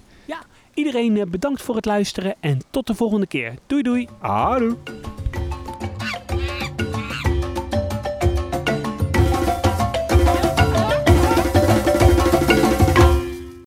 Iedereen 0.78 1.18
eh, 1.18 1.26
bedankt 1.26 1.62
voor 1.62 1.76
het 1.76 1.86
luisteren 1.86 2.36
en 2.40 2.60
tot 2.70 2.88
de 2.88 2.96
volgende 2.96 3.28
keer. 3.28 3.54
Doei 3.68 3.82
doei! 3.82 4.08
Hallo. 4.20 4.78